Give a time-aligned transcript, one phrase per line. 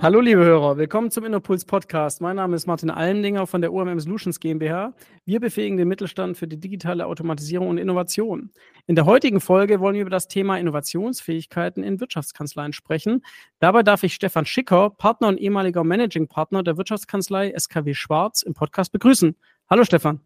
[0.00, 2.20] Hallo liebe Hörer, willkommen zum Innopuls Podcast.
[2.20, 4.94] Mein Name ist Martin Allendinger von der OMM Solutions GmbH.
[5.24, 8.52] Wir befähigen den Mittelstand für die digitale Automatisierung und Innovation.
[8.86, 13.24] In der heutigen Folge wollen wir über das Thema Innovationsfähigkeiten in Wirtschaftskanzleien sprechen.
[13.58, 18.54] Dabei darf ich Stefan Schicker, Partner und ehemaliger Managing Partner der Wirtschaftskanzlei SKW Schwarz im
[18.54, 19.34] Podcast begrüßen.
[19.68, 20.20] Hallo Stefan.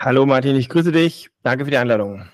[0.00, 1.30] Hallo Martin, ich grüße dich.
[1.44, 2.24] Danke für die Einladung.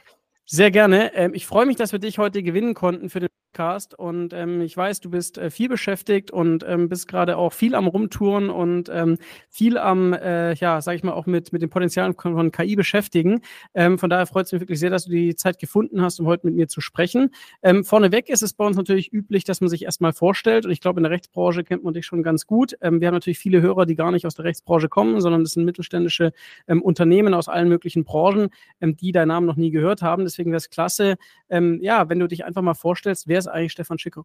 [0.46, 1.15] Sehr gerne.
[1.15, 4.61] Ähm, ich freue mich, dass wir dich heute gewinnen konnten für den Podcast und ähm,
[4.63, 8.51] ich weiß, du bist äh, viel beschäftigt und ähm, bist gerade auch viel am Rumtouren
[8.51, 9.17] und ähm,
[9.49, 13.43] viel am, äh, ja, sag ich mal, auch mit, mit den Potenzialen von, KI beschäftigen.
[13.73, 16.27] Ähm, von daher freut es mich wirklich sehr, dass du die Zeit gefunden hast, um
[16.27, 17.30] heute mit mir zu sprechen.
[17.63, 20.80] Ähm, vorneweg ist es bei uns natürlich üblich, dass man sich erstmal vorstellt und ich
[20.80, 22.75] glaube, in der Rechtsbranche kennt man dich schon ganz gut.
[22.80, 25.52] Ähm, wir haben natürlich viele Hörer, die gar nicht aus der Rechtsbranche kommen, sondern das
[25.52, 26.33] sind mittelständische
[26.66, 28.49] Unternehmen aus allen möglichen Branchen,
[28.80, 30.24] die deinen Namen noch nie gehört haben.
[30.24, 31.16] Deswegen wäre es klasse,
[31.49, 34.24] ja, wenn du dich einfach mal vorstellst, wer ist eigentlich Stefan Schicker?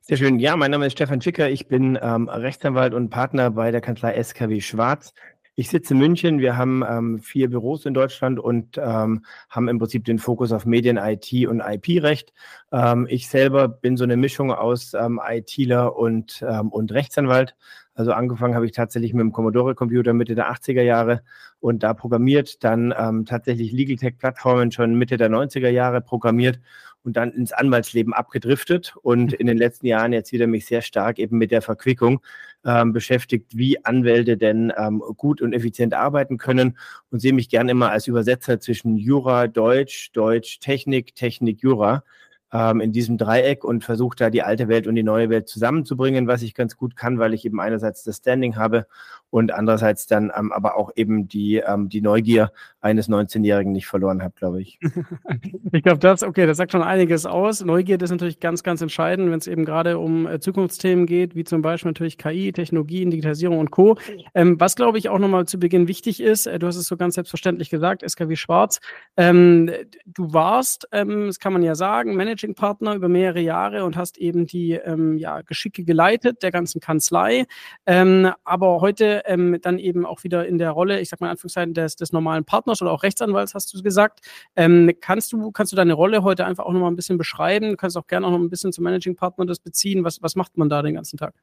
[0.00, 0.38] Sehr schön.
[0.38, 1.50] Ja, mein Name ist Stefan Schicker.
[1.50, 5.12] Ich bin ähm, Rechtsanwalt und Partner bei der Kanzlei SKW Schwarz.
[5.54, 6.38] Ich sitze in München.
[6.38, 10.64] Wir haben ähm, vier Büros in Deutschland und ähm, haben im Prinzip den Fokus auf
[10.64, 12.32] Medien, IT und IP-Recht.
[12.72, 17.56] Ähm, ich selber bin so eine Mischung aus ähm, ITler und, ähm, und Rechtsanwalt.
[17.98, 21.22] Also angefangen habe ich tatsächlich mit dem Commodore-Computer Mitte der 80er Jahre
[21.58, 26.60] und da programmiert, dann ähm, tatsächlich Legal Tech-Plattformen schon Mitte der 90er Jahre programmiert
[27.08, 28.94] und dann ins Anwaltsleben abgedriftet.
[29.00, 32.20] Und in den letzten Jahren jetzt wieder mich sehr stark eben mit der Verquickung
[32.66, 36.76] ähm, beschäftigt, wie Anwälte denn ähm, gut und effizient arbeiten können.
[37.10, 42.04] Und sehe mich gern immer als Übersetzer zwischen Jura, Deutsch, Deutsch, Technik, Technik, Jura
[42.52, 46.26] ähm, in diesem Dreieck und versuche da die alte Welt und die neue Welt zusammenzubringen,
[46.26, 48.86] was ich ganz gut kann, weil ich eben einerseits das Standing habe
[49.30, 54.22] und andererseits dann ähm, aber auch eben die, ähm, die Neugier eines 19-Jährigen nicht verloren
[54.22, 54.78] habe, glaube ich.
[55.72, 57.62] ich glaube, das, okay, das sagt schon einiges aus.
[57.62, 61.44] Neugier ist natürlich ganz, ganz entscheidend, wenn es eben gerade um äh, Zukunftsthemen geht, wie
[61.44, 63.96] zum Beispiel natürlich KI, Technologien, Digitalisierung und Co.
[64.34, 66.96] Ähm, was, glaube ich, auch nochmal zu Beginn wichtig ist, äh, du hast es so
[66.96, 68.80] ganz selbstverständlich gesagt, SKW Schwarz,
[69.16, 69.70] ähm,
[70.06, 74.18] du warst, ähm, das kann man ja sagen, Managing Partner über mehrere Jahre und hast
[74.18, 77.46] eben die ähm, ja, Geschicke geleitet der ganzen Kanzlei.
[77.86, 81.32] Ähm, aber heute ähm, dann eben auch wieder in der Rolle, ich sag mal in
[81.32, 84.20] Anführungszeichen, des, des normalen Partners oder auch Rechtsanwalts, hast du gesagt.
[84.56, 87.70] Ähm, kannst, du, kannst du deine Rolle heute einfach auch nochmal ein bisschen beschreiben?
[87.70, 90.04] Du kannst auch gerne auch noch ein bisschen zum Managing Partner das beziehen.
[90.04, 91.34] Was, was macht man da den ganzen Tag?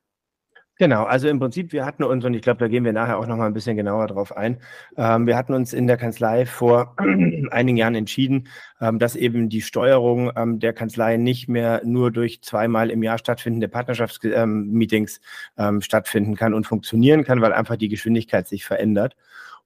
[0.77, 3.27] Genau, also im Prinzip, wir hatten uns, und ich glaube, da gehen wir nachher auch
[3.27, 4.57] noch mal ein bisschen genauer drauf ein,
[4.97, 6.95] ähm, wir hatten uns in der Kanzlei vor
[7.51, 8.49] einigen Jahren entschieden,
[8.81, 13.17] ähm, dass eben die Steuerung ähm, der Kanzlei nicht mehr nur durch zweimal im Jahr
[13.17, 15.21] stattfindende Partnerschaftsmeetings
[15.57, 19.15] ähm, stattfinden kann und funktionieren kann, weil einfach die Geschwindigkeit sich verändert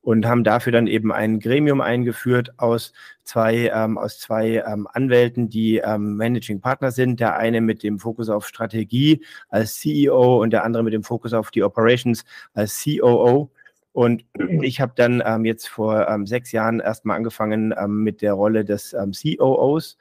[0.02, 2.94] und haben dafür dann eben ein Gremium eingeführt aus
[3.24, 7.20] zwei, ähm, aus zwei ähm, Anwälten, die ähm, Managing Partner sind.
[7.20, 11.34] Der eine mit dem Fokus auf Strategie als CEO und der andere mit dem Fokus
[11.34, 12.24] auf die Operations
[12.54, 13.52] als COO.
[13.92, 14.24] Und
[14.62, 18.64] ich habe dann ähm, jetzt vor ähm, sechs Jahren erstmal angefangen ähm, mit der Rolle
[18.64, 19.98] des ähm, COOs.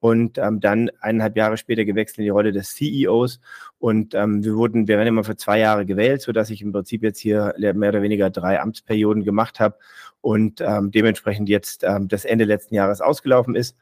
[0.00, 3.40] Und ähm, dann eineinhalb Jahre später gewechselt in die Rolle des CEOs.
[3.78, 7.02] Und ähm, wir wurden, wir werden immer für zwei Jahre gewählt, sodass ich im Prinzip
[7.02, 9.76] jetzt hier mehr oder weniger drei Amtsperioden gemacht habe
[10.20, 13.76] und ähm, dementsprechend jetzt ähm, das Ende letzten Jahres ausgelaufen ist.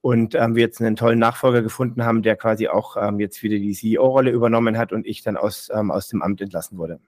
[0.00, 3.58] Und ähm, wir jetzt einen tollen Nachfolger gefunden haben, der quasi auch ähm, jetzt wieder
[3.58, 7.00] die CEO-Rolle übernommen hat und ich dann aus, aus dem Amt entlassen wurde.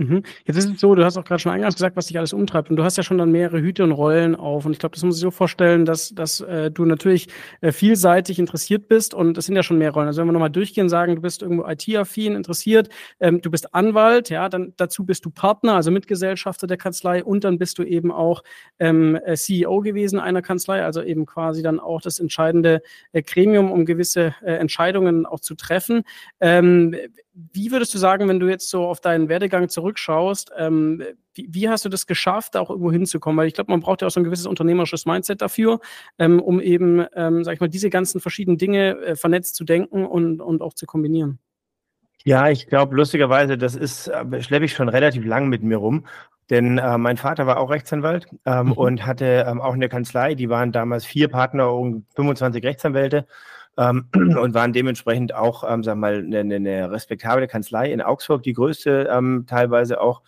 [0.00, 0.22] Mhm.
[0.46, 2.70] Jetzt ist es so, du hast auch gerade schon eingangs gesagt, was dich alles umtreibt.
[2.70, 4.64] Und du hast ja schon dann mehrere Hüte und Rollen auf.
[4.64, 7.28] Und ich glaube, das muss ich so vorstellen, dass, dass äh, du natürlich
[7.60, 9.12] äh, vielseitig interessiert bist.
[9.12, 10.06] Und es sind ja schon mehr Rollen.
[10.06, 12.88] Also wenn wir nochmal durchgehen, sagen, du bist irgendwo IT-affin interessiert,
[13.20, 17.44] ähm, du bist Anwalt, ja, dann dazu bist du Partner, also Mitgesellschafter der Kanzlei und
[17.44, 18.42] dann bist du eben auch
[18.78, 22.80] ähm, äh, CEO gewesen einer Kanzlei, also eben quasi dann auch das entscheidende
[23.12, 26.04] äh, Gremium, um gewisse äh, Entscheidungen auch zu treffen.
[26.40, 26.96] Ähm,
[27.32, 31.02] wie würdest du sagen, wenn du jetzt so auf deinen Werdegang zurückschaust, ähm,
[31.34, 33.38] wie, wie, hast du das geschafft, da auch irgendwo hinzukommen?
[33.38, 35.80] Weil ich glaube, man braucht ja auch so ein gewisses unternehmerisches Mindset dafür,
[36.18, 40.06] ähm, um eben, ähm, sag ich mal, diese ganzen verschiedenen Dinge äh, vernetzt zu denken
[40.06, 41.38] und, und auch zu kombinieren.
[42.24, 46.06] Ja, ich glaube, lustigerweise, das ist, äh, schleppe ich schon relativ lang mit mir rum.
[46.50, 48.72] Denn äh, mein Vater war auch Rechtsanwalt ähm, mhm.
[48.72, 50.34] und hatte ähm, auch eine Kanzlei.
[50.34, 53.26] Die waren damals vier Partner und 25 Rechtsanwälte
[53.80, 54.06] ähm,
[54.38, 59.08] und waren dementsprechend auch, ähm, sagen mal, eine, eine respektable Kanzlei in Augsburg, die größte
[59.10, 60.22] ähm, teilweise auch.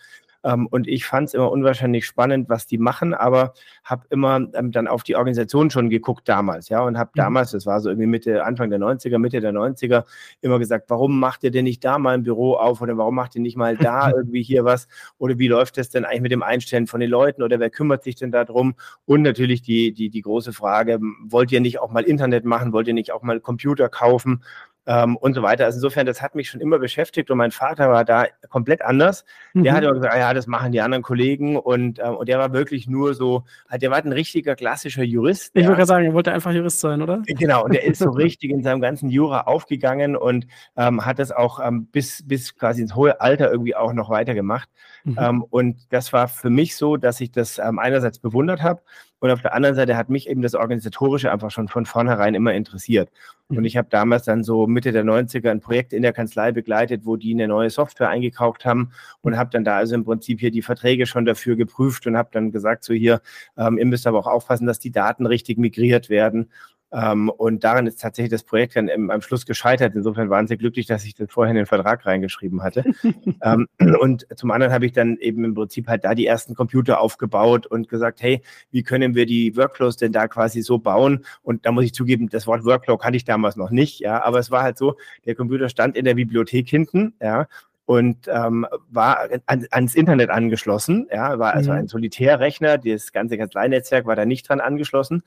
[0.45, 3.55] Ähm, und ich fand es immer unwahrscheinlich spannend, was die machen, aber
[3.85, 7.21] habe immer ähm, dann auf die Organisation schon geguckt damals, ja, und habe mhm.
[7.21, 10.05] damals, das war so irgendwie Mitte, Anfang der 90er, Mitte der 90er,
[10.41, 13.35] immer gesagt, warum macht ihr denn nicht da mal ein Büro auf oder warum macht
[13.37, 16.43] ihr nicht mal da irgendwie hier was oder wie läuft das denn eigentlich mit dem
[16.43, 18.75] Einstellen von den Leuten oder wer kümmert sich denn darum?
[19.05, 22.89] Und natürlich die, die, die große Frage, wollt ihr nicht auch mal Internet machen, wollt
[22.89, 24.43] ihr nicht auch mal Computer kaufen?
[24.87, 25.65] Ähm, und so weiter.
[25.65, 29.25] Also insofern, das hat mich schon immer beschäftigt und mein Vater war da komplett anders.
[29.55, 29.65] Mhm.
[29.65, 32.39] Der hat immer gesagt, ah ja, das machen die anderen Kollegen und, äh, und der
[32.39, 35.53] war wirklich nur so, halt, der war ein richtiger klassischer Jurist.
[35.55, 37.23] Ich würde gerade sagen, er wollte einfach Jurist sein, oder?
[37.27, 40.47] Genau, und der ist so richtig in seinem ganzen Jura aufgegangen und
[40.77, 44.69] ähm, hat das auch ähm, bis, bis quasi ins hohe Alter irgendwie auch noch weitergemacht.
[45.05, 45.17] Mhm.
[45.19, 48.83] Ähm, und das war für mich so, dass ich das ähm, einerseits bewundert habe
[49.23, 52.55] und auf der anderen Seite hat mich eben das Organisatorische einfach schon von vornherein immer
[52.55, 53.09] interessiert.
[53.47, 53.65] Und mhm.
[53.65, 57.15] ich habe damals dann so Mitte der 90er ein Projekt in der Kanzlei begleitet, wo
[57.15, 58.91] die eine neue Software eingekauft haben
[59.21, 62.31] und habe dann da also im Prinzip hier die Verträge schon dafür geprüft und habe
[62.33, 63.21] dann gesagt, so hier,
[63.57, 66.51] ähm, ihr müsst aber auch aufpassen, dass die Daten richtig migriert werden.
[66.93, 69.95] Ähm, und daran ist tatsächlich das Projekt dann im, am Schluss gescheitert.
[69.95, 72.85] Insofern waren sie glücklich, dass ich das vorher in den Vertrag reingeschrieben hatte.
[73.43, 73.69] ähm,
[74.01, 77.67] und zum anderen habe ich dann eben im Prinzip halt da die ersten Computer aufgebaut
[77.67, 81.25] und gesagt, hey, wie können wir die Workflows denn da quasi so bauen?
[81.43, 84.39] Und da muss ich zugeben, das Wort Workflow kannte ich damals noch nicht, ja, aber
[84.39, 87.47] es war halt so, der Computer stand in der Bibliothek hinten, ja,
[87.85, 91.09] und ähm, war an, ans Internet angeschlossen.
[91.13, 91.79] Ja, war also mhm.
[91.79, 92.79] ein Solitärrechner.
[92.79, 95.23] Das ganze Kanzleinetzwerk war da nicht dran angeschlossen.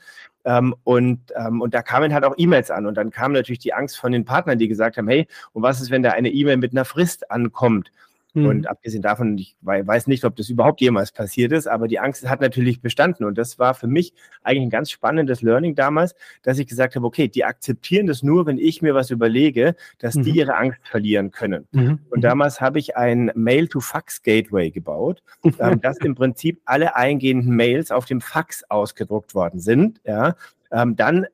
[0.45, 2.85] Ähm, und, ähm, und da kamen halt auch E-Mails an.
[2.85, 5.81] Und dann kam natürlich die Angst von den Partnern, die gesagt haben: Hey, und was
[5.81, 7.91] ist, wenn da eine E-Mail mit einer Frist ankommt?
[8.35, 8.45] Mhm.
[8.45, 12.27] Und abgesehen davon, ich weiß nicht, ob das überhaupt jemals passiert ist, aber die Angst
[12.29, 13.23] hat natürlich bestanden.
[13.23, 17.05] Und das war für mich eigentlich ein ganz spannendes Learning damals, dass ich gesagt habe,
[17.05, 20.23] okay, die akzeptieren das nur, wenn ich mir was überlege, dass mhm.
[20.23, 21.67] die ihre Angst verlieren können.
[21.71, 21.99] Mhm.
[22.09, 22.21] Und mhm.
[22.21, 25.23] damals habe ich ein Mail-to-Fax-Gateway gebaut,
[25.59, 30.01] ähm, dass im Prinzip alle eingehenden Mails auf dem Fax ausgedruckt worden sind.
[30.05, 30.35] Ja,
[30.71, 31.25] ähm, dann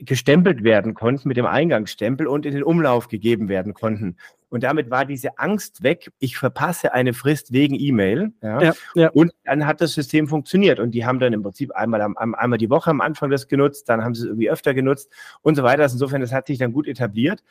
[0.00, 4.16] gestempelt werden konnten mit dem Eingangsstempel und in den Umlauf gegeben werden konnten.
[4.48, 8.32] Und damit war diese Angst weg, ich verpasse eine Frist wegen E-Mail.
[8.42, 9.10] Ja, ja, ja.
[9.10, 10.80] Und dann hat das System funktioniert.
[10.80, 13.88] Und die haben dann im Prinzip einmal, am, einmal die Woche am Anfang das genutzt,
[13.88, 15.10] dann haben sie es irgendwie öfter genutzt
[15.42, 15.82] und so weiter.
[15.82, 17.42] Also insofern, das hat sich dann gut etabliert,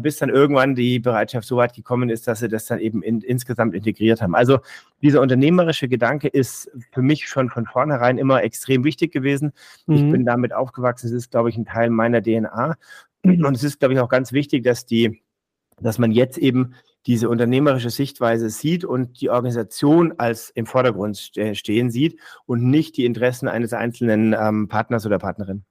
[0.00, 3.20] bis dann irgendwann die Bereitschaft so weit gekommen ist, dass sie das dann eben in,
[3.20, 4.34] insgesamt integriert haben.
[4.34, 4.60] Also
[5.02, 9.52] dieser unternehmerische Gedanke ist für mich schon von vornherein immer extrem wichtig gewesen.
[9.86, 9.94] Mhm.
[9.94, 11.06] Ich bin damit aufgewachsen.
[11.08, 12.76] Es ist, glaube ich, ein Teil meiner DNA.
[13.22, 15.22] Und es ist, glaube ich, auch ganz wichtig, dass die
[15.80, 16.74] dass man jetzt eben
[17.06, 23.04] diese unternehmerische Sichtweise sieht und die Organisation als im Vordergrund stehen sieht und nicht die
[23.04, 25.64] Interessen eines einzelnen ähm, Partners oder Partnerin.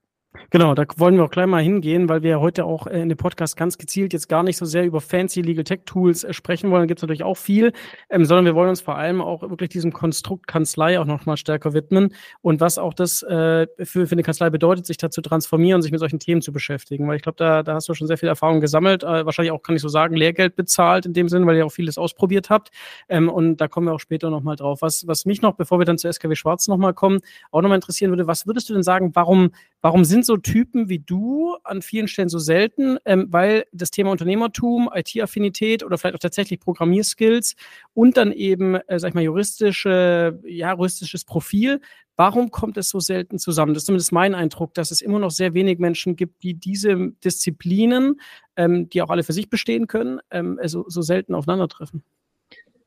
[0.50, 3.18] Genau, da wollen wir auch gleich mal hingehen, weil wir heute auch äh, in dem
[3.18, 6.70] Podcast ganz gezielt jetzt gar nicht so sehr über fancy Legal Tech Tools äh, sprechen
[6.70, 6.82] wollen.
[6.82, 7.72] Da gibt es natürlich auch viel,
[8.10, 11.72] ähm, sondern wir wollen uns vor allem auch wirklich diesem Konstrukt Kanzlei auch nochmal stärker
[11.72, 15.82] widmen und was auch das äh, für, für eine Kanzlei bedeutet, sich da zu transformieren
[15.82, 17.08] sich mit solchen Themen zu beschäftigen.
[17.08, 19.62] Weil ich glaube, da, da hast du schon sehr viel Erfahrung gesammelt, äh, wahrscheinlich auch,
[19.62, 22.70] kann ich so sagen, Lehrgeld bezahlt in dem Sinn, weil ihr auch vieles ausprobiert habt.
[23.08, 24.82] Ähm, und da kommen wir auch später nochmal drauf.
[24.82, 27.20] Was, was mich noch, bevor wir dann zu SKW Schwarz nochmal kommen,
[27.50, 29.50] auch nochmal interessieren würde, was würdest du denn sagen, warum,
[29.80, 34.10] warum sind so Typen wie du an vielen Stellen so selten, ähm, weil das Thema
[34.10, 37.56] Unternehmertum, IT-Affinität oder vielleicht auch tatsächlich Programmierskills
[37.94, 41.80] und dann eben, äh, sag ich mal, juristische, ja, juristisches Profil,
[42.16, 43.74] warum kommt es so selten zusammen?
[43.74, 47.12] Das ist zumindest mein Eindruck, dass es immer noch sehr wenig Menschen gibt, die diese
[47.24, 48.20] Disziplinen,
[48.56, 52.02] ähm, die auch alle für sich bestehen können, ähm, so, so selten aufeinandertreffen.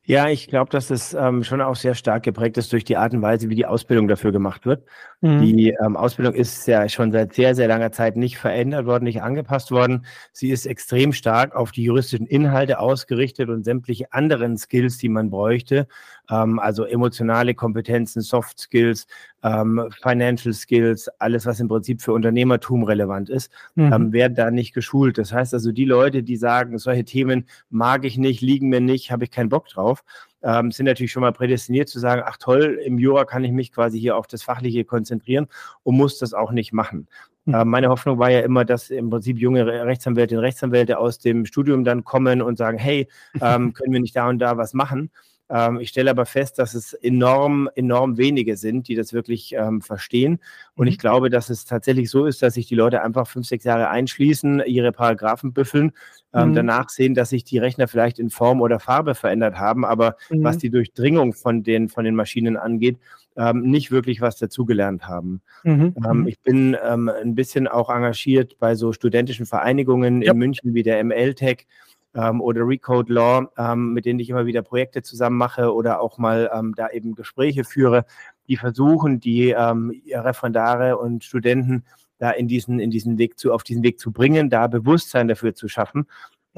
[0.08, 3.12] Ja, ich glaube, dass das ähm, schon auch sehr stark geprägt ist durch die Art
[3.12, 4.86] und Weise, wie die Ausbildung dafür gemacht wird.
[5.20, 5.42] Mhm.
[5.42, 9.20] Die ähm, Ausbildung ist ja schon seit sehr, sehr langer Zeit nicht verändert worden, nicht
[9.20, 10.06] angepasst worden.
[10.32, 15.28] Sie ist extrem stark auf die juristischen Inhalte ausgerichtet und sämtliche anderen Skills, die man
[15.28, 15.86] bräuchte,
[16.30, 19.06] ähm, also emotionale Kompetenzen, Soft Skills,
[19.42, 23.92] ähm, Financial Skills, alles, was im Prinzip für Unternehmertum relevant ist, mhm.
[23.92, 25.18] ähm, werden da nicht geschult.
[25.18, 29.10] Das heißt also, die Leute, die sagen, solche Themen mag ich nicht, liegen mir nicht,
[29.10, 30.04] habe ich keinen Bock drauf,
[30.42, 33.72] ähm, sind natürlich schon mal prädestiniert zu sagen, ach toll, im Jura kann ich mich
[33.72, 35.46] quasi hier auf das Fachliche konzentrieren
[35.82, 37.08] und muss das auch nicht machen.
[37.44, 37.54] Mhm.
[37.54, 41.46] Äh, meine Hoffnung war ja immer, dass im Prinzip junge Rechtsanwältinnen und Rechtsanwälte aus dem
[41.46, 43.08] Studium dann kommen und sagen, hey,
[43.40, 45.10] ähm, können wir nicht da und da was machen?
[45.50, 49.80] Ähm, ich stelle aber fest, dass es enorm, enorm wenige sind, die das wirklich ähm,
[49.80, 50.40] verstehen.
[50.74, 50.92] Und mhm.
[50.92, 53.88] ich glaube, dass es tatsächlich so ist, dass sich die Leute einfach fünf, sechs Jahre
[53.88, 55.92] einschließen, ihre Paragraphen büffeln,
[56.34, 56.54] ähm, mhm.
[56.54, 60.44] danach sehen, dass sich die Rechner vielleicht in Form oder Farbe verändert haben, aber mhm.
[60.44, 62.98] was die Durchdringung von den, von den Maschinen angeht,
[63.36, 65.40] ähm, nicht wirklich was dazugelernt haben.
[65.64, 65.94] Mhm.
[66.04, 66.26] Ähm, mhm.
[66.26, 70.32] ich bin ähm, ein bisschen auch engagiert bei so studentischen Vereinigungen ja.
[70.32, 71.66] in München wie der ML-Tech
[72.14, 76.18] ähm, oder Recode Law, ähm, mit denen ich immer wieder Projekte zusammen mache oder auch
[76.18, 78.04] mal ähm, da eben Gespräche führe,
[78.48, 81.84] die versuchen, die ähm, Referendare und Studenten
[82.18, 85.54] da in diesen, in diesen Weg zu, auf diesen Weg zu bringen, da Bewusstsein dafür
[85.54, 86.06] zu schaffen.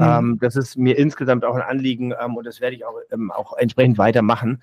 [0.00, 0.06] Mhm.
[0.06, 3.30] Ähm, das ist mir insgesamt auch ein Anliegen ähm, und das werde ich auch, ähm,
[3.30, 4.62] auch entsprechend weitermachen.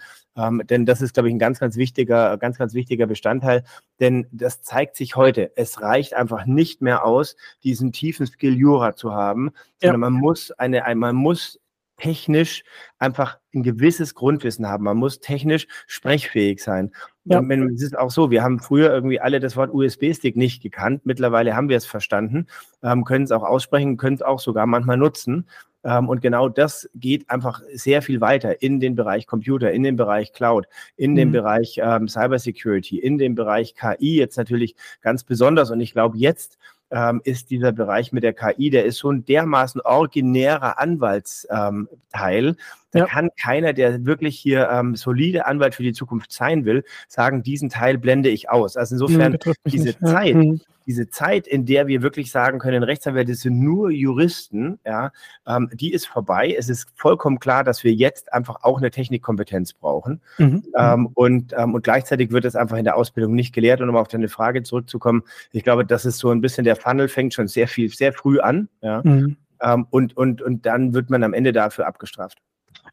[0.69, 3.63] Denn das ist, glaube ich, ein ganz, ganz wichtiger, ganz, ganz wichtiger Bestandteil.
[3.99, 5.51] Denn das zeigt sich heute.
[5.55, 9.49] Es reicht einfach nicht mehr aus, diesen tiefen Skill Jura zu haben,
[9.81, 10.09] sondern ja.
[10.09, 11.59] man muss eine, man muss
[11.97, 12.63] technisch
[12.99, 14.83] einfach ein gewisses Grundwissen haben.
[14.83, 16.91] Man muss technisch sprechfähig sein.
[17.25, 17.39] Ja.
[17.39, 21.01] Und es ist auch so, wir haben früher irgendwie alle das Wort USB-Stick nicht gekannt.
[21.05, 22.47] Mittlerweile haben wir es verstanden,
[22.83, 25.47] ähm, können es auch aussprechen, können es auch sogar manchmal nutzen.
[25.83, 29.95] Ähm, und genau das geht einfach sehr viel weiter in den Bereich Computer, in den
[29.95, 31.15] Bereich Cloud, in mhm.
[31.15, 35.71] den Bereich ähm, Cybersecurity, in den Bereich KI jetzt natürlich ganz besonders.
[35.71, 36.57] Und ich glaube, jetzt
[36.91, 42.55] ähm, ist dieser Bereich mit der KI, der ist so ein dermaßen originärer Anwaltsteil.
[42.97, 43.05] Da ja.
[43.07, 47.69] kann keiner, der wirklich hier ähm, solide Anwalt für die Zukunft sein will, sagen, diesen
[47.69, 48.77] Teil blende ich aus.
[48.77, 49.99] Also insofern mhm, diese nicht.
[49.99, 50.35] Zeit, ja.
[50.35, 55.11] Mhm diese Zeit, in der wir wirklich sagen können, Rechtsanwälte sind nur Juristen, ja,
[55.45, 56.55] ähm, die ist vorbei.
[56.57, 60.21] Es ist vollkommen klar, dass wir jetzt einfach auch eine Technikkompetenz brauchen.
[60.37, 60.63] Mhm.
[60.75, 63.81] Ähm, und, ähm, und gleichzeitig wird es einfach in der Ausbildung nicht gelehrt.
[63.81, 67.09] Und um auf deine Frage zurückzukommen, ich glaube, das ist so ein bisschen der Funnel
[67.09, 69.01] fängt schon sehr viel, sehr früh an, ja.
[69.03, 69.35] Mhm.
[69.61, 72.37] Ähm, und, und, und dann wird man am Ende dafür abgestraft.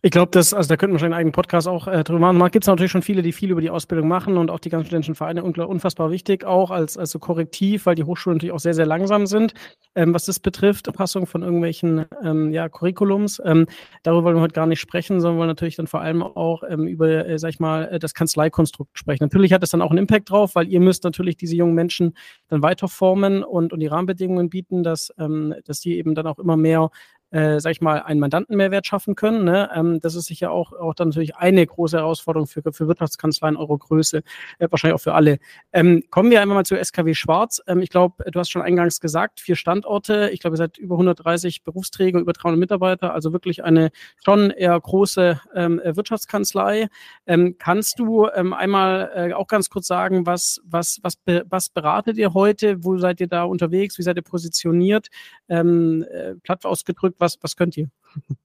[0.05, 2.51] Ich glaube, das, also da könnten wir schon einen eigenen Podcast auch äh, drüber machen.
[2.51, 4.85] Gibt es natürlich schon viele, die viel über die Ausbildung machen und auch die ganzen
[4.85, 8.75] studentischen Vereine unfassbar wichtig, auch als, als so Korrektiv, weil die Hochschulen natürlich auch sehr,
[8.75, 9.55] sehr langsam sind,
[9.95, 13.41] ähm, was das betrifft, Passung von irgendwelchen ähm, ja, Curriculums.
[13.47, 13.65] Ähm,
[14.03, 16.87] darüber wollen wir heute gar nicht sprechen, sondern wollen natürlich dann vor allem auch ähm,
[16.87, 19.25] über, äh, sag ich mal, äh, das Kanzleikonstrukt sprechen.
[19.25, 22.13] Natürlich hat das dann auch einen Impact drauf, weil ihr müsst natürlich diese jungen Menschen
[22.49, 26.39] dann weiter formen und, und die Rahmenbedingungen bieten, dass, ähm, dass die eben dann auch
[26.39, 26.91] immer mehr
[27.35, 29.45] äh, sag ich mal, einen Mandantenmehrwert schaffen können.
[29.45, 29.69] Ne?
[29.75, 33.77] Ähm, das ist sicher auch, auch dann natürlich eine große Herausforderung für, für Wirtschaftskanzleien eurer
[33.77, 34.23] Größe,
[34.61, 35.39] äh, wahrscheinlich auch für alle.
[35.73, 37.61] Ähm, kommen wir einmal mal zu SKW Schwarz.
[37.67, 40.31] Ähm, ich glaube, du hast schon eingangs gesagt, vier Standorte.
[40.33, 43.91] Ich glaube, ihr seid über 130 Berufsträger, über 300 Mitarbeiter, also wirklich eine
[44.25, 46.87] schon eher große ähm, Wirtschaftskanzlei.
[47.27, 51.69] Ähm, kannst du ähm, einmal äh, auch ganz kurz sagen, was, was, was, be was
[51.69, 52.85] beratet ihr heute?
[52.85, 53.99] Wo seid ihr da unterwegs?
[53.99, 55.09] Wie seid ihr positioniert?
[55.49, 57.89] Ähm, äh, platt ausgedrückt, was, was könnt ihr?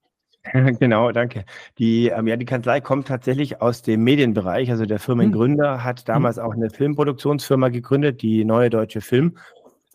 [0.80, 1.44] Genau, danke.
[1.78, 4.70] Die, ähm, ja, die Kanzlei kommt tatsächlich aus dem Medienbereich.
[4.70, 5.84] Also der Firmengründer hm.
[5.84, 6.44] hat damals hm.
[6.44, 9.36] auch eine Filmproduktionsfirma gegründet, die Neue Deutsche Film,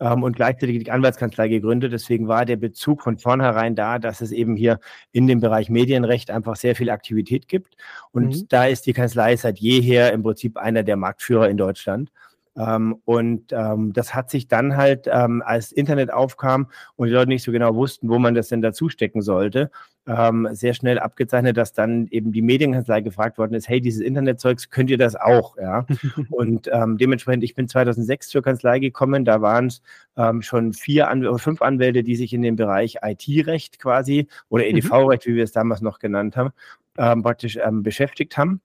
[0.00, 1.92] ähm, und gleichzeitig die Anwaltskanzlei gegründet.
[1.92, 4.78] Deswegen war der Bezug von vornherein da, dass es eben hier
[5.12, 7.76] in dem Bereich Medienrecht einfach sehr viel Aktivität gibt.
[8.12, 8.48] Und mhm.
[8.48, 12.10] da ist die Kanzlei seit jeher im Prinzip einer der Marktführer in Deutschland.
[12.56, 17.28] Ähm, und ähm, das hat sich dann halt, ähm, als Internet aufkam und die Leute
[17.28, 19.70] nicht so genau wussten, wo man das denn dazu stecken sollte,
[20.06, 24.70] ähm, sehr schnell abgezeichnet, dass dann eben die Medienkanzlei gefragt worden ist, hey, dieses Internetzeugs,
[24.70, 25.56] könnt ihr das auch?
[25.58, 25.86] Ja?
[26.30, 29.82] und ähm, dementsprechend, ich bin 2006 zur Kanzlei gekommen, da waren es
[30.16, 34.64] ähm, schon vier Anw oder fünf Anwälte, die sich in dem Bereich IT-Recht quasi oder
[34.64, 34.76] mhm.
[34.76, 36.50] EDV-Recht, wie wir es damals noch genannt haben,
[36.98, 38.60] ähm, praktisch ähm, beschäftigt haben.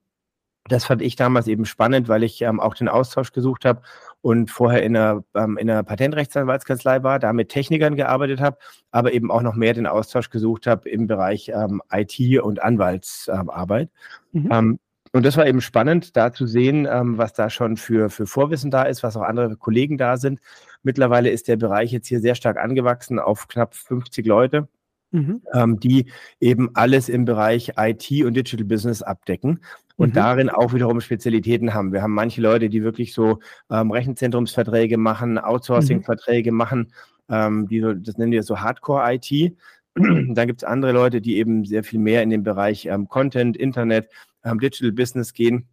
[0.67, 3.81] Das fand ich damals eben spannend, weil ich ähm, auch den Austausch gesucht habe
[4.21, 8.57] und vorher in einer, ähm, in einer Patentrechtsanwaltskanzlei war, da mit Technikern gearbeitet habe,
[8.91, 13.89] aber eben auch noch mehr den Austausch gesucht habe im Bereich ähm, IT und Anwaltsarbeit.
[14.33, 14.49] Mhm.
[14.51, 14.79] Ähm,
[15.13, 18.71] und das war eben spannend, da zu sehen, ähm, was da schon für, für Vorwissen
[18.71, 20.39] da ist, was auch andere Kollegen da sind.
[20.83, 24.67] Mittlerweile ist der Bereich jetzt hier sehr stark angewachsen auf knapp 50 Leute.
[25.13, 25.41] Mhm.
[25.53, 29.59] Ähm, die eben alles im Bereich IT und Digital Business abdecken
[30.01, 30.13] und mhm.
[30.13, 31.93] darin auch wiederum Spezialitäten haben.
[31.93, 33.39] Wir haben manche Leute, die wirklich so
[33.69, 36.57] ähm, Rechenzentrumsverträge machen, Outsourcing-Verträge mhm.
[36.57, 36.93] machen,
[37.29, 39.55] ähm, die das nennen wir so Hardcore-IT.
[39.95, 43.55] Dann gibt es andere Leute, die eben sehr viel mehr in den Bereich ähm, Content,
[43.55, 44.09] Internet,
[44.43, 45.67] ähm, Digital Business gehen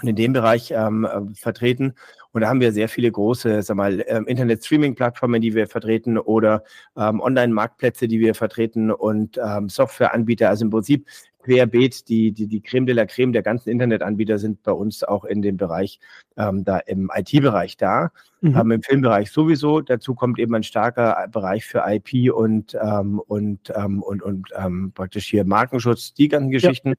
[0.00, 1.94] und in dem Bereich ähm, äh, vertreten.
[2.32, 6.64] Und da haben wir sehr viele große, sag mal, ähm, Internet-Streaming-Plattformen, die wir vertreten oder
[6.96, 10.48] ähm, Online-Marktplätze, die wir vertreten und ähm, Softwareanbieter.
[10.48, 11.06] Also im Prinzip
[11.42, 15.24] querbeet, die, die, die Creme de la Creme der ganzen Internetanbieter sind bei uns auch
[15.24, 16.00] in dem Bereich,
[16.36, 18.10] ähm, da im IT-Bereich da.
[18.42, 18.56] Mhm.
[18.56, 19.80] Ähm, Im Filmbereich sowieso.
[19.80, 24.90] Dazu kommt eben ein starker Bereich für IP und, ähm, und, ähm, und, und ähm,
[24.94, 26.94] praktisch hier Markenschutz, die ganzen Geschichten.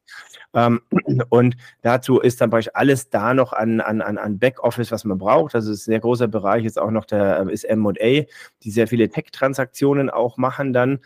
[0.53, 0.67] Ja.
[0.67, 0.81] Ähm,
[1.29, 5.53] und dazu ist dann praktisch alles da noch an, an, an Backoffice, was man braucht.
[5.53, 7.91] Also es ist ein sehr großer Bereich, ist auch noch der äh, ist M&A,
[8.63, 10.99] die sehr viele Tech-Transaktionen auch machen dann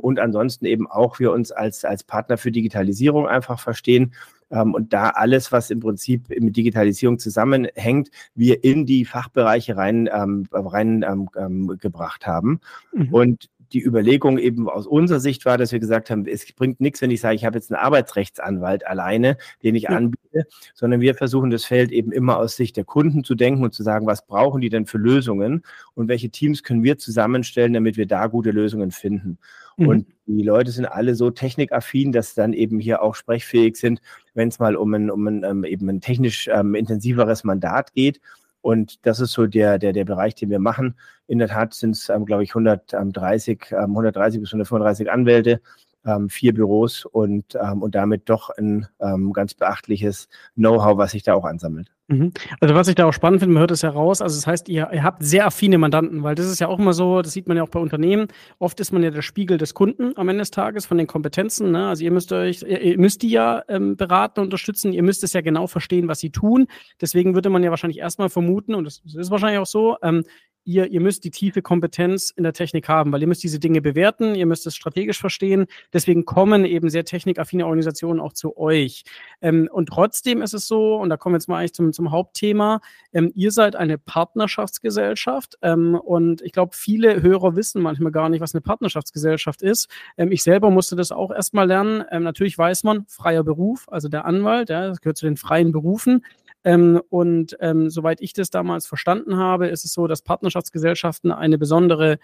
[0.00, 4.14] und ansonsten eben auch wir uns als, als Partner für Digitalisierung einfach verstehen
[4.50, 10.08] ähm, und da alles, was im Prinzip mit Digitalisierung zusammenhängt, wir in die Fachbereiche rein,
[10.12, 12.60] ähm, rein ähm, ähm gebracht haben.
[12.92, 13.14] Mhm.
[13.14, 17.02] Und die Überlegung eben aus unserer Sicht war, dass wir gesagt haben, es bringt nichts,
[17.02, 19.90] wenn ich sage, ich habe jetzt einen Arbeitsrechtsanwalt alleine, den ich ja.
[19.90, 23.74] anbiete, sondern wir versuchen das Feld eben immer aus Sicht der Kunden zu denken und
[23.74, 25.62] zu sagen, was brauchen die denn für Lösungen
[25.94, 29.38] und welche Teams können wir zusammenstellen, damit wir da gute Lösungen finden.
[29.78, 29.88] Mhm.
[29.88, 34.00] Und die Leute sind alle so technikaffin, dass dann eben hier auch sprechfähig sind,
[34.34, 38.20] wenn es mal um ein, um ein ähm, eben ein technisch ähm, intensiveres Mandat geht.
[38.60, 40.96] Und das ist so der, der, der Bereich, den wir machen.
[41.28, 45.60] In der Tat sind es, ähm, glaube ich, 130, ähm, 130 bis 135 Anwälte,
[46.04, 51.22] ähm, vier Büros und, ähm, und damit doch ein ähm, ganz beachtliches Know-how, was sich
[51.22, 51.92] da auch ansammelt.
[52.10, 52.32] Mhm.
[52.60, 54.70] Also was ich da auch spannend finde, man hört es ja raus, also das heißt,
[54.70, 57.46] ihr, ihr, habt sehr affine Mandanten, weil das ist ja auch immer so, das sieht
[57.48, 60.40] man ja auch bei Unternehmen, oft ist man ja der Spiegel des Kunden am Ende
[60.40, 61.88] des Tages von den Kompetenzen, ne?
[61.88, 65.34] also ihr müsst euch, ihr, ihr müsst die ja ähm, beraten unterstützen, ihr müsst es
[65.34, 66.66] ja genau verstehen, was sie tun,
[66.98, 70.24] deswegen würde man ja wahrscheinlich erstmal vermuten, und das ist wahrscheinlich auch so, ähm,
[70.68, 73.80] ihr, ihr müsst die tiefe Kompetenz in der Technik haben, weil ihr müsst diese Dinge
[73.80, 75.66] bewerten, ihr müsst es strategisch verstehen.
[75.92, 79.04] Deswegen kommen eben sehr technikaffine Organisationen auch zu euch.
[79.40, 82.10] Ähm, und trotzdem ist es so, und da kommen wir jetzt mal eigentlich zum, zum
[82.10, 82.80] Hauptthema,
[83.12, 88.42] ähm, ihr seid eine Partnerschaftsgesellschaft ähm, und ich glaube, viele Hörer wissen manchmal gar nicht,
[88.42, 89.88] was eine Partnerschaftsgesellschaft ist.
[90.18, 92.04] Ähm, ich selber musste das auch erstmal lernen.
[92.10, 95.72] Ähm, natürlich weiß man, freier Beruf, also der Anwalt, ja, das gehört zu den freien
[95.72, 96.22] Berufen.
[96.64, 101.56] Ähm, und ähm, soweit ich das damals verstanden habe, ist es so, dass Partnerschaftsgesellschaften eine
[101.56, 102.18] besondere,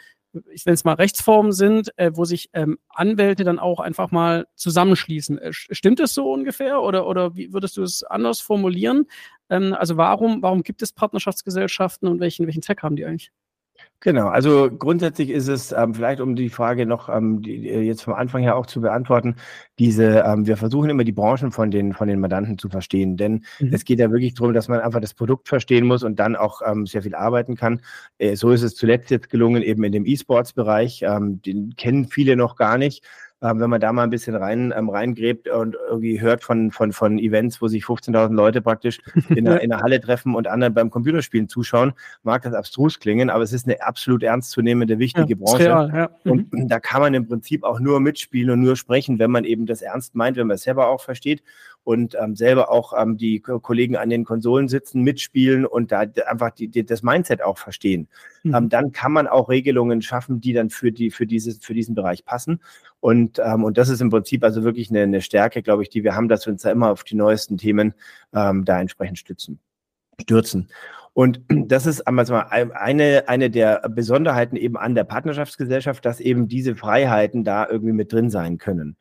[0.51, 4.47] ich nenne es mal Rechtsform sind, äh, wo sich ähm, Anwälte dann auch einfach mal
[4.57, 5.39] zusammenschließen.
[5.39, 9.07] Äh, stimmt es so ungefähr oder, oder wie würdest du es anders formulieren?
[9.51, 13.31] Ähm, also warum, warum gibt es Partnerschaftsgesellschaften und welchen, welchen Zweck haben die eigentlich?
[14.05, 18.03] Genau, also grundsätzlich ist es ähm, vielleicht, um die Frage noch ähm, die, äh, jetzt
[18.03, 19.37] vom Anfang her auch zu beantworten,
[19.79, 23.45] diese, ähm, wir versuchen immer die Branchen von den, von den Mandanten zu verstehen, denn
[23.61, 23.73] mhm.
[23.73, 26.61] es geht ja wirklich darum, dass man einfach das Produkt verstehen muss und dann auch
[26.67, 27.81] ähm, sehr viel arbeiten kann.
[28.19, 32.37] Äh, so ist es zuletzt jetzt gelungen, eben in dem E-Sports-Bereich, ähm, den kennen viele
[32.37, 33.07] noch gar nicht
[33.45, 36.93] ähm, wenn man da mal ein bisschen rein ähm, reingräbt und irgendwie hört von, von,
[36.93, 40.73] von Events, wo sich 15.000 Leute praktisch in einer, in einer Halle treffen und anderen
[40.73, 45.37] beim Computerspielen zuschauen, mag das abstrus klingen, aber es ist eine absolut ernstzunehmende, wichtige ja,
[45.39, 45.65] Branche.
[45.65, 46.11] Real, ja.
[46.25, 46.69] Und mhm.
[46.69, 49.83] da kann man im Prinzip auch nur mitspielen und nur sprechen, wenn man eben das
[49.83, 51.43] ernst meint, wenn man es selber auch versteht
[51.85, 56.51] und ähm, selber auch ähm, die Kollegen an den Konsolen sitzen, mitspielen und da einfach
[56.51, 58.09] die, die, das Mindset auch verstehen.
[58.43, 58.55] Mhm.
[58.55, 61.95] Ähm, dann kann man auch Regelungen schaffen, die dann für, die, für, dieses, für diesen
[61.95, 62.61] Bereich passen.
[63.01, 66.03] Und, ähm, und das ist im Prinzip also wirklich eine, eine Stärke, glaube ich, die
[66.03, 67.93] wir haben, dass wir uns da immer auf die neuesten Themen
[68.33, 69.59] ähm, da entsprechend stützen,
[70.21, 70.69] stürzen.
[71.15, 76.77] Und das ist also eine, eine der Besonderheiten eben an der Partnerschaftsgesellschaft, dass eben diese
[76.77, 78.97] Freiheiten da irgendwie mit drin sein können.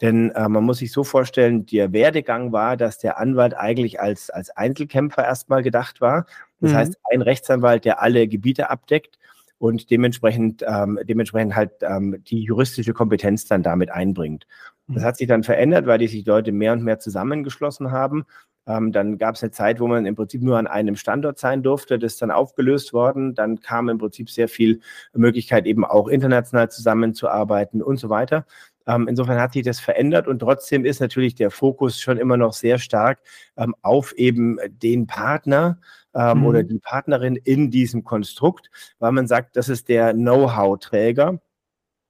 [0.00, 4.30] Denn äh, man muss sich so vorstellen, der Werdegang war, dass der Anwalt eigentlich als,
[4.30, 6.26] als Einzelkämpfer erstmal gedacht war.
[6.60, 6.76] Das mhm.
[6.76, 9.18] heißt, ein Rechtsanwalt, der alle Gebiete abdeckt
[9.58, 14.46] und dementsprechend, ähm, dementsprechend halt ähm, die juristische Kompetenz dann damit einbringt.
[14.86, 15.06] Das mhm.
[15.06, 18.24] hat sich dann verändert, weil die sich Leute mehr und mehr zusammengeschlossen haben
[18.68, 21.62] ähm, dann gab es eine Zeit, wo man im Prinzip nur an einem Standort sein
[21.62, 21.98] durfte.
[21.98, 23.34] Das ist dann aufgelöst worden.
[23.34, 24.80] Dann kam im Prinzip sehr viel
[25.14, 28.44] Möglichkeit, eben auch international zusammenzuarbeiten und so weiter.
[28.86, 32.52] Ähm, insofern hat sich das verändert und trotzdem ist natürlich der Fokus schon immer noch
[32.52, 33.20] sehr stark
[33.56, 35.78] ähm, auf eben den Partner
[36.14, 36.46] ähm, mhm.
[36.46, 41.40] oder die Partnerin in diesem Konstrukt, weil man sagt, das ist der Know-how-Träger.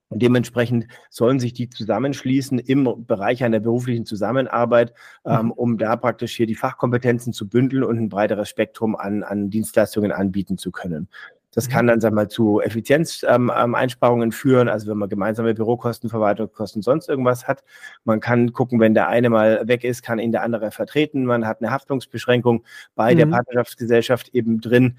[0.09, 4.95] Und dementsprechend sollen sich die zusammenschließen im Bereich einer beruflichen Zusammenarbeit,
[5.25, 5.51] ähm, mhm.
[5.53, 10.13] um da praktisch hier die Fachkompetenzen zu bündeln und ein breiteres Spektrum an, an Dienstleistungen
[10.13, 11.09] anbieten zu können.
[11.55, 11.73] Das mhm.
[11.73, 14.69] kann dann, wir mal, zu Effizienzeinsparungen ähm, ähm führen.
[14.69, 17.65] Also wenn man gemeinsame Bürokosten, Verwaltungskosten, sonst irgendwas hat.
[18.05, 21.25] Man kann gucken, wenn der eine mal weg ist, kann ihn der andere vertreten.
[21.25, 23.19] Man hat eine Haftungsbeschränkung bei mhm.
[23.19, 24.97] der Partnerschaftsgesellschaft eben drin ähm,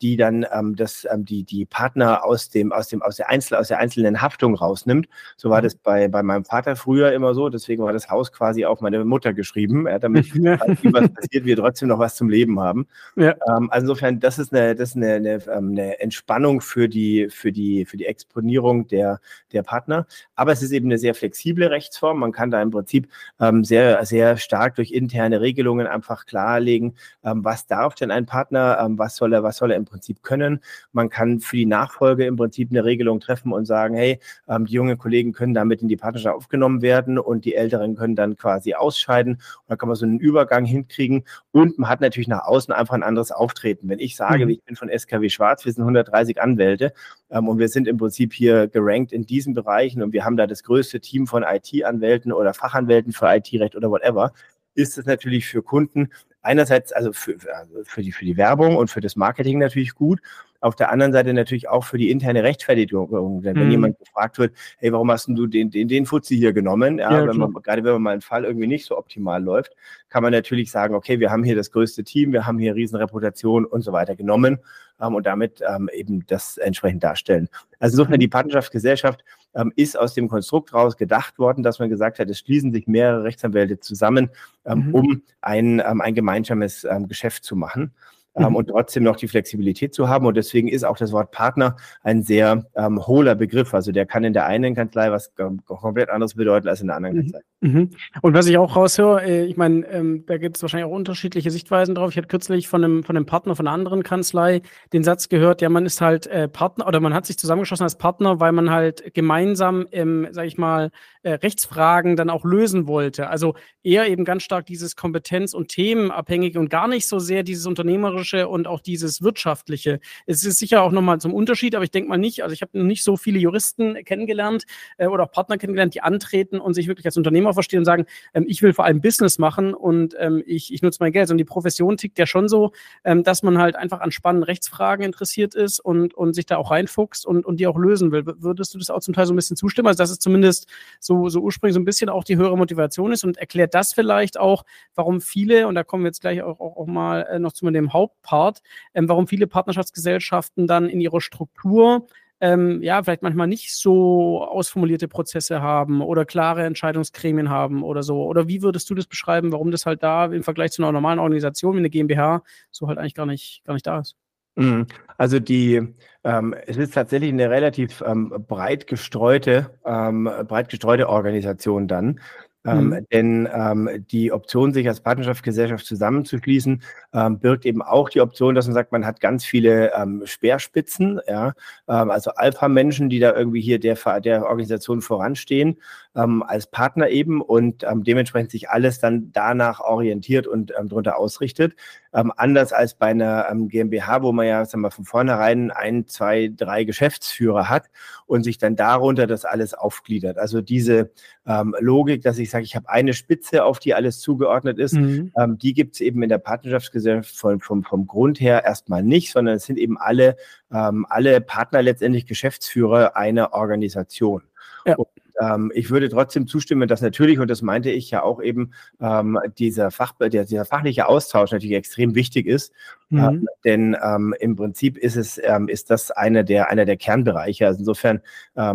[0.00, 3.56] die dann ähm, das, ähm, die, die Partner aus dem, aus dem, aus der Einzel,
[3.56, 5.08] aus der einzelnen Haftung rausnimmt.
[5.36, 5.64] So war mhm.
[5.64, 7.48] das bei, bei meinem Vater früher immer so.
[7.48, 11.56] Deswegen war das Haus quasi auf meine Mutter geschrieben, ja, damit, falls was passiert, wir
[11.56, 12.86] trotzdem noch was zum Leben haben.
[13.16, 13.34] Ja.
[13.48, 17.28] Ähm, also insofern, das ist eine, das ist eine, eine, ähm, eine Entspannung für die,
[17.28, 19.20] für die, für die Exponierung der,
[19.52, 20.06] der Partner.
[20.36, 22.20] Aber es ist eben eine sehr flexible Rechtsform.
[22.20, 23.08] Man kann da im Prinzip
[23.40, 28.78] ähm, sehr, sehr stark durch interne Regelungen einfach klarlegen, ähm, was darf denn ein Partner,
[28.80, 30.60] ähm, was soll er was soll er im Prinzip können.
[30.92, 34.74] Man kann für die Nachfolge im Prinzip eine Regelung treffen und sagen, hey, ähm, die
[34.74, 38.74] jungen Kollegen können damit in die Partnerschaft aufgenommen werden und die Älteren können dann quasi
[38.74, 39.34] ausscheiden.
[39.34, 42.94] Und dann kann man so einen Übergang hinkriegen und man hat natürlich nach außen einfach
[42.94, 43.88] ein anderes Auftreten.
[43.88, 44.50] Wenn ich sage, mhm.
[44.50, 46.92] ich bin von SKW Schwarz, wir sind 130 Anwälte
[47.30, 50.46] ähm, und wir sind im Prinzip hier gerankt in diesen Bereichen und wir haben da
[50.46, 54.32] das größte Team von IT-Anwälten oder Fachanwälten für IT-Recht oder whatever,
[54.74, 56.10] ist es natürlich für Kunden
[56.42, 60.20] einerseits also für, also für, die, für die Werbung und für das Marketing natürlich gut,
[60.60, 63.42] auf der anderen Seite natürlich auch für die interne Rechtfertigung.
[63.42, 63.70] Denn wenn mhm.
[63.70, 66.98] jemand gefragt wird, hey, warum hast du den, den, den Fuzzi hier genommen?
[66.98, 69.74] Ja, ja wenn man, gerade wenn man mal einen Fall irgendwie nicht so optimal läuft,
[70.08, 73.64] kann man natürlich sagen, okay, wir haben hier das größte Team, wir haben hier Riesenreputation
[73.64, 74.58] und so weiter genommen
[75.00, 77.48] ähm, und damit ähm, eben das entsprechend darstellen.
[77.78, 82.18] Also insofern die Partnerschaftsgesellschaft ähm, ist aus dem Konstrukt raus gedacht worden, dass man gesagt
[82.18, 84.30] hat, es schließen sich mehrere Rechtsanwälte zusammen,
[84.64, 84.94] ähm, mhm.
[84.94, 87.92] um ein, ähm, ein gemeinsames ähm, Geschäft zu machen
[88.36, 88.56] ähm, mhm.
[88.56, 90.26] und trotzdem noch die Flexibilität zu haben.
[90.26, 93.74] Und deswegen ist auch das Wort Partner ein sehr ähm, hohler Begriff.
[93.74, 95.32] Also der kann in der einen Kanzlei was
[95.66, 97.20] komplett anderes bedeuten als in der anderen mhm.
[97.20, 97.40] Kanzlei.
[97.60, 97.90] Mhm.
[98.22, 101.50] Und was ich auch raushöre, äh, ich meine, ähm, da gibt es wahrscheinlich auch unterschiedliche
[101.50, 102.10] Sichtweisen drauf.
[102.10, 104.62] Ich hatte kürzlich von einem, von einem Partner von einer anderen Kanzlei
[104.92, 107.98] den Satz gehört, ja, man ist halt äh, Partner oder man hat sich zusammengeschlossen als
[107.98, 110.90] Partner, weil man halt gemeinsam, ähm, sag ich mal,
[111.22, 113.28] äh, Rechtsfragen dann auch lösen wollte.
[113.28, 117.66] Also eher eben ganz stark dieses Kompetenz- und Themenabhängige und gar nicht so sehr dieses
[117.66, 120.00] Unternehmerische und auch dieses Wirtschaftliche.
[120.26, 122.82] Es ist sicher auch nochmal zum Unterschied, aber ich denke mal nicht, also ich habe
[122.82, 124.64] nicht so viele Juristen kennengelernt
[124.96, 128.06] äh, oder auch Partner kennengelernt, die antreten und sich wirklich als Unternehmer verstehen und sagen,
[128.32, 131.30] ähm, ich will vor allem Business machen und ähm, ich, ich nutze mein Geld.
[131.30, 132.72] Und die Profession tickt ja schon so,
[133.04, 136.70] ähm, dass man halt einfach an spannenden Rechtsfragen interessiert ist und, und sich da auch
[136.70, 138.24] reinfuchst und, und die auch lösen will.
[138.24, 139.88] Würdest du das auch zum Teil so ein bisschen zustimmen?
[139.88, 140.66] Also das ist zumindest
[140.98, 144.38] so, so ursprünglich so ein bisschen auch die höhere Motivation ist und erklärt das vielleicht
[144.38, 147.52] auch, warum viele, und da kommen wir jetzt gleich auch, auch, auch mal äh, noch
[147.52, 148.60] zu dem Hauptpart,
[148.94, 152.06] ähm, warum viele Partnerschaftsgesellschaften dann in ihrer Struktur
[152.40, 158.24] ähm, ja, vielleicht manchmal nicht so ausformulierte Prozesse haben oder klare Entscheidungsgremien haben oder so.
[158.24, 161.18] Oder wie würdest du das beschreiben, warum das halt da im Vergleich zu einer normalen
[161.18, 164.16] Organisation wie eine GmbH so halt eigentlich gar nicht, gar nicht da ist?
[164.56, 164.86] Mhm.
[165.16, 165.80] Also die,
[166.24, 172.20] ähm, es ist tatsächlich eine relativ ähm, breit gestreute, ähm, breit gestreute Organisation dann.
[172.66, 173.06] Ähm, mhm.
[173.10, 176.82] denn ähm, die Option, sich als Partnerschaftsgesellschaft zusammenzuschließen,
[177.14, 181.20] ähm, birgt eben auch die Option, dass man sagt, man hat ganz viele ähm, Speerspitzen,
[181.26, 181.54] ja,
[181.88, 185.78] ähm, also Alpha-Menschen, die da irgendwie hier der, der Organisation voranstehen,
[186.12, 191.76] als Partner eben und dementsprechend sich alles dann danach orientiert und darunter ausrichtet.
[192.10, 196.82] anders als bei einer GmbH, wo man ja sagen wir, von vornherein ein, zwei, drei
[196.82, 197.90] Geschäftsführer hat
[198.26, 200.36] und sich dann darunter das alles aufgliedert.
[200.36, 201.12] Also diese
[201.44, 205.32] Logik, dass ich ich sage, ich habe eine Spitze, auf die alles zugeordnet ist, mhm.
[205.36, 209.32] ähm, die gibt es eben in der Partnerschaftsgesellschaft vom, vom, vom Grund her erstmal nicht,
[209.32, 210.36] sondern es sind eben alle,
[210.72, 214.42] ähm, alle Partner letztendlich Geschäftsführer einer Organisation.
[214.84, 214.96] Ja.
[214.96, 215.06] Und
[215.40, 219.38] ähm, ich würde trotzdem zustimmen, dass natürlich, und das meinte ich ja auch eben, ähm,
[219.58, 222.72] dieser, Fach, der, dieser fachliche Austausch natürlich extrem wichtig ist.
[223.12, 223.24] Ähm, mhm.
[223.24, 227.66] Ähm, denn ähm, im Prinzip ist es, ähm, ist das einer der, einer der Kernbereiche.
[227.66, 228.20] Also insofern,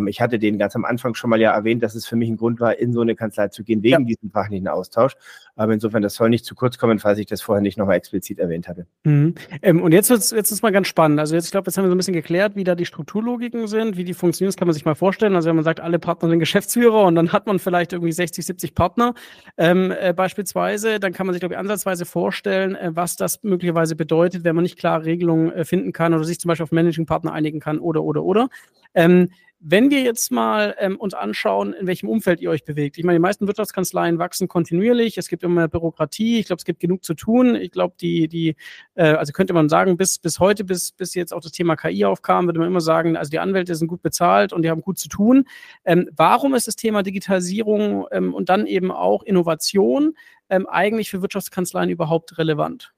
[0.08, 2.38] ich hatte den ganz am Anfang schon mal ja erwähnt, dass es für mich ein
[2.38, 4.16] Grund war, in so eine Kanzlei zu gehen, wegen ja.
[4.16, 5.14] diesem fachlichen Austausch.
[5.56, 8.40] Aber insofern, das soll nicht zu kurz kommen, falls ich das vorher nicht nochmal explizit
[8.40, 8.88] erwähnt hatte.
[9.04, 9.36] Mhm.
[9.82, 11.20] und jetzt wird's, jetzt ist mal ganz spannend.
[11.20, 13.68] Also jetzt, ich glaube, jetzt haben wir so ein bisschen geklärt, wie da die Strukturlogiken
[13.68, 14.50] sind, wie die funktionieren.
[14.50, 15.36] Das kann man sich mal vorstellen.
[15.36, 18.46] Also wenn man sagt, alle Partner sind Geschäftsführer und dann hat man vielleicht irgendwie 60,
[18.46, 19.14] 70 Partner
[19.58, 23.98] ähm, äh, beispielsweise, dann kann man sich, glaube ich, ansatzweise vorstellen, äh, was das möglicherweise
[23.98, 27.06] bedeutet, wenn man nicht klare Regelungen äh, finden kann oder sich zum Beispiel auf Managing
[27.06, 28.48] Partner einigen kann oder, oder, oder.
[28.94, 32.98] Ähm, wenn wir jetzt mal ähm, uns anschauen, in welchem Umfeld ihr euch bewegt.
[32.98, 35.18] Ich meine, die meisten Wirtschaftskanzleien wachsen kontinuierlich.
[35.18, 36.40] Es gibt immer mehr Bürokratie.
[36.40, 37.56] Ich glaube, es gibt genug zu tun.
[37.56, 38.56] Ich glaube, die, die,
[38.96, 42.06] äh, also könnte man sagen, bis, bis heute, bis, bis jetzt auch das Thema KI
[42.06, 45.00] aufkam, würde man immer sagen, also die Anwälte sind gut bezahlt und die haben gut
[45.00, 45.46] zu tun.
[45.84, 50.14] Ähm, warum ist das Thema Digitalisierung ähm, und dann eben auch Innovation
[50.50, 52.94] ähm, eigentlich für Wirtschaftskanzleien überhaupt relevant?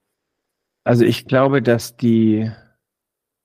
[0.83, 2.49] Also ich glaube, dass die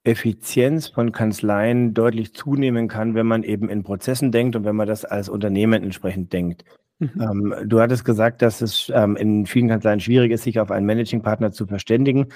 [0.04, 4.88] Effizienz von Kanzleien deutlich zunehmen kann, wenn man eben in Prozessen denkt und wenn man
[4.88, 6.64] das als Unternehmen entsprechend denkt.
[6.98, 7.10] Mhm.
[7.20, 10.86] Ähm, du hattest gesagt, dass es ähm, in vielen Kanzleien schwierig ist, sich auf einen
[10.86, 12.26] Managing-Partner zu verständigen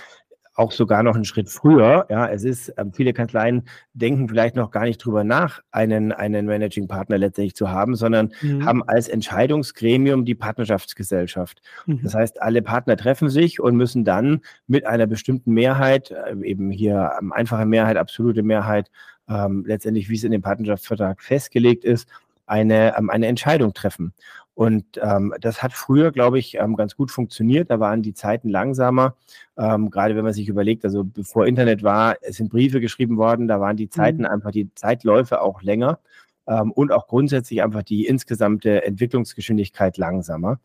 [0.57, 2.07] auch sogar noch einen Schritt früher.
[2.09, 6.47] Ja, es ist, ähm, viele Kanzleien denken vielleicht noch gar nicht drüber nach, einen, einen
[6.47, 8.65] Managing Partner letztendlich zu haben, sondern mhm.
[8.65, 11.61] haben als Entscheidungsgremium die Partnerschaftsgesellschaft.
[11.85, 12.01] Mhm.
[12.03, 16.71] Das heißt, alle Partner treffen sich und müssen dann mit einer bestimmten Mehrheit, äh, eben
[16.71, 18.91] hier ähm, einfache Mehrheit, absolute Mehrheit,
[19.29, 22.09] ähm, letztendlich, wie es in dem Partnerschaftsvertrag festgelegt ist,
[22.47, 24.15] eine, ähm, eine Entscheidung treffen.
[24.57, 27.71] Und ähm, das hat früher, glaube ich, ähm, ganz gut funktioniert.
[27.71, 29.15] Da waren die Zeiten langsamer.
[29.59, 33.49] Ähm, gerade wenn man sich überlegt, also bevor Internet war, es sind Briefe geschrieben worden,
[33.49, 34.29] da waren die Zeiten mhm.
[34.29, 35.99] einfach, die Zeitläufe auch länger
[36.47, 40.59] ähm, und auch grundsätzlich einfach die insgesamte Entwicklungsgeschwindigkeit langsamer.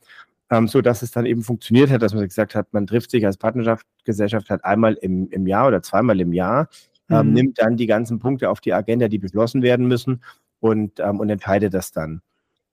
[0.49, 3.25] Ähm, so dass es dann eben funktioniert hat, dass man gesagt hat, man trifft sich
[3.25, 6.69] als Partnerschaftsgesellschaft halt einmal im, im Jahr oder zweimal im Jahr,
[7.09, 7.33] ähm, mhm.
[7.33, 10.23] nimmt dann die ganzen Punkte auf die Agenda, die beschlossen werden müssen
[10.61, 12.21] und, und entscheidet das dann.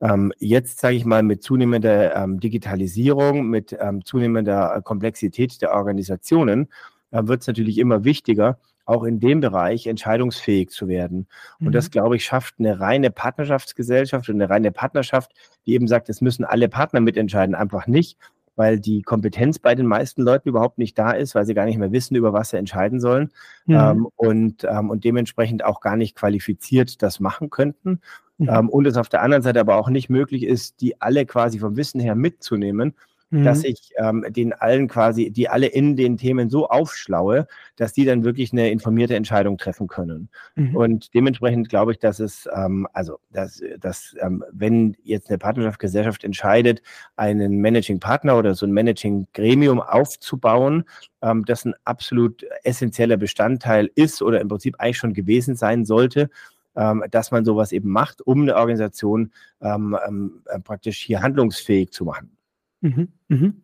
[0.00, 6.68] Ähm, jetzt sage ich mal mit zunehmender ähm, Digitalisierung, mit ähm, zunehmender Komplexität der Organisationen,
[7.11, 11.26] äh, wird es natürlich immer wichtiger, auch in dem Bereich entscheidungsfähig zu werden.
[11.61, 11.72] Und mhm.
[11.72, 15.32] das, glaube ich, schafft eine reine Partnerschaftsgesellschaft und eine reine Partnerschaft,
[15.66, 18.18] die eben sagt, es müssen alle Partner mitentscheiden, einfach nicht,
[18.56, 21.78] weil die Kompetenz bei den meisten Leuten überhaupt nicht da ist, weil sie gar nicht
[21.78, 23.30] mehr wissen, über was sie entscheiden sollen
[23.66, 23.74] mhm.
[23.74, 28.00] ähm, und, ähm, und dementsprechend auch gar nicht qualifiziert das machen könnten.
[28.38, 28.48] Mhm.
[28.48, 31.59] Ähm, und es auf der anderen Seite aber auch nicht möglich ist, die alle quasi
[31.59, 32.94] vom Wissen her mitzunehmen
[33.31, 33.44] mhm.
[33.44, 37.46] dass ich ähm, den allen quasi, die alle in den Themen so aufschlaue,
[37.77, 40.29] dass die dann wirklich eine informierte Entscheidung treffen können.
[40.57, 40.77] Mhm.
[40.77, 46.24] Und dementsprechend glaube ich, dass es, ähm, also, dass, dass ähm, wenn jetzt eine Partnerschaftsgesellschaft
[46.24, 46.83] entscheidet,
[47.16, 50.85] einen Managing Partner oder so ein Managing Gremium aufzubauen,
[51.22, 56.31] ähm, das ein absolut essentieller Bestandteil ist oder im Prinzip eigentlich schon gewesen sein sollte,
[56.79, 61.91] ähm, dass man sowas eben macht, um eine Organisation ähm, ähm, äh, praktisch hier handlungsfähig
[61.91, 62.37] zu machen.
[62.81, 63.62] Mhm, mhm.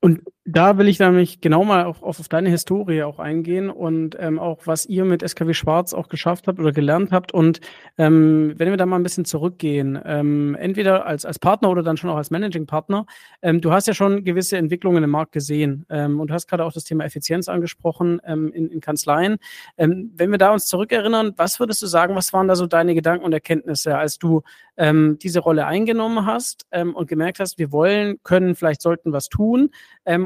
[0.00, 4.40] Und da will ich nämlich genau mal auf, auf, deine Historie auch eingehen und ähm,
[4.40, 7.32] auch was ihr mit SKW Schwarz auch geschafft habt oder gelernt habt.
[7.32, 7.60] Und
[7.96, 11.96] ähm, wenn wir da mal ein bisschen zurückgehen, ähm, entweder als, als Partner oder dann
[11.96, 13.06] schon auch als Managing Partner,
[13.40, 16.72] ähm, du hast ja schon gewisse Entwicklungen im Markt gesehen ähm, und hast gerade auch
[16.72, 19.36] das Thema Effizienz angesprochen ähm, in, in Kanzleien.
[19.76, 23.24] wenn wir da uns zurückerinnern, was würdest du sagen, was waren da so deine Gedanken
[23.24, 24.42] und Erkenntnisse, als du
[24.78, 29.70] diese Rolle eingenommen hast und gemerkt hast, wir wollen, können, vielleicht sollten was tun?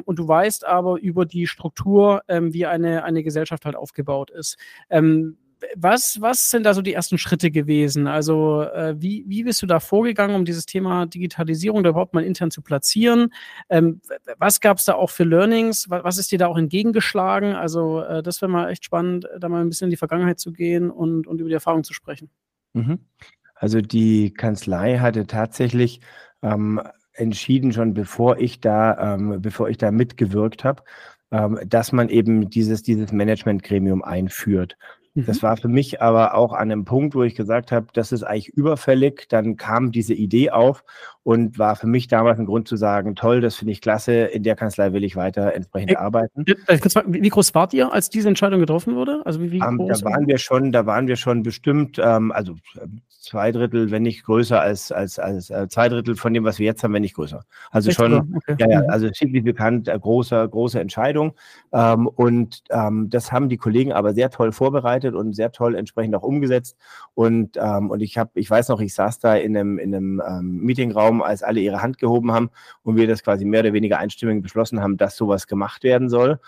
[0.06, 4.56] Und du weißt aber über die Struktur, ähm, wie eine, eine Gesellschaft halt aufgebaut ist.
[4.88, 5.36] Ähm,
[5.74, 8.06] was, was sind da so die ersten Schritte gewesen?
[8.06, 12.24] Also, äh, wie, wie bist du da vorgegangen, um dieses Thema Digitalisierung da überhaupt mal
[12.24, 13.32] intern zu platzieren?
[13.68, 14.00] Ähm,
[14.36, 15.88] was gab es da auch für Learnings?
[15.88, 17.54] Was, was, ist dir da auch entgegengeschlagen?
[17.54, 20.52] Also, äh, das wäre mal echt spannend, da mal ein bisschen in die Vergangenheit zu
[20.52, 22.30] gehen und, und über die Erfahrung zu sprechen.
[22.74, 22.98] Mhm.
[23.54, 26.00] Also, die Kanzlei hatte tatsächlich
[26.42, 26.82] ähm,
[27.16, 30.82] entschieden, schon bevor ich da, ähm, bevor ich da mitgewirkt habe,
[31.30, 34.76] ähm, dass man eben dieses, dieses Managementgremium einführt.
[35.14, 35.42] Das mhm.
[35.46, 38.48] war für mich aber auch an einem Punkt, wo ich gesagt habe, das ist eigentlich
[38.50, 39.26] überfällig.
[39.28, 40.84] Dann kam diese Idee auf
[41.26, 44.44] und war für mich damals ein Grund zu sagen, toll, das finde ich klasse, in
[44.44, 46.44] der Kanzlei will ich weiter entsprechend äh, arbeiten.
[46.68, 49.22] Äh, wie groß wart ihr, als diese Entscheidung getroffen wurde?
[49.24, 50.02] Also wie, wie um, ähm, groß?
[50.02, 52.54] Da waren wir schon, da waren wir schon bestimmt, ähm, also
[53.26, 56.66] zwei Drittel, wenn nicht größer als, als, als äh, zwei Drittel von dem, was wir
[56.66, 57.44] jetzt haben, wenn nicht größer.
[57.72, 58.54] Also Echt schon, okay.
[58.60, 58.90] ja, ja, mhm.
[58.90, 61.32] also signifikant äh, große, große Entscheidung.
[61.72, 66.14] Ähm, und ähm, das haben die Kollegen aber sehr toll vorbereitet und sehr toll entsprechend
[66.14, 66.76] auch umgesetzt.
[67.14, 70.22] Und, ähm, und ich habe, ich weiß noch, ich saß da in einem, in einem
[70.26, 70.60] ähm,
[71.16, 72.50] Meetingraum, als alle ihre Hand gehoben haben
[72.82, 76.38] und wir das quasi mehr oder weniger einstimmig beschlossen haben, dass sowas gemacht werden soll.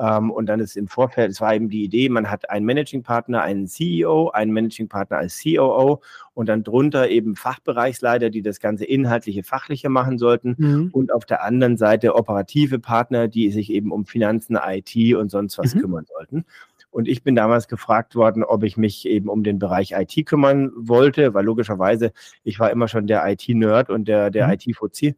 [0.00, 3.02] Ähm, und dann ist im Vorfeld, es war eben die Idee, man hat einen Managing
[3.02, 6.00] Partner, einen CEO, einen Managing Partner als COO
[6.34, 10.90] und dann drunter eben Fachbereichsleiter, die das ganze inhaltliche, fachliche machen sollten mhm.
[10.92, 15.58] und auf der anderen Seite operative Partner, die sich eben um Finanzen, IT und sonst
[15.58, 15.80] was mhm.
[15.80, 16.44] kümmern sollten.
[16.90, 20.70] Und ich bin damals gefragt worden, ob ich mich eben um den Bereich IT kümmern
[20.74, 22.12] wollte, weil logischerweise
[22.44, 24.52] ich war immer schon der IT-Nerd und der, der mhm.
[24.54, 25.14] IT-Fuzzi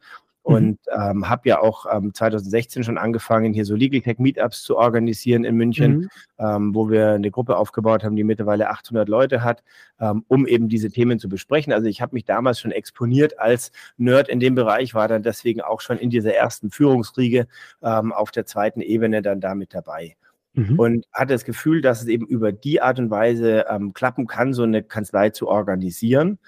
[0.46, 0.54] Mhm.
[0.54, 4.76] Und ähm, habe ja auch ähm, 2016 schon angefangen, hier so Legal Tech Meetups zu
[4.76, 6.09] organisieren in München, mhm.
[6.38, 9.62] ähm, wo wir eine Gruppe aufgebaut haben, die mittlerweile 800 Leute hat,
[10.00, 11.72] ähm, um eben diese Themen zu besprechen.
[11.72, 15.61] Also ich habe mich damals schon exponiert als Nerd in dem Bereich, war dann deswegen
[15.61, 17.46] auch schon in dieser ersten Führungsriege
[17.83, 20.16] ähm, auf der zweiten Ebene dann damit dabei.
[20.55, 20.79] Mhm.
[20.79, 24.53] Und hatte das Gefühl, dass es eben über die Art und Weise ähm, klappen kann,
[24.53, 26.39] so eine Kanzlei zu organisieren.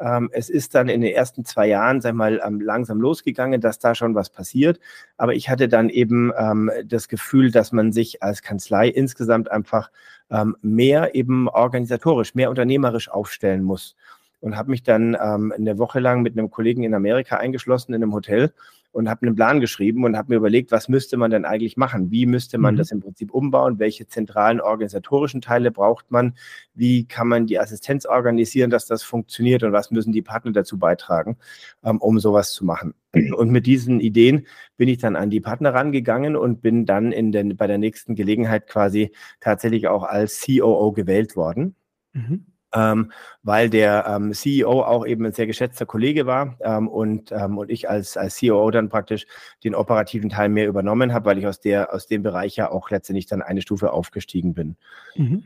[0.00, 3.80] Ähm, es ist dann in den ersten zwei Jahren, sag mal, ähm, langsam losgegangen, dass
[3.80, 4.78] da schon was passiert.
[5.16, 9.90] Aber ich hatte dann eben ähm, das Gefühl, dass man sich als Kanzlei insgesamt einfach
[10.30, 13.96] ähm, mehr eben organisatorisch, mehr unternehmerisch aufstellen muss.
[14.40, 18.02] Und habe mich dann ähm, eine Woche lang mit einem Kollegen in Amerika eingeschlossen in
[18.02, 18.52] einem Hotel
[18.92, 22.10] und habe einen Plan geschrieben und habe mir überlegt, was müsste man denn eigentlich machen?
[22.10, 22.78] Wie müsste man mhm.
[22.78, 23.78] das im Prinzip umbauen?
[23.78, 26.34] Welche zentralen organisatorischen Teile braucht man?
[26.74, 29.62] Wie kann man die Assistenz organisieren, dass das funktioniert?
[29.62, 31.36] Und was müssen die Partner dazu beitragen,
[31.84, 32.94] ähm, um sowas zu machen?
[33.36, 34.46] Und mit diesen Ideen
[34.76, 38.14] bin ich dann an die Partner rangegangen und bin dann in den, bei der nächsten
[38.14, 41.74] Gelegenheit quasi tatsächlich auch als COO gewählt worden.
[42.12, 47.32] Mhm ähm, weil der ähm, CEO auch eben ein sehr geschätzter Kollege war ähm, und,
[47.32, 49.26] ähm, und ich als, als CEO dann praktisch
[49.64, 52.90] den operativen Teil mehr übernommen habe, weil ich aus, der, aus dem Bereich ja auch
[52.90, 54.76] letztendlich dann eine Stufe aufgestiegen bin.
[55.16, 55.44] Mhm.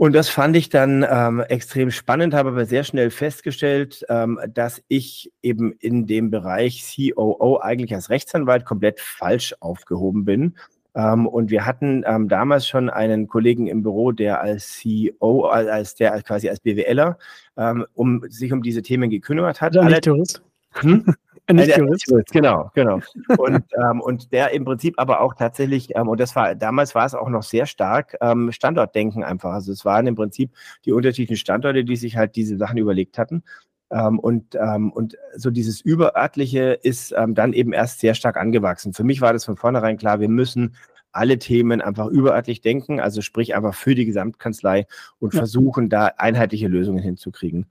[0.00, 4.80] Und das fand ich dann ähm, extrem spannend, habe aber sehr schnell festgestellt, ähm, dass
[4.86, 10.54] ich eben in dem Bereich COO eigentlich als Rechtsanwalt komplett falsch aufgehoben bin
[10.98, 15.94] ähm, und wir hatten ähm, damals schon einen Kollegen im Büro, der als CEO, als
[15.94, 17.16] der quasi als BWLer,
[17.56, 19.76] ähm, um sich um diese Themen gekümmert hat.
[19.76, 20.42] Alle, Tourist.
[20.74, 21.14] Hm?
[21.50, 22.10] Nicht äh, Jurist.
[22.10, 22.32] Jurist.
[22.32, 23.00] Genau, genau.
[23.38, 27.06] Und, ähm, und der im Prinzip aber auch tatsächlich, ähm, und das war, damals war
[27.06, 29.52] es auch noch sehr stark ähm, Standortdenken einfach.
[29.52, 30.50] Also es waren im Prinzip
[30.84, 33.44] die unterschiedlichen Standorte, die sich halt diese Sachen überlegt hatten.
[33.90, 38.92] Ähm, und, ähm, und so dieses Überörtliche ist ähm, dann eben erst sehr stark angewachsen.
[38.92, 40.74] Für mich war das von vornherein klar, wir müssen
[41.12, 44.86] alle Themen einfach überörtlich denken, also sprich einfach für die Gesamtkanzlei
[45.18, 45.40] und ja.
[45.40, 47.66] versuchen, da einheitliche Lösungen hinzukriegen.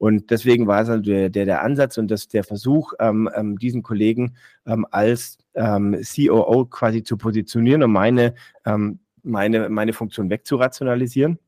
[0.00, 3.58] Und deswegen war es also der, der, der Ansatz und das, der Versuch, ähm, ähm,
[3.58, 4.34] diesen Kollegen
[4.66, 11.38] ähm, als ähm, COO quasi zu positionieren und meine, ähm, meine, meine Funktion wegzurationalisieren.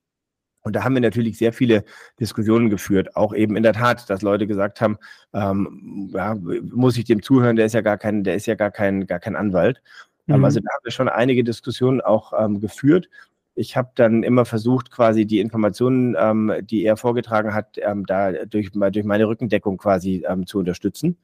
[0.62, 1.84] Und da haben wir natürlich sehr viele
[2.20, 4.96] Diskussionen geführt, auch eben in der Tat, dass Leute gesagt haben,
[5.34, 8.70] ähm, ja, muss ich dem zuhören, der ist ja gar kein, der ist ja gar
[8.70, 9.82] kein, gar kein Anwalt.
[10.28, 10.44] Ähm, mhm.
[10.44, 13.08] Also da haben wir schon einige Diskussionen auch ähm, geführt.
[13.54, 18.32] Ich habe dann immer versucht, quasi die Informationen, ähm, die er vorgetragen hat, ähm, da
[18.46, 21.18] durch, durch meine Rückendeckung quasi ähm, zu unterstützen.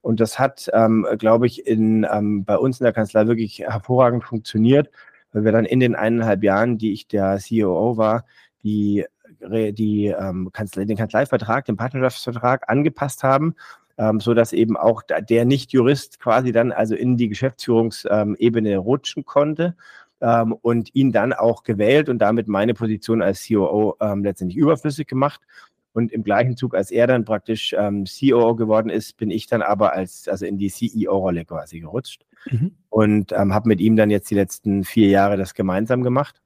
[0.00, 0.70] Und das hat,
[1.18, 2.06] glaube ich, in,
[2.46, 4.88] bei uns in der Kanzlei wirklich hervorragend funktioniert,
[5.32, 8.24] weil wir dann in den eineinhalb Jahren, die ich der COO war,
[8.66, 9.04] die,
[9.72, 13.54] die ähm, Kanzlei, den Kanzleivertrag, den Partnerschaftsvertrag angepasst haben,
[13.96, 19.76] ähm, so dass eben auch der Nicht-Jurist quasi dann also in die Geschäftsführungsebene rutschen konnte
[20.20, 25.06] ähm, und ihn dann auch gewählt und damit meine Position als COO ähm, letztendlich überflüssig
[25.06, 25.40] gemacht.
[25.92, 29.62] Und im gleichen Zug, als er dann praktisch ähm, COO geworden ist, bin ich dann
[29.62, 32.72] aber als, also in die CEO-Rolle quasi gerutscht mhm.
[32.90, 36.42] und ähm, habe mit ihm dann jetzt die letzten vier Jahre das gemeinsam gemacht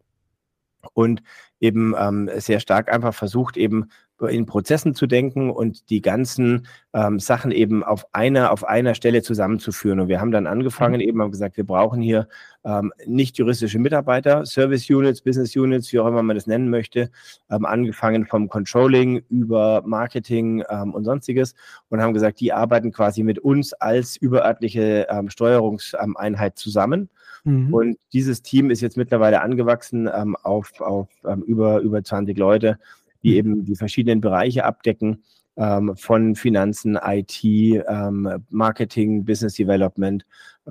[0.95, 1.23] und
[1.61, 3.91] eben ähm, sehr stark einfach versucht, eben
[4.29, 9.23] in Prozessen zu denken und die ganzen ähm, Sachen eben auf einer, auf einer Stelle
[9.23, 10.01] zusammenzuführen.
[10.01, 11.09] Und wir haben dann angefangen, mhm.
[11.09, 12.29] eben haben gesagt, wir brauchen hier
[12.65, 17.11] ähm, nicht juristische Mitarbeiter, Service Units, Business Units, wie auch immer man das nennen möchte,
[17.51, 21.55] ähm, angefangen vom Controlling über Marketing ähm, und sonstiges
[21.89, 27.09] und haben gesagt, die arbeiten quasi mit uns als überörtliche ähm, Steuerungseinheit zusammen.
[27.45, 27.73] Mhm.
[27.73, 32.79] Und dieses Team ist jetzt mittlerweile angewachsen ähm, auf, auf ähm, über, über 20 Leute
[33.23, 35.25] die eben die verschiedenen Bereiche abdecken,
[35.57, 40.25] ähm, von Finanzen, IT, ähm, Marketing, Business Development,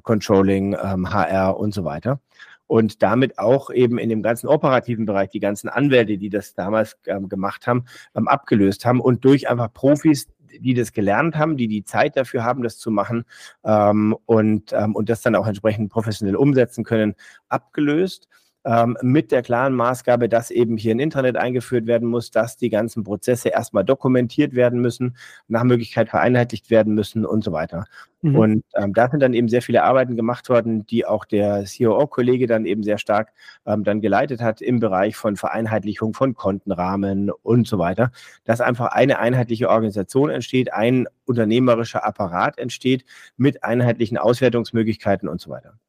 [0.04, 2.20] Controlling, ähm, HR und so weiter.
[2.68, 6.98] Und damit auch eben in dem ganzen operativen Bereich die ganzen Anwälte, die das damals
[7.08, 10.28] ähm, gemacht haben, ähm, abgelöst haben und durch einfach Profis,
[10.60, 13.26] die das gelernt haben, die die Zeit dafür haben, das zu machen
[13.64, 17.16] ähm, und, ähm, und das dann auch entsprechend professionell umsetzen können,
[17.48, 18.28] abgelöst
[18.66, 22.70] ähm, mit der klaren Maßgabe, dass eben hier ein Internet eingeführt werden muss, dass die
[22.70, 25.16] ganzen Prozesse erstmal dokumentiert werden müssen,
[25.48, 27.86] nach Möglichkeit vereinheitlicht werden müssen und so weiter.
[28.22, 28.36] Mhm.
[28.36, 32.48] Und ähm, da sind dann eben sehr viele Arbeiten gemacht worden, die auch der COO-Kollege
[32.48, 33.32] dann eben sehr stark
[33.66, 38.12] ähm, dann geleitet hat im Bereich von Vereinheitlichung von Kontenrahmen und so weiter,
[38.44, 43.06] dass einfach eine einheitliche Organisation entsteht, ein unternehmerischer Apparat entsteht
[43.38, 45.80] mit einheitlichen Auswertungsmöglichkeiten und so weiter.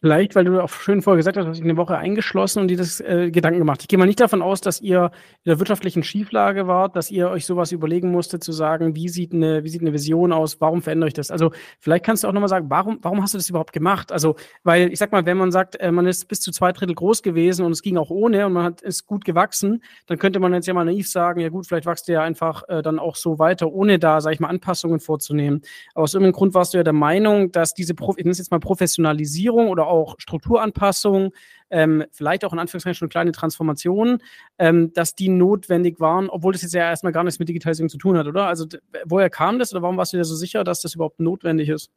[0.00, 2.76] Vielleicht, weil du auch schön vorher gesagt hast, hast du eine Woche eingeschlossen und dir
[2.76, 3.82] das äh, Gedanken gemacht.
[3.82, 5.10] Ich gehe mal nicht davon aus, dass ihr
[5.44, 9.32] in der wirtschaftlichen Schieflage wart, dass ihr euch sowas überlegen musstet, zu sagen, wie sieht
[9.32, 11.30] eine, wie sieht eine Vision aus, warum verändere ich das?
[11.30, 14.12] Also vielleicht kannst du auch nochmal sagen, warum, warum hast du das überhaupt gemacht?
[14.12, 16.94] Also, weil ich sag mal, wenn man sagt, äh, man ist bis zu zwei Drittel
[16.94, 20.40] groß gewesen und es ging auch ohne und man hat, ist gut gewachsen, dann könnte
[20.40, 22.98] man jetzt ja mal naiv sagen, ja gut, vielleicht wachst du ja einfach äh, dann
[22.98, 25.62] auch so weiter, ohne da, sag ich mal, Anpassungen vorzunehmen.
[25.94, 28.50] Aus irgendeinem Grund warst du ja der Meinung, dass diese, Pro ich nenne es jetzt
[28.50, 28.60] mal
[29.48, 31.30] Professionalisierung oder auch Strukturanpassungen,
[31.70, 34.22] ähm, vielleicht auch in Anführungszeichen schon kleine Transformationen,
[34.58, 37.98] ähm, dass die notwendig waren, obwohl das jetzt ja erstmal gar nichts mit Digitalisierung zu
[37.98, 38.46] tun hat, oder?
[38.46, 38.66] Also
[39.04, 41.90] woher kam das oder warum warst du dir so sicher, dass das überhaupt notwendig ist?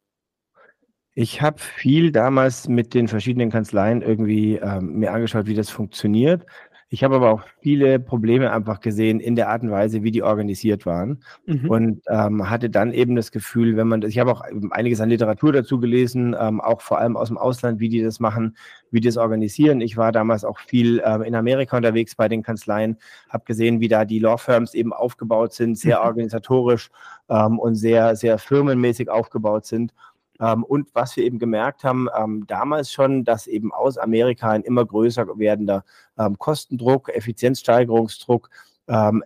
[1.14, 6.46] Ich habe viel damals mit den verschiedenen Kanzleien irgendwie ähm, mir angeschaut, wie das funktioniert.
[6.92, 10.22] Ich habe aber auch viele Probleme einfach gesehen in der Art und Weise, wie die
[10.22, 11.24] organisiert waren.
[11.46, 11.70] Mhm.
[11.70, 15.08] Und ähm, hatte dann eben das Gefühl, wenn man das, ich habe auch einiges an
[15.08, 18.58] Literatur dazu gelesen, ähm, auch vor allem aus dem Ausland, wie die das machen,
[18.90, 19.80] wie die das organisieren.
[19.80, 22.98] Ich war damals auch viel ähm, in Amerika unterwegs bei den Kanzleien,
[23.30, 26.04] habe gesehen, wie da die Law Firms eben aufgebaut sind, sehr mhm.
[26.08, 26.90] organisatorisch
[27.30, 29.94] ähm, und sehr, sehr firmenmäßig aufgebaut sind.
[30.42, 34.62] Ähm, und was wir eben gemerkt haben, ähm, damals schon, dass eben aus Amerika ein
[34.62, 35.84] immer größer werdender
[36.18, 38.50] ähm, Kostendruck, Effizienzsteigerungsdruck,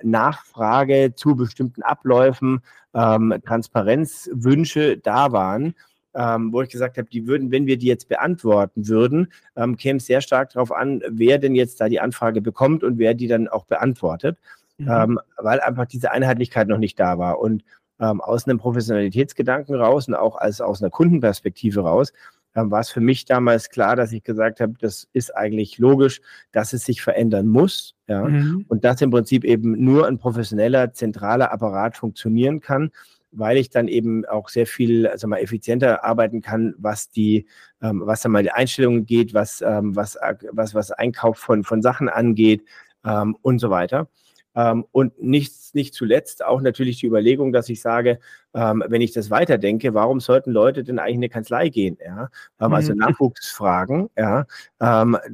[0.02, 2.60] Nachfrage zu bestimmten Abläufen,
[2.92, 5.74] Transparenzwünsche da waren.
[6.14, 9.96] Ähm, wo ich gesagt habe, die würden, wenn wir die jetzt beantworten würden, ähm, käme
[9.96, 13.28] es sehr stark darauf an, wer denn jetzt da die Anfrage bekommt und wer die
[13.28, 14.38] dann auch beantwortet,
[14.78, 14.90] mhm.
[14.90, 17.38] ähm, weil einfach diese Einheitlichkeit noch nicht da war.
[17.38, 17.64] Und
[18.00, 22.12] ähm, aus einem Professionalitätsgedanken raus und auch als aus einer Kundenperspektive raus,
[22.56, 26.20] ähm, war es für mich damals klar, dass ich gesagt habe, das ist eigentlich logisch,
[26.52, 27.94] dass es sich verändern muss.
[28.08, 28.24] Ja?
[28.24, 28.64] Mhm.
[28.68, 32.90] Und dass im Prinzip eben nur ein professioneller, zentraler Apparat funktionieren kann,
[33.30, 37.46] weil ich dann eben auch sehr viel also mal, effizienter arbeiten kann, was die,
[37.82, 40.16] ähm, was dann mal die Einstellungen geht, was, ähm, was,
[40.52, 42.64] was, was Einkauf von, von Sachen angeht
[43.04, 44.08] ähm, und so weiter.
[44.56, 48.18] Ähm, und nicht, nicht zuletzt auch natürlich die Überlegung, dass ich sage,
[48.54, 51.98] ähm, wenn ich das weiterdenke, warum sollten Leute denn eigentlich in eine Kanzlei gehen?
[52.04, 52.30] Ja?
[52.60, 52.98] Ähm, also mhm.
[52.98, 54.46] Nachwuchsfragen, ja,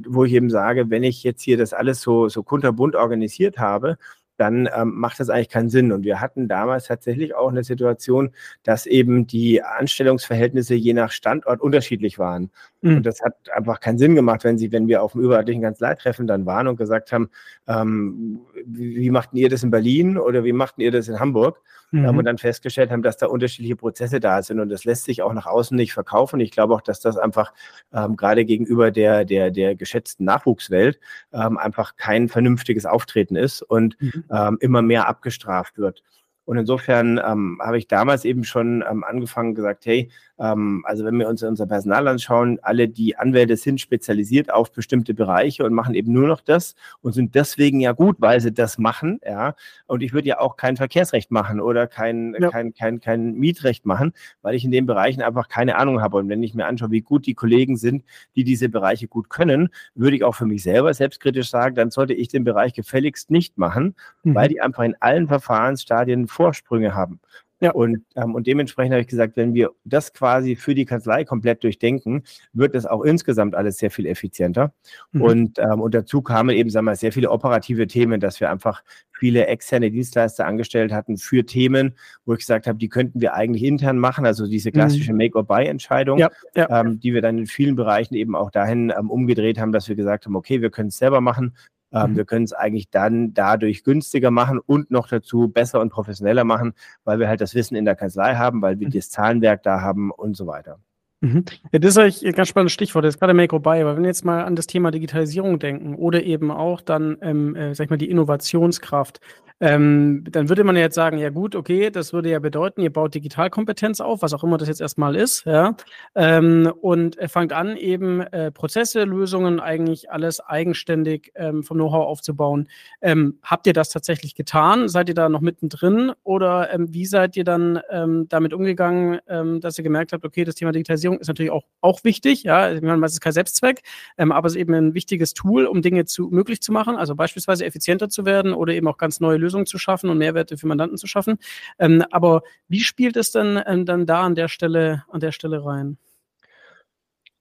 [0.05, 3.97] wo ich eben sage, wenn ich jetzt hier das alles so, so kunterbunt organisiert habe,
[4.37, 5.91] dann ähm, macht das eigentlich keinen Sinn.
[5.91, 8.31] Und wir hatten damals tatsächlich auch eine Situation,
[8.63, 12.51] dass eben die Anstellungsverhältnisse je nach Standort unterschiedlich waren.
[12.83, 12.97] Mhm.
[12.97, 16.27] Und das hat einfach keinen Sinn gemacht, wenn sie, wenn wir auf dem überörtlichen Kanzleitreffen
[16.27, 17.29] dann waren und gesagt haben,
[17.67, 21.61] ähm, wie, wie machten ihr das in Berlin oder wie machten ihr das in Hamburg?
[21.91, 22.17] Mhm.
[22.17, 25.31] Und dann festgestellt haben, dass da unterschiedliche Prozesse da sind und das lässt sich auch
[25.31, 26.39] nach außen nicht verkaufen.
[26.39, 27.53] Ich glaube auch, dass das einfach
[27.93, 30.99] ähm, gerade gegenüber der, der, der geschätzten Nachwuchswelt
[31.31, 34.23] ähm, einfach kein vernünftiges Auftreten ist und mhm.
[34.29, 36.03] ähm, immer mehr abgestraft wird.
[36.45, 41.17] Und insofern ähm, habe ich damals eben schon ähm, angefangen gesagt, hey, ähm, also wenn
[41.17, 45.95] wir uns unser Personal anschauen, alle die Anwälte sind spezialisiert auf bestimmte Bereiche und machen
[45.95, 49.55] eben nur noch das und sind deswegen ja gut, weil sie das machen, ja.
[49.85, 52.49] Und ich würde ja auch kein Verkehrsrecht machen oder kein, ja.
[52.49, 56.17] kein, kein, kein Mietrecht machen, weil ich in den Bereichen einfach keine Ahnung habe.
[56.17, 58.03] Und wenn ich mir anschaue, wie gut die Kollegen sind,
[58.35, 62.13] die diese Bereiche gut können, würde ich auch für mich selber selbstkritisch sagen, dann sollte
[62.13, 64.35] ich den Bereich gefälligst nicht machen, mhm.
[64.35, 67.19] weil die einfach in allen Verfahrensstadien Vorsprünge haben.
[67.63, 67.71] Ja.
[67.71, 71.63] Und, ähm, und dementsprechend habe ich gesagt, wenn wir das quasi für die Kanzlei komplett
[71.63, 74.73] durchdenken, wird das auch insgesamt alles sehr viel effizienter.
[75.13, 75.21] Mhm.
[75.21, 78.83] Und, ähm, und dazu kamen eben, sagen wir, sehr viele operative Themen, dass wir einfach
[79.13, 81.93] viele externe Dienstleister angestellt hatten für Themen,
[82.25, 84.73] wo ich gesagt habe, die könnten wir eigentlich intern machen, also diese mhm.
[84.73, 85.13] klassische.
[85.13, 86.81] Make-or-Buy-Entscheidung, ja, ja.
[86.81, 89.95] ähm, die wir dann in vielen Bereichen eben auch dahin ähm, umgedreht haben, dass wir
[89.95, 91.55] gesagt haben, okay, wir können es selber machen,
[91.93, 92.15] ähm, mhm.
[92.17, 96.73] Wir können es eigentlich dann dadurch günstiger machen und noch dazu besser und professioneller machen,
[97.03, 98.91] weil wir halt das Wissen in der Kanzlei haben, weil wir mhm.
[98.91, 100.79] das Zahlenwerk da haben und so weiter.
[101.21, 101.45] Mhm.
[101.71, 103.95] Ja, das ist eigentlich ein ganz spannendes Stichwort, das ist gerade Make or Buy, aber
[103.95, 107.73] wenn wir jetzt mal an das Thema Digitalisierung denken oder eben auch dann, ähm, äh,
[107.73, 109.21] sag ich mal, die Innovationskraft,
[109.63, 113.15] ähm, dann würde man jetzt sagen, ja gut, okay, das würde ja bedeuten, ihr baut
[113.15, 115.77] Digitalkompetenz auf, was auch immer das jetzt erstmal ist, ja,
[116.15, 122.67] ähm, und fangt an, eben äh, Prozesse, Lösungen, eigentlich alles eigenständig ähm, vom Know-how aufzubauen.
[123.01, 124.89] Ähm, habt ihr das tatsächlich getan?
[124.89, 129.21] Seid ihr da noch mittendrin oder ähm, wie seid ihr dann ähm, damit umgegangen,
[129.61, 132.81] dass ihr gemerkt habt, okay, das Thema Digitalisierung ist natürlich auch, auch wichtig, ja, ich
[132.81, 133.81] meine, es ist kein Selbstzweck,
[134.17, 137.65] aber es ist eben ein wichtiges Tool, um Dinge zu, möglich zu machen, also beispielsweise
[137.65, 140.67] effizienter zu werden oder eben auch ganz neue Lösungen Lösungen zu schaffen und Mehrwerte für
[140.67, 141.37] Mandanten zu schaffen.
[141.79, 145.63] Ähm, aber wie spielt es denn ähm, dann da an der Stelle, an der Stelle
[145.63, 145.97] rein?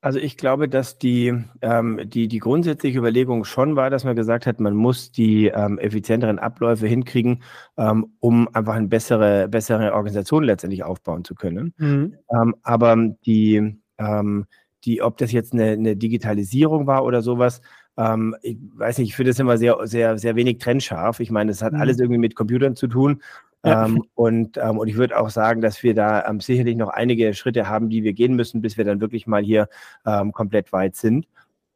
[0.04, 4.46] Also ich glaube, dass die, ähm, die, die grundsätzliche Überlegung schon war, dass man gesagt
[4.46, 7.44] hat, man muss die ähm, effizienteren Abläufe hinkriegen,
[7.76, 11.72] ähm, um einfach eine bessere, bessere Organisation letztendlich aufbauen zu können.
[11.78, 12.16] Mhm.
[12.34, 14.46] Ähm, aber die, ähm,
[14.84, 17.62] die, ob das jetzt eine, eine Digitalisierung war oder sowas,
[17.96, 21.20] ähm, ich weiß nicht, ich finde das immer sehr, sehr, sehr wenig trennscharf.
[21.20, 21.80] Ich meine, es hat mhm.
[21.80, 23.22] alles irgendwie mit Computern zu tun.
[23.64, 23.86] Ja.
[23.86, 27.32] Ähm, und, ähm, und ich würde auch sagen, dass wir da ähm, sicherlich noch einige
[27.34, 29.68] Schritte haben, die wir gehen müssen, bis wir dann wirklich mal hier
[30.04, 31.28] ähm, komplett weit sind.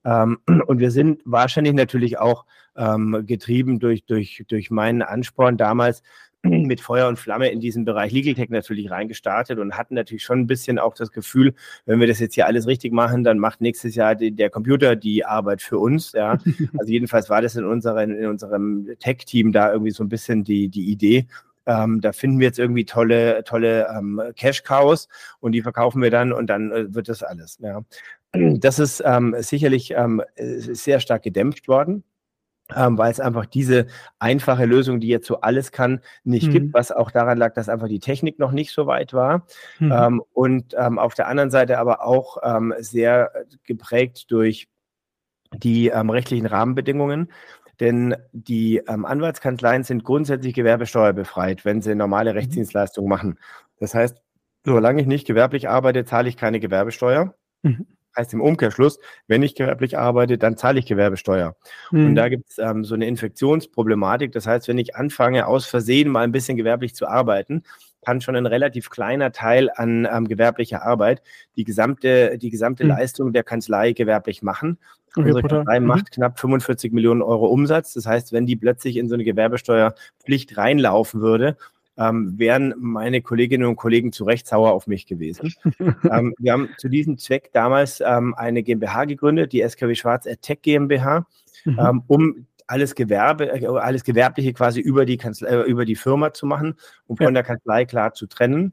[0.04, 2.44] Ähm, und wir sind wahrscheinlich natürlich auch
[2.76, 6.02] ähm, getrieben durch, durch, durch meinen Ansporn damals,
[6.48, 10.40] mit Feuer und Flamme in diesen Bereich Legal Tech natürlich reingestartet und hatten natürlich schon
[10.40, 13.60] ein bisschen auch das Gefühl, wenn wir das jetzt hier alles richtig machen, dann macht
[13.60, 16.12] nächstes Jahr die, der Computer die Arbeit für uns.
[16.12, 16.38] Ja.
[16.78, 20.68] Also jedenfalls war das in, unseren, in unserem Tech-Team da irgendwie so ein bisschen die,
[20.68, 21.26] die Idee.
[21.64, 25.08] Ähm, da finden wir jetzt irgendwie tolle, tolle ähm, Cash-Cows
[25.40, 27.58] und die verkaufen wir dann und dann äh, wird das alles.
[27.60, 27.82] Ja.
[28.32, 32.04] Das ist ähm, sicherlich ähm, sehr stark gedämpft worden
[32.74, 33.86] ähm, weil es einfach diese
[34.18, 36.52] einfache Lösung, die jetzt so alles kann, nicht mhm.
[36.52, 39.46] gibt, was auch daran lag, dass einfach die Technik noch nicht so weit war.
[39.78, 39.92] Mhm.
[39.92, 43.30] Ähm, und ähm, auf der anderen Seite aber auch ähm, sehr
[43.64, 44.68] geprägt durch
[45.52, 47.30] die ähm, rechtlichen Rahmenbedingungen.
[47.78, 52.38] Denn die ähm, Anwaltskanzleien sind grundsätzlich gewerbesteuerbefreit, wenn sie normale mhm.
[52.38, 53.38] Rechtsdienstleistungen machen.
[53.78, 54.16] Das heißt,
[54.64, 57.34] solange ich nicht gewerblich arbeite, zahle ich keine Gewerbesteuer.
[57.62, 57.86] Mhm.
[58.16, 61.54] Heißt im Umkehrschluss, wenn ich gewerblich arbeite, dann zahle ich Gewerbesteuer.
[61.90, 62.06] Mhm.
[62.06, 64.32] Und da gibt es ähm, so eine Infektionsproblematik.
[64.32, 67.62] Das heißt, wenn ich anfange, aus Versehen mal ein bisschen gewerblich zu arbeiten,
[68.06, 71.22] kann schon ein relativ kleiner Teil an ähm, gewerblicher Arbeit
[71.56, 72.90] die gesamte, die gesamte mhm.
[72.90, 74.78] Leistung der Kanzlei gewerblich machen.
[75.16, 75.86] Okay, Unsere Kanzlei mhm.
[75.86, 77.94] macht knapp 45 Millionen Euro Umsatz.
[77.94, 81.56] Das heißt, wenn die plötzlich in so eine Gewerbesteuerpflicht reinlaufen würde,
[81.98, 85.54] ähm, wären meine Kolleginnen und Kollegen zu Recht sauer auf mich gewesen.
[86.10, 90.62] ähm, wir haben zu diesem Zweck damals ähm, eine GmbH gegründet, die SKW Schwarz Tech
[90.62, 91.26] GmbH,
[91.64, 91.78] mhm.
[91.78, 96.32] Ähm, um alles Gewerbe, äh, alles Gewerbliche quasi über die Kanzlei, äh, über die Firma
[96.32, 96.74] zu machen,
[97.06, 97.32] um von ja.
[97.32, 98.72] der Kanzlei klar zu trennen.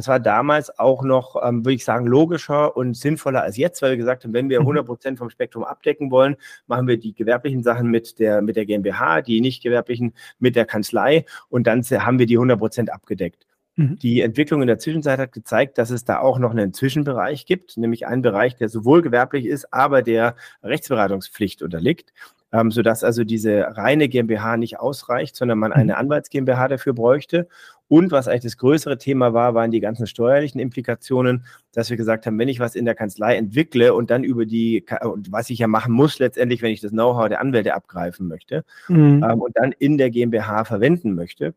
[0.00, 3.90] Das war damals auch noch, ähm, würde ich sagen, logischer und sinnvoller als jetzt, weil
[3.90, 4.86] wir gesagt haben, wenn wir 100 mhm.
[4.86, 6.36] Prozent vom Spektrum abdecken wollen,
[6.66, 10.64] machen wir die gewerblichen Sachen mit der, mit der GmbH, die nicht gewerblichen mit der
[10.64, 13.46] Kanzlei und dann haben wir die 100 Prozent abgedeckt.
[13.76, 13.98] Mhm.
[13.98, 17.76] Die Entwicklung in der Zwischenzeit hat gezeigt, dass es da auch noch einen Zwischenbereich gibt,
[17.76, 22.14] nämlich einen Bereich, der sowohl gewerblich ist, aber der Rechtsberatungspflicht unterliegt
[22.52, 25.98] ähm, sodass also diese reine GmbH nicht ausreicht, sondern man eine mhm.
[25.98, 27.48] Anwalts GmbH dafür bräuchte.
[27.90, 32.24] Und was eigentlich das größere Thema war, waren die ganzen steuerlichen Implikationen, dass wir gesagt
[32.24, 34.86] haben, wenn ich was in der Kanzlei entwickle und dann über die,
[35.28, 39.26] was ich ja machen muss letztendlich, wenn ich das Know-how der Anwälte abgreifen möchte mhm.
[39.28, 41.52] ähm, und dann in der GmbH verwenden möchte,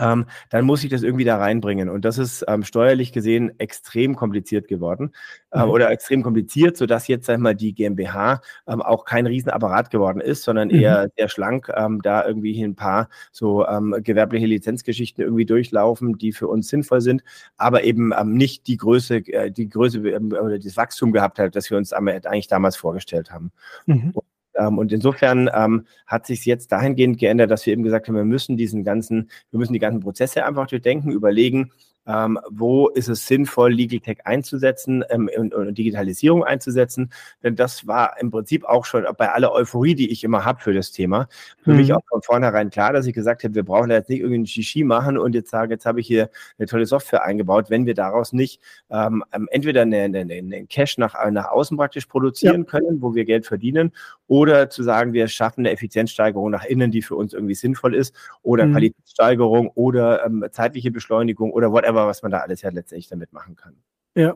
[0.00, 1.88] ähm, dann muss ich das irgendwie da reinbringen.
[1.88, 5.12] Und das ist ähm, steuerlich gesehen extrem kompliziert geworden
[5.52, 5.70] äh, mhm.
[5.70, 10.42] oder extrem kompliziert, sodass jetzt sag mal, die GmbH ähm, auch kein Riesenapparat geworden ist,
[10.42, 10.80] sondern mhm.
[10.80, 16.32] eher sehr schlank, ähm, da irgendwie ein paar so ähm, gewerbliche Lizenzgeschichten irgendwie durchlaufen, die
[16.32, 17.22] für uns sinnvoll sind,
[17.56, 21.70] aber eben ähm, nicht die Größe, äh, die Größe oder das Wachstum gehabt hat, das
[21.70, 23.52] wir uns eigentlich damals vorgestellt haben.
[23.86, 24.12] Mhm.
[24.58, 28.24] Ähm, und insofern ähm, hat sich jetzt dahingehend geändert, dass wir eben gesagt haben, wir
[28.24, 31.72] müssen diesen ganzen, wir müssen die ganzen Prozesse einfach durchdenken, überlegen,
[32.06, 37.10] ähm, wo ist es sinnvoll, Legal Tech einzusetzen ähm, und, und, Digitalisierung einzusetzen.
[37.42, 40.72] Denn das war im Prinzip auch schon bei aller Euphorie, die ich immer habe für
[40.72, 41.28] das Thema,
[41.62, 41.76] für mhm.
[41.78, 44.38] mich auch von vornherein klar, dass ich gesagt habe, wir brauchen da jetzt nicht irgendwie
[44.38, 47.86] ein Shishi machen und jetzt sagen, jetzt habe ich hier eine tolle Software eingebaut, wenn
[47.86, 52.62] wir daraus nicht ähm, ähm entweder einen eine, eine Cash nach, nach außen praktisch produzieren
[52.62, 52.64] ja.
[52.64, 53.92] können, wo wir Geld verdienen,
[54.28, 58.14] oder zu sagen, wir schaffen eine Effizienzsteigerung nach innen, die für uns irgendwie sinnvoll ist,
[58.42, 58.72] oder mhm.
[58.72, 63.32] Qualitätssteigerung oder ähm, zeitliche Beschleunigung oder whatever aber was man da alles ja letztendlich damit
[63.32, 63.76] machen kann.
[64.16, 64.34] Ja.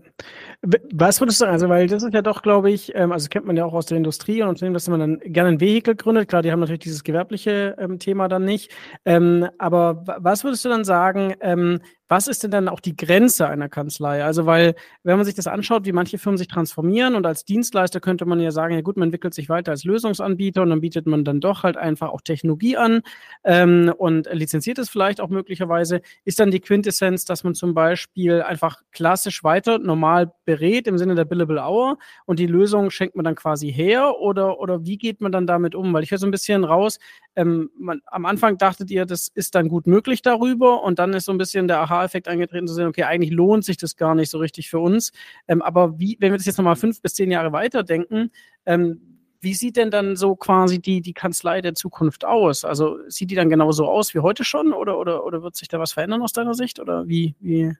[0.93, 1.53] Was würdest du sagen?
[1.53, 3.87] Also, weil das ist ja doch, glaube ich, ähm, also kennt man ja auch aus
[3.87, 6.29] der Industrie und Unternehmen, dass man dann gerne ein Vehikel gründet.
[6.29, 8.71] Klar, die haben natürlich dieses gewerbliche ähm, Thema dann nicht.
[9.07, 11.81] Ähm, aber was würdest du dann sagen, ähm,
[12.11, 14.25] was ist denn dann auch die Grenze einer Kanzlei?
[14.25, 18.01] Also, weil, wenn man sich das anschaut, wie manche Firmen sich transformieren und als Dienstleister
[18.01, 21.07] könnte man ja sagen, ja gut, man entwickelt sich weiter als Lösungsanbieter und dann bietet
[21.07, 23.03] man dann doch halt einfach auch Technologie an
[23.45, 26.01] ähm, und lizenziert es vielleicht auch möglicherweise.
[26.25, 31.15] Ist dann die Quintessenz, dass man zum Beispiel einfach klassisch weiter normal berät im Sinne
[31.15, 31.97] der Billable Hour
[32.27, 35.77] und die Lösung schenkt man dann quasi her oder, oder wie geht man dann damit
[35.77, 35.95] um?
[35.95, 36.99] Weil ich höre so ein bisschen raus,
[37.41, 41.24] ähm, man, am Anfang dachtet ihr, das ist dann gut möglich darüber und dann ist
[41.24, 44.30] so ein bisschen der Aha-Effekt eingetreten zu sehen, okay, eigentlich lohnt sich das gar nicht
[44.30, 45.12] so richtig für uns.
[45.49, 48.30] Ähm, aber wie, wenn wir das jetzt nochmal fünf bis zehn Jahre weiterdenken,
[48.66, 49.01] ähm,
[49.41, 52.66] wie sieht denn dann so quasi die, die Kanzlei der Zukunft aus?
[52.66, 55.78] Also sieht die dann genauso aus wie heute schon oder, oder, oder wird sich da
[55.78, 56.78] was verändern aus deiner Sicht?
[56.78, 57.72] Oder wie, wie,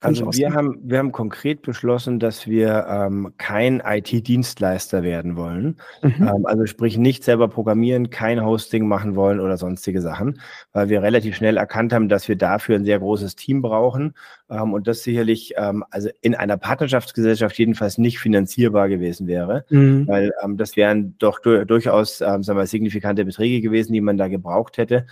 [0.00, 5.76] also wir haben, wir haben konkret beschlossen, dass wir ähm, kein IT-Dienstleister werden wollen.
[6.02, 6.14] Mhm.
[6.18, 10.40] Ähm, also sprich nicht selber programmieren, kein Hosting machen wollen oder sonstige Sachen,
[10.72, 14.14] weil wir relativ schnell erkannt haben, dass wir dafür ein sehr großes Team brauchen
[14.50, 20.06] ähm, und das sicherlich ähm, also in einer Partnerschaftsgesellschaft jedenfalls nicht finanzierbar gewesen wäre, mhm.
[20.06, 24.18] weil ähm, das wären doch du durchaus ähm, sagen wir, signifikante Beträge gewesen, die man
[24.18, 25.06] da gebraucht hätte,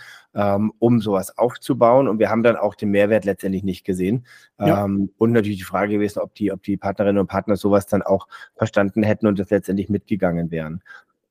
[0.79, 2.07] um sowas aufzubauen.
[2.07, 4.25] Und wir haben dann auch den Mehrwert letztendlich nicht gesehen.
[4.59, 4.65] Ja.
[4.73, 8.01] Ähm, und natürlich die Frage gewesen, ob die, ob die Partnerinnen und Partner sowas dann
[8.01, 10.81] auch verstanden hätten und das letztendlich mitgegangen wären.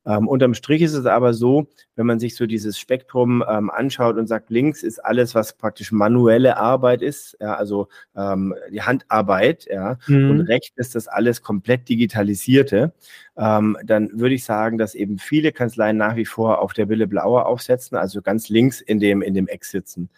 [0.04, 4.16] Ähm, unterm Strich ist es aber so, wenn man sich so dieses Spektrum ähm, anschaut
[4.16, 9.66] und sagt, links ist alles, was praktisch manuelle Arbeit ist, ja, also ähm, die Handarbeit,
[9.70, 10.30] ja, mhm.
[10.30, 12.92] und rechts ist das alles komplett digitalisierte,
[13.36, 17.06] ähm, dann würde ich sagen, dass eben viele Kanzleien nach wie vor auf der Wille
[17.06, 20.10] Blauer aufsetzen, also ganz links in dem, in dem Eck sitzen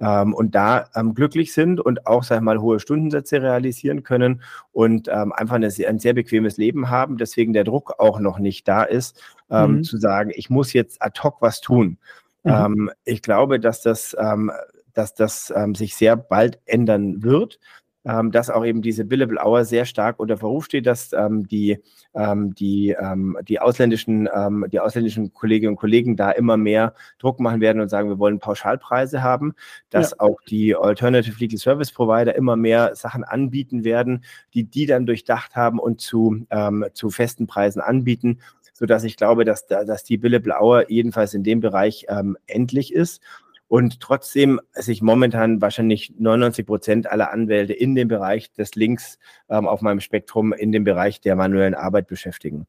[0.00, 4.42] ähm, und da ähm, glücklich sind und auch, sag ich mal, hohe Stundensätze realisieren können
[4.72, 8.68] und ähm, einfach eine, ein sehr bequemes Leben haben, deswegen der Druck auch noch nicht
[8.68, 9.20] da ist,
[9.50, 9.84] ähm, mhm.
[9.84, 11.98] zu sagen, ich muss jetzt ad hoc was tun.
[12.44, 12.52] Mhm.
[12.52, 14.52] Ähm, ich glaube, dass das, ähm,
[14.94, 17.60] dass das sich sehr bald ändern wird
[18.08, 21.78] ähm, dass auch eben diese Billable Hour sehr stark unter Verruf steht, dass ähm, die,
[22.14, 27.38] ähm, die, ähm, die, ausländischen, ähm, die ausländischen Kolleginnen und Kollegen da immer mehr Druck
[27.38, 29.54] machen werden und sagen, wir wollen Pauschalpreise haben,
[29.90, 30.20] dass ja.
[30.20, 35.54] auch die Alternative Legal Service Provider immer mehr Sachen anbieten werden, die die dann durchdacht
[35.54, 38.38] haben und zu, ähm, zu festen Preisen anbieten
[38.74, 42.06] sodass ich glaube, dass, dass die Billable Hour jedenfalls in dem Bereich
[42.46, 43.20] endlich ist
[43.68, 49.68] und trotzdem sich momentan wahrscheinlich 99 Prozent aller Anwälte in dem Bereich des Links ähm,
[49.68, 52.66] auf meinem Spektrum in dem Bereich der manuellen Arbeit beschäftigen.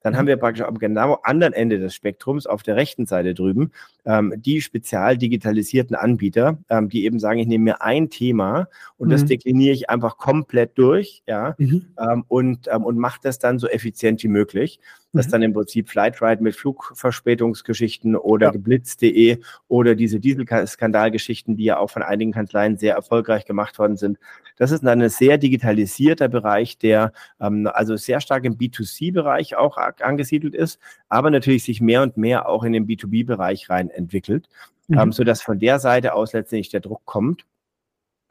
[0.00, 3.72] Dann haben wir praktisch am genau anderen Ende des Spektrums auf der rechten Seite drüben
[4.08, 9.08] ähm, die spezial digitalisierten Anbieter, ähm, die eben sagen, ich nehme mir ein Thema und
[9.08, 9.12] mhm.
[9.12, 11.84] das dekliniere ich einfach komplett durch, ja, mhm.
[11.98, 14.80] ähm, und, ähm, und mache das dann so effizient wie möglich.
[15.12, 15.30] Das mhm.
[15.30, 18.52] dann im Prinzip Flightride mit Flugverspätungsgeschichten oder ja.
[18.52, 24.18] geblitzt.de oder diese Dieselskandalgeschichten, die ja auch von einigen Kanzleien sehr erfolgreich gemacht worden sind.
[24.56, 29.76] Das ist dann ein sehr digitalisierter Bereich, der ähm, also sehr stark im B2C-Bereich auch
[30.02, 30.78] angesiedelt ist,
[31.08, 34.48] aber natürlich sich mehr und mehr auch in den B2B-Bereich rein entwickelt,
[34.88, 34.98] mhm.
[34.98, 37.44] ähm, sodass von der Seite aus letztendlich der Druck kommt.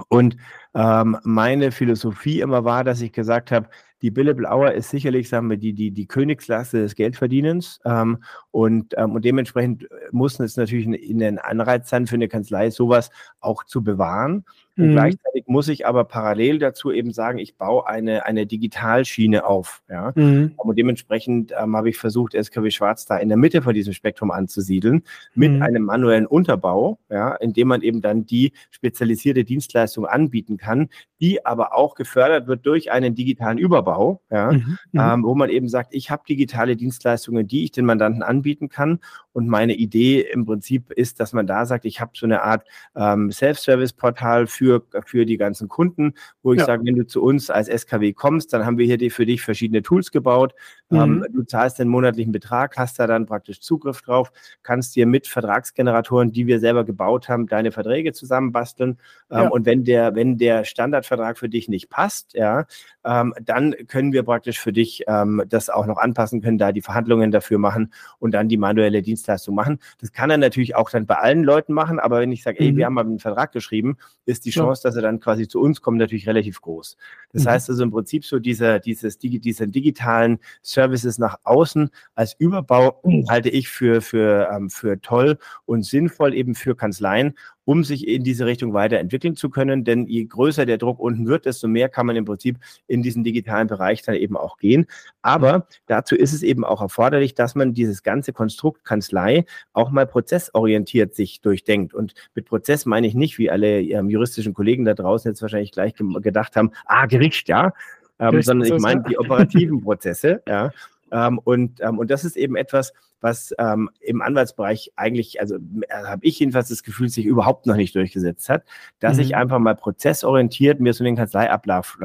[0.09, 0.37] Und
[0.75, 3.67] ähm, meine Philosophie immer war, dass ich gesagt habe,
[4.03, 7.79] die Billable Hour ist sicherlich, sagen wir, die, die, die Königsklasse des Geldverdienens.
[7.83, 12.69] Ähm, und, ähm, und dementsprechend muss es natürlich ein, ein Anreiz sein für eine Kanzlei,
[12.69, 13.09] sowas
[13.39, 14.45] auch zu bewahren.
[14.77, 14.91] Und mhm.
[14.93, 19.81] gleichzeitig muss ich aber parallel dazu eben sagen, ich baue eine, eine Digitalschiene auf.
[19.89, 20.11] Ja?
[20.15, 20.53] Mhm.
[20.55, 24.29] Und dementsprechend ähm, habe ich versucht, SKW Schwarz da in der Mitte von diesem Spektrum
[24.29, 25.03] anzusiedeln,
[25.33, 25.61] mit mhm.
[25.61, 31.75] einem manuellen Unterbau, ja, indem man eben dann die spezialisierte Dienstleistung anbieten kann, die aber
[31.75, 34.77] auch gefördert wird durch einen digitalen Überbau, ja, mhm.
[34.91, 34.99] mhm.
[34.99, 38.99] ähm, wo man eben sagt, ich habe digitale Dienstleistungen, die ich den Mandanten anbieten kann.
[39.33, 42.67] Und meine Idee im Prinzip ist, dass man da sagt, ich habe so eine Art
[42.95, 46.13] ähm, Self-Service-Portal für für, für die ganzen Kunden,
[46.43, 46.65] wo ich ja.
[46.65, 49.81] sage, wenn du zu uns als SKW kommst, dann haben wir hier für dich verschiedene
[49.81, 50.53] Tools gebaut.
[50.91, 51.25] Ähm, mhm.
[51.33, 54.31] Du zahlst den monatlichen Betrag, hast da dann praktisch Zugriff drauf,
[54.63, 58.97] kannst dir mit Vertragsgeneratoren, die wir selber gebaut haben, deine Verträge zusammenbasteln.
[59.29, 59.47] Ähm, ja.
[59.47, 62.65] Und wenn der, wenn der Standardvertrag für dich nicht passt, ja,
[63.05, 65.05] ähm, dann können wir praktisch für dich
[65.47, 69.55] das auch noch anpassen, können da die Verhandlungen dafür machen und dann die manuelle Dienstleistung
[69.55, 69.79] machen.
[69.99, 72.75] Das kann er natürlich auch dann bei allen Leuten machen, aber wenn ich sage, ey,
[72.75, 72.85] wir mhm.
[72.85, 75.97] haben mal einen Vertrag geschrieben, ist die Chance, dass er dann quasi zu uns kommt,
[75.97, 76.97] natürlich relativ groß.
[77.33, 77.49] Das mhm.
[77.49, 83.49] heißt also im Prinzip so dieser, dieses, diese digitalen Services nach außen als Überbau halte
[83.49, 87.35] ich für, für, ähm, für toll und sinnvoll eben für Kanzleien
[87.67, 89.83] um sich in diese Richtung weiterentwickeln zu können.
[89.83, 92.57] Denn je größer der Druck unten wird, desto mehr kann man im Prinzip
[92.87, 94.85] in diesen digitalen Bereich dann eben auch gehen.
[95.21, 99.43] Aber dazu ist es eben auch erforderlich, dass man dieses ganze Konstrukt Kanzlei
[99.73, 101.93] auch mal prozessorientiert sich durchdenkt.
[101.93, 105.73] Und mit Prozess meine ich nicht, wie alle ähm, juristischen Kollegen da draußen jetzt wahrscheinlich
[105.73, 107.73] gleich gedacht haben, ah, Gericht, ja,
[108.19, 110.71] ähm, sondern ich meine die operativen Prozesse, ja.
[111.11, 116.03] Ähm, und, ähm, und das ist eben etwas, was ähm, im Anwaltsbereich eigentlich, also äh,
[116.03, 118.63] habe ich jedenfalls das Gefühl, sich überhaupt noch nicht durchgesetzt hat,
[118.99, 119.23] dass mhm.
[119.23, 121.97] ich einfach mal prozessorientiert mir so den Kanzleiablauf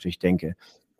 [0.00, 0.54] durchdenke.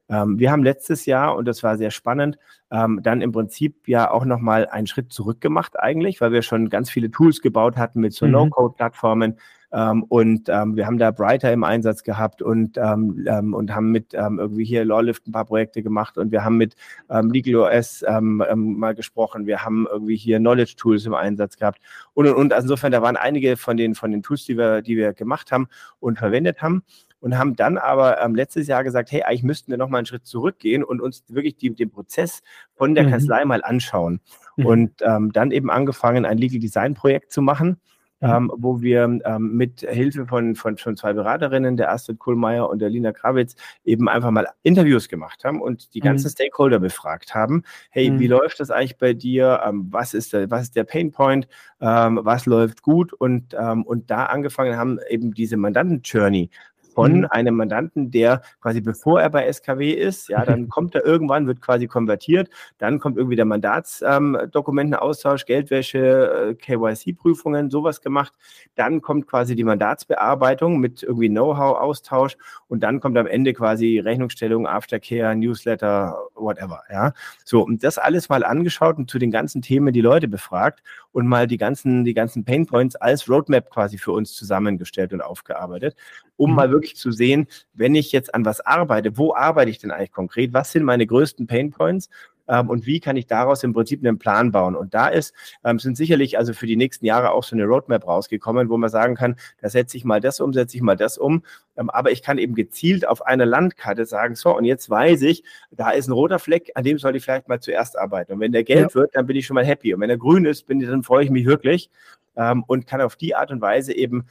[0.09, 2.37] Ähm, wir haben letztes Jahr, und das war sehr spannend,
[2.73, 6.69] ähm, dann im Prinzip ja auch nochmal einen Schritt zurück gemacht eigentlich, weil wir schon
[6.69, 8.33] ganz viele Tools gebaut hatten mit so mhm.
[8.33, 9.39] No-Code-Plattformen,
[9.73, 13.91] ähm, und ähm, wir haben da Brighter im Einsatz gehabt und, ähm, ähm und haben
[13.91, 16.75] mit ähm, irgendwie hier Lawlift ein paar Projekte gemacht und wir haben mit
[17.09, 19.47] ähm, LegalOS ähm, ähm, mal gesprochen.
[19.47, 21.81] Wir haben irgendwie hier Knowledge Tools im Einsatz gehabt
[22.15, 22.53] und und und.
[22.53, 25.53] Also insofern, da waren einige von den, von den Tools, die wir, die wir gemacht
[25.53, 25.69] haben
[25.99, 26.83] und verwendet haben
[27.21, 30.07] und haben dann aber ähm, letztes Jahr gesagt, hey, eigentlich müssten wir noch mal einen
[30.07, 32.43] Schritt zurückgehen und uns wirklich die, den Prozess
[32.75, 33.11] von der mhm.
[33.11, 34.21] Kanzlei mal anschauen.
[34.57, 34.67] Mhm.
[34.67, 37.79] Und ähm, dann eben angefangen, ein Legal Design Projekt zu machen.
[38.21, 42.81] Ähm, wo wir ähm, mit Hilfe von, von schon zwei Beraterinnen, der Astrid Kohlmeier und
[42.81, 46.33] der Lina Krawitz, eben einfach mal Interviews gemacht haben und die ganzen mhm.
[46.33, 47.63] Stakeholder befragt haben.
[47.91, 48.21] Hey, mhm.
[48.21, 49.61] wie läuft das eigentlich bei dir?
[49.65, 51.49] Ähm, was, ist der, was ist der Painpoint?
[51.81, 53.13] Ähm, was läuft gut?
[53.13, 56.51] Und, ähm, und da angefangen haben, eben diese Mandanten-Journey
[56.93, 57.27] von mhm.
[57.31, 61.61] einem Mandanten, der quasi bevor er bei SKW ist, ja, dann kommt er irgendwann, wird
[61.61, 68.33] quasi konvertiert, dann kommt irgendwie der Mandatsdokumentenaustausch, ähm, Geldwäsche, äh, KYC-Prüfungen, sowas gemacht,
[68.75, 72.37] dann kommt quasi die Mandatsbearbeitung mit irgendwie Know-how-Austausch
[72.69, 77.13] und dann kommt am Ende quasi Rechnungsstellung, Aftercare, Newsletter, whatever, ja.
[77.45, 80.83] So, und das alles mal angeschaut und zu den ganzen Themen die Leute befragt
[81.13, 85.97] und mal die ganzen, die ganzen Painpoints als Roadmap quasi für uns zusammengestellt und aufgearbeitet,
[86.37, 86.57] um mhm.
[86.57, 90.13] mal wirklich zu sehen, wenn ich jetzt an was arbeite, wo arbeite ich denn eigentlich
[90.13, 90.53] konkret?
[90.53, 92.09] Was sind meine größten Painpoints?
[92.09, 94.75] ähm, und wie kann ich daraus im Prinzip einen Plan bauen.
[94.75, 95.35] Und da ist,
[95.65, 98.91] ähm, sind sicherlich also für die nächsten Jahre auch so eine Roadmap rausgekommen, wo man
[98.91, 101.43] sagen kann, da setze ich mal das um, setze ich mal das um.
[101.77, 105.45] Ähm, aber ich kann eben gezielt auf einer Landkarte sagen, so, und jetzt weiß ich,
[105.71, 108.33] da ist ein roter Fleck, an dem soll ich vielleicht mal zuerst arbeiten.
[108.33, 108.95] Und wenn der gelb ja.
[108.95, 109.95] wird, dann bin ich schon mal happy.
[109.95, 111.91] Und wenn er grün ist, bin ich, dann freue ich mich wirklich
[112.37, 114.27] ähm, und kann auf die Art und Weise eben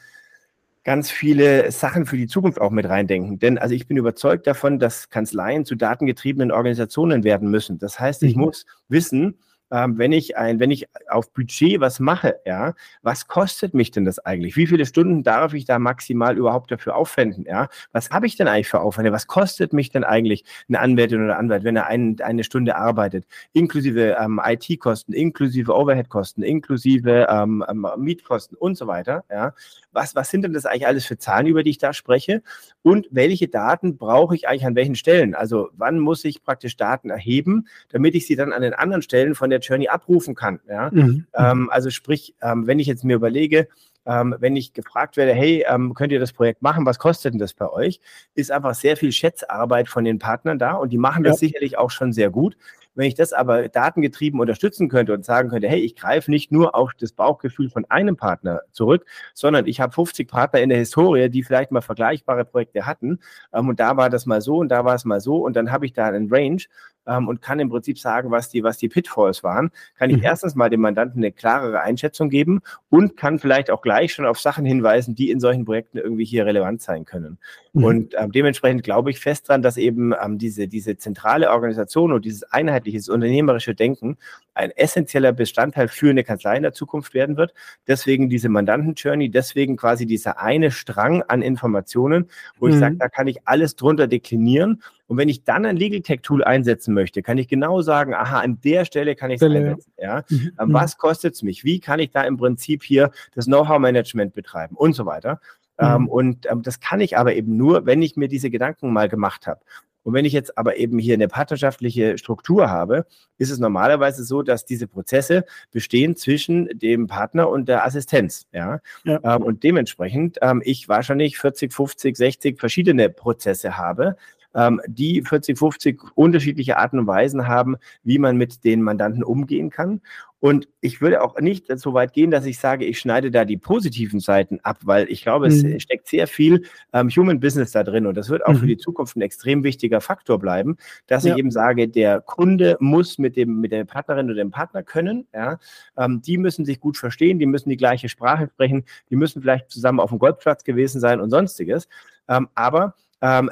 [0.83, 3.39] ganz viele Sachen für die Zukunft auch mit reindenken.
[3.39, 7.79] Denn also ich bin überzeugt davon, dass Kanzleien zu datengetriebenen Organisationen werden müssen.
[7.79, 8.43] Das heißt, ich mhm.
[8.43, 9.39] muss wissen,
[9.71, 14.05] ähm, wenn ich ein, wenn ich auf Budget was mache, ja, was kostet mich denn
[14.05, 14.55] das eigentlich?
[14.55, 17.45] Wie viele Stunden darf ich da maximal überhaupt dafür aufwenden?
[17.47, 19.11] Ja, was habe ich denn eigentlich für Aufwände?
[19.11, 23.25] Was kostet mich denn eigentlich eine Anwältin oder Anwalt, wenn er ein, eine Stunde arbeitet?
[23.53, 29.23] Inklusive ähm, IT-Kosten, inklusive Overhead-Kosten, inklusive ähm, ähm, Mietkosten und so weiter.
[29.29, 29.53] Ja,
[29.91, 32.41] was, was sind denn das eigentlich alles für Zahlen, über die ich da spreche?
[32.81, 35.35] Und welche Daten brauche ich eigentlich an welchen Stellen?
[35.35, 39.35] Also wann muss ich praktisch Daten erheben, damit ich sie dann an den anderen Stellen
[39.35, 40.59] von der Journey abrufen kann?
[40.67, 40.89] Ja?
[40.91, 41.25] Mhm.
[41.35, 43.67] Ähm, also sprich, ähm, wenn ich jetzt mir überlege,
[44.05, 47.39] ähm, wenn ich gefragt werde, hey, ähm, könnt ihr das Projekt machen, was kostet denn
[47.39, 47.99] das bei euch,
[48.33, 51.47] ist einfach sehr viel Schätzarbeit von den Partnern da und die machen das ja.
[51.47, 52.57] sicherlich auch schon sehr gut.
[52.95, 56.75] Wenn ich das aber datengetrieben unterstützen könnte und sagen könnte, hey, ich greife nicht nur
[56.75, 61.29] auf das Bauchgefühl von einem Partner zurück, sondern ich habe 50 Partner in der Historie,
[61.29, 63.19] die vielleicht mal vergleichbare Projekte hatten
[63.53, 65.71] ähm, und da war das mal so und da war es mal so und dann
[65.71, 66.63] habe ich da einen Range
[67.09, 70.23] ähm, und kann im Prinzip sagen, was die, was die Pitfalls waren, kann ich mhm.
[70.23, 74.39] erstens mal dem Mandanten eine klarere Einschätzung geben und kann vielleicht auch gleich schon auf
[74.39, 77.37] Sachen hinweisen, die in solchen Projekten irgendwie hier relevant sein können.
[77.73, 77.83] Mhm.
[77.83, 82.25] Und ähm, dementsprechend glaube ich fest dran, dass eben ähm, diese, diese zentrale Organisation und
[82.25, 84.17] dieses einheitliche unternehmerische Denken
[84.53, 87.53] ein essentieller Bestandteil für eine Kanzlei in der Zukunft werden wird.
[87.87, 92.73] Deswegen diese Mandanten-Journey, deswegen quasi dieser eine Strang an Informationen, wo mhm.
[92.73, 94.81] ich sage, da kann ich alles drunter deklinieren.
[95.07, 98.41] Und wenn ich dann ein Legal Tech Tool einsetzen möchte, kann ich genau sagen, aha,
[98.41, 99.91] an der Stelle kann ich es einsetzen.
[99.97, 100.23] Ja?
[100.29, 100.51] Mhm.
[100.59, 101.63] Ähm, was kostet es mich?
[101.63, 105.39] Wie kann ich da im Prinzip hier das Know-how-Management betreiben und so weiter?
[105.79, 106.07] Ähm, mhm.
[106.09, 109.47] und ähm, das kann ich aber eben nur, wenn ich mir diese Gedanken mal gemacht
[109.47, 109.61] habe.
[110.03, 113.05] Und wenn ich jetzt aber eben hier eine partnerschaftliche Struktur habe,
[113.37, 118.47] ist es normalerweise so, dass diese Prozesse bestehen zwischen dem Partner und der Assistenz.
[118.51, 118.79] Ja?
[119.03, 119.19] ja.
[119.23, 124.15] Ähm, und dementsprechend ähm, ich wahrscheinlich 40, 50, 60 verschiedene Prozesse habe,
[124.55, 129.69] ähm, die 40, 50 unterschiedliche Arten und Weisen haben, wie man mit den Mandanten umgehen
[129.69, 130.01] kann.
[130.41, 133.57] Und ich würde auch nicht so weit gehen, dass ich sage, ich schneide da die
[133.57, 135.73] positiven Seiten ab, weil ich glaube, mhm.
[135.73, 138.57] es steckt sehr viel ähm, Human Business da drin und das wird auch mhm.
[138.57, 140.77] für die Zukunft ein extrem wichtiger Faktor bleiben,
[141.07, 141.33] dass ja.
[141.33, 145.27] ich eben sage, der Kunde muss mit dem mit der Partnerin oder dem Partner können.
[145.33, 145.59] Ja,
[145.97, 149.69] ähm, die müssen sich gut verstehen, die müssen die gleiche Sprache sprechen, die müssen vielleicht
[149.69, 151.89] zusammen auf dem Golfplatz gewesen sein und sonstiges.
[152.29, 153.51] Ähm, aber ähm,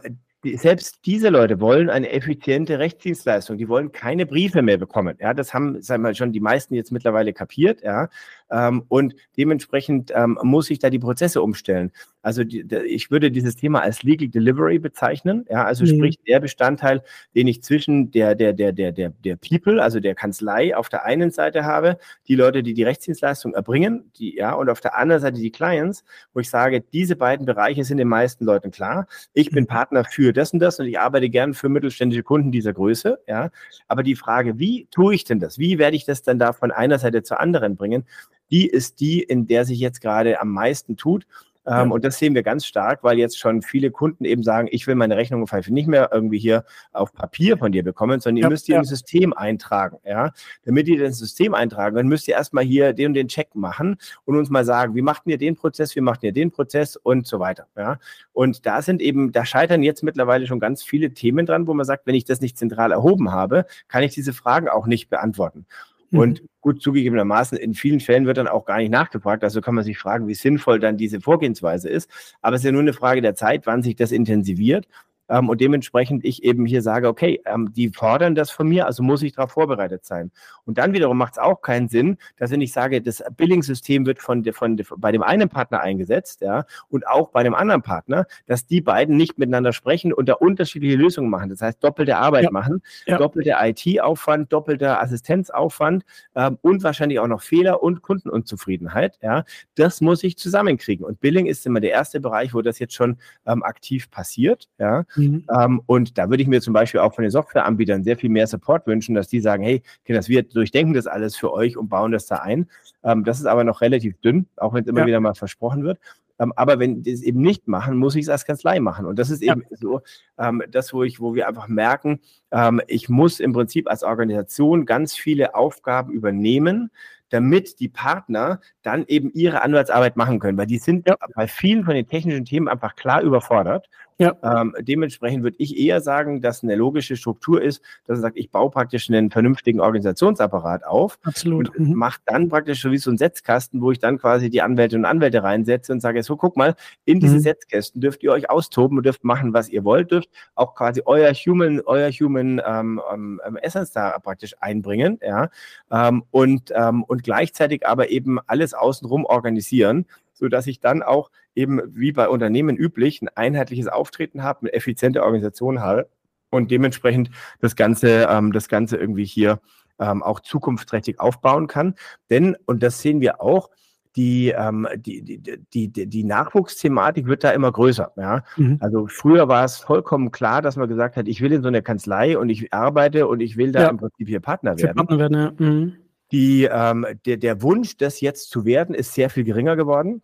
[0.56, 3.58] selbst diese Leute wollen eine effiziente Rechtsdienstleistung.
[3.58, 5.18] Die wollen keine Briefe mehr bekommen.
[5.20, 7.82] Ja, das haben, sagen wir schon die meisten jetzt mittlerweile kapiert.
[7.84, 8.10] Ja,
[8.50, 11.92] ähm, und dementsprechend ähm, muss ich da die Prozesse umstellen.
[12.22, 15.46] Also die, ich würde dieses Thema als Legal Delivery bezeichnen.
[15.50, 15.98] Ja, also mhm.
[15.98, 17.02] sprich der Bestandteil,
[17.36, 21.06] den ich zwischen der, der, der, der, der, der People, also der Kanzlei auf der
[21.06, 25.22] einen Seite habe, die Leute, die die Rechtsdienstleistung erbringen, die, ja, und auf der anderen
[25.22, 29.08] Seite die Clients, wo ich sage, diese beiden Bereiche sind den meisten Leuten klar.
[29.34, 29.68] Ich bin mhm.
[29.68, 33.20] Partner für das und das und ich arbeite gern für mittelständische Kunden dieser Größe.
[33.28, 33.50] Ja,
[33.88, 35.58] aber die Frage, wie tue ich denn das?
[35.60, 38.06] Wie werde ich das dann da von einer Seite zur anderen bringen?
[38.52, 41.26] die ist die, in der sich jetzt gerade am meisten tut.
[41.68, 44.88] Ähm, und das sehen wir ganz stark, weil jetzt schon viele Kunden eben sagen, ich
[44.88, 46.64] will meine Rechnung nicht mehr irgendwie hier
[46.94, 48.80] auf Papier von dir bekommen, sondern ihr müsst die ja.
[48.80, 49.98] im System eintragen.
[50.06, 50.32] Ja?
[50.66, 53.98] Damit ihr das System eintragen dann müsst ihr erstmal hier den und den Check machen
[54.26, 57.28] und uns mal sagen, wie macht ihr den Prozess, wie macht ihr den Prozess und
[57.28, 57.68] so weiter.
[57.76, 58.00] Ja?
[58.32, 61.86] Und da sind eben, da scheitern jetzt mittlerweile schon ganz viele Themen dran, wo man
[61.86, 65.66] sagt, wenn ich das nicht zentral erhoben habe, kann ich diese Fragen auch nicht beantworten.
[66.12, 66.20] Mhm.
[66.20, 69.44] Und gut zugegebenermaßen, in vielen Fällen wird dann auch gar nicht nachgefragt.
[69.44, 72.10] Also kann man sich fragen, wie sinnvoll dann diese Vorgehensweise ist.
[72.42, 74.88] Aber es ist ja nur eine Frage der Zeit, wann sich das intensiviert.
[75.30, 79.04] Ähm, und dementsprechend ich eben hier sage, okay, ähm, die fordern das von mir, also
[79.04, 80.32] muss ich darauf vorbereitet sein.
[80.66, 84.20] Und dann wiederum macht es auch keinen Sinn, dass wenn ich sage, das Billing-System wird
[84.20, 88.66] von, von, bei dem einen Partner eingesetzt, ja, und auch bei dem anderen Partner, dass
[88.66, 91.50] die beiden nicht miteinander sprechen und da unterschiedliche Lösungen machen.
[91.50, 92.52] Das heißt, doppelte Arbeit ja.
[92.52, 93.18] machen, ja.
[93.18, 96.04] doppelter IT-Aufwand, doppelter Assistenzaufwand
[96.36, 99.18] ähm, und wahrscheinlich auch noch Fehler und Kundenunzufriedenheit.
[99.22, 99.44] Ja,
[99.76, 101.06] das muss ich zusammenkriegen.
[101.06, 104.68] Und Billing ist immer der erste Bereich, wo das jetzt schon ähm, aktiv passiert.
[104.78, 105.44] Ja, Mhm.
[105.54, 108.48] Ähm, und da würde ich mir zum Beispiel auch von den Softwareanbietern sehr viel mehr
[108.48, 112.12] Support wünschen, dass die sagen, hey, Kinders, wir durchdenken das alles für euch und bauen
[112.12, 112.68] das da ein.
[113.04, 115.08] Ähm, das ist aber noch relativ dünn, auch wenn es immer ja.
[115.08, 116.00] wieder mal versprochen wird.
[116.40, 119.06] Ähm, aber wenn die es eben nicht machen, muss ich es als Kanzlei machen.
[119.06, 119.78] Und das ist eben ja.
[119.78, 120.02] so
[120.38, 122.20] ähm, das, wo ich, wo wir einfach merken,
[122.52, 126.92] ähm, ich muss im Prinzip als Organisation ganz viele Aufgaben übernehmen,
[127.30, 131.16] damit die Partner dann eben ihre Anwaltsarbeit machen können, weil die sind ja.
[131.36, 133.90] bei vielen von den technischen Themen einfach klar überfordert
[134.20, 134.36] Ja.
[134.42, 138.50] Ähm, dementsprechend würde ich eher sagen, dass eine logische Struktur ist, dass er sagt, ich
[138.50, 141.76] baue praktisch einen vernünftigen Organisationsapparat auf Absolut.
[141.76, 141.94] und mhm.
[141.96, 145.06] mache dann praktisch so wie so ein Setzkasten, wo ich dann quasi die Anwälte und
[145.06, 147.42] Anwälte reinsetze und sage, so guck mal, in diese mhm.
[147.42, 151.32] Setzkästen dürft ihr euch austoben und dürft machen, was ihr wollt, dürft auch quasi euer
[151.34, 155.50] Human, euer Human ähm, ähm, Essence da praktisch einbringen, ja,
[155.92, 160.06] ähm, und, ähm, und gleichzeitig aber eben alles außenrum organisieren,
[160.38, 164.74] so dass ich dann auch eben wie bei Unternehmen üblich ein einheitliches Auftreten habe, eine
[164.74, 166.10] effiziente Organisation habe
[166.50, 169.60] und dementsprechend das Ganze, ähm, das Ganze irgendwie hier
[170.00, 171.96] ähm, auch zukunftsträchtig aufbauen kann.
[172.30, 173.70] Denn, und das sehen wir auch,
[174.16, 178.14] die, ähm, die, die, die, die Nachwuchsthematik wird da immer größer.
[178.18, 178.44] Ja?
[178.56, 178.78] Mhm.
[178.80, 181.84] Also früher war es vollkommen klar, dass man gesagt hat, ich will in so eine
[181.84, 183.90] Kanzlei und ich arbeite und ich will da ja.
[183.90, 184.96] im Prinzip hier Partner werden.
[184.96, 185.54] Partner werden ja.
[185.58, 185.96] Mhm.
[186.32, 190.22] Die, ähm, der, der Wunsch, das jetzt zu werden, ist sehr viel geringer geworden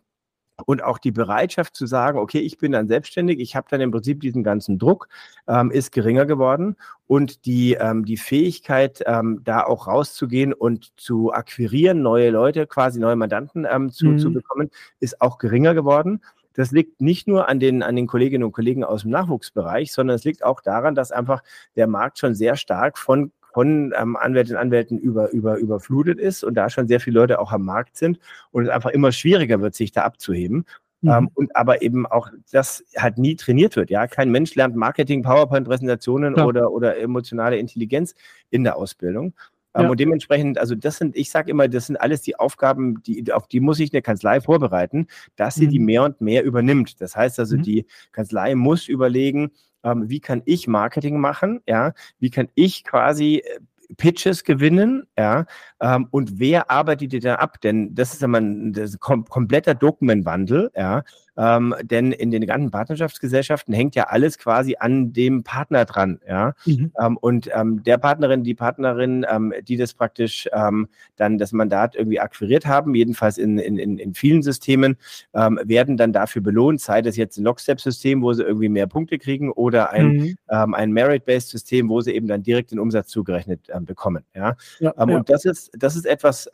[0.66, 3.90] und auch die Bereitschaft zu sagen, okay, ich bin dann selbstständig, ich habe dann im
[3.90, 5.08] Prinzip diesen ganzen Druck,
[5.48, 6.76] ähm, ist geringer geworden
[7.06, 13.00] und die, ähm, die Fähigkeit, ähm, da auch rauszugehen und zu akquirieren, neue Leute, quasi
[13.00, 14.18] neue Mandanten ähm, zu, mhm.
[14.18, 16.20] zu bekommen, ist auch geringer geworden.
[16.56, 20.14] Das liegt nicht nur an den, an den Kolleginnen und Kollegen aus dem Nachwuchsbereich, sondern
[20.14, 21.42] es liegt auch daran, dass einfach
[21.74, 26.42] der Markt schon sehr stark von von ähm, Anwältinnen und Anwälten über, über, überflutet ist
[26.42, 28.18] und da schon sehr viele Leute auch am Markt sind
[28.50, 30.66] und es einfach immer schwieriger wird, sich da abzuheben.
[31.02, 31.10] Mhm.
[31.10, 33.90] Ähm, und aber eben auch das halt nie trainiert wird.
[33.90, 36.44] Ja, kein Mensch lernt Marketing, PowerPoint-Präsentationen ja.
[36.44, 38.16] oder, oder emotionale Intelligenz
[38.50, 39.34] in der Ausbildung.
[39.76, 39.88] Ähm, ja.
[39.88, 43.46] Und dementsprechend, also das sind, ich sage immer, das sind alles die Aufgaben, die, auf
[43.46, 45.70] die muss sich eine Kanzlei vorbereiten, dass sie mhm.
[45.70, 47.00] die mehr und mehr übernimmt.
[47.00, 47.62] Das heißt also, mhm.
[47.62, 49.52] die Kanzlei muss überlegen,
[49.84, 53.60] ähm, wie kann ich Marketing machen, ja, wie kann ich quasi äh,
[53.96, 55.46] Pitches gewinnen, ja,
[55.80, 57.60] ähm, und wer arbeitet die da ab?
[57.60, 61.02] Denn das ist ja mal ein kompletter Dokumentwandel, ja,
[61.36, 66.54] ähm, denn in den ganzen Partnerschaftsgesellschaften hängt ja alles quasi an dem Partner dran, ja.
[66.64, 66.92] Mhm.
[67.00, 71.96] Ähm, und ähm, der Partnerin, die Partnerin, ähm, die das praktisch ähm, dann das Mandat
[71.96, 74.96] irgendwie akquiriert haben, jedenfalls in, in, in, vielen Systemen,
[75.34, 79.18] ähm, werden dann dafür belohnt, sei das jetzt ein Lockstep-System, wo sie irgendwie mehr Punkte
[79.18, 80.74] kriegen, oder ein, mhm.
[80.74, 84.24] ein Merit-Based-System, wo sie eben dann direkt den Umsatz zugerechnet bekommen.
[84.34, 84.56] Ja?
[84.78, 85.02] ja, ja.
[85.02, 86.48] Und das ist, das ist etwas,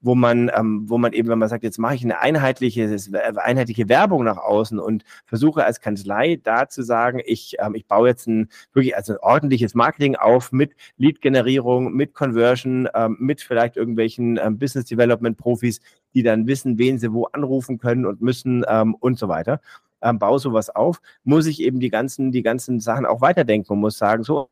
[0.00, 0.50] wo man,
[0.86, 2.96] wo man eben, wenn man sagt, jetzt mache ich eine einheitliche,
[3.36, 7.86] einheitliche Werbung Werbung nach außen und versuche als Kanzlei da zu sagen, ich, ähm, ich
[7.86, 13.40] baue jetzt ein wirklich also ein ordentliches Marketing auf mit Lead-Generierung, mit Conversion, ähm, mit
[13.40, 15.80] vielleicht irgendwelchen ähm, Business Development-Profis,
[16.14, 19.60] die dann wissen, wen sie wo anrufen können und müssen ähm, und so weiter.
[20.02, 23.80] Ähm, baue sowas auf, muss ich eben die ganzen, die ganzen Sachen auch weiterdenken und
[23.80, 24.48] muss sagen, so,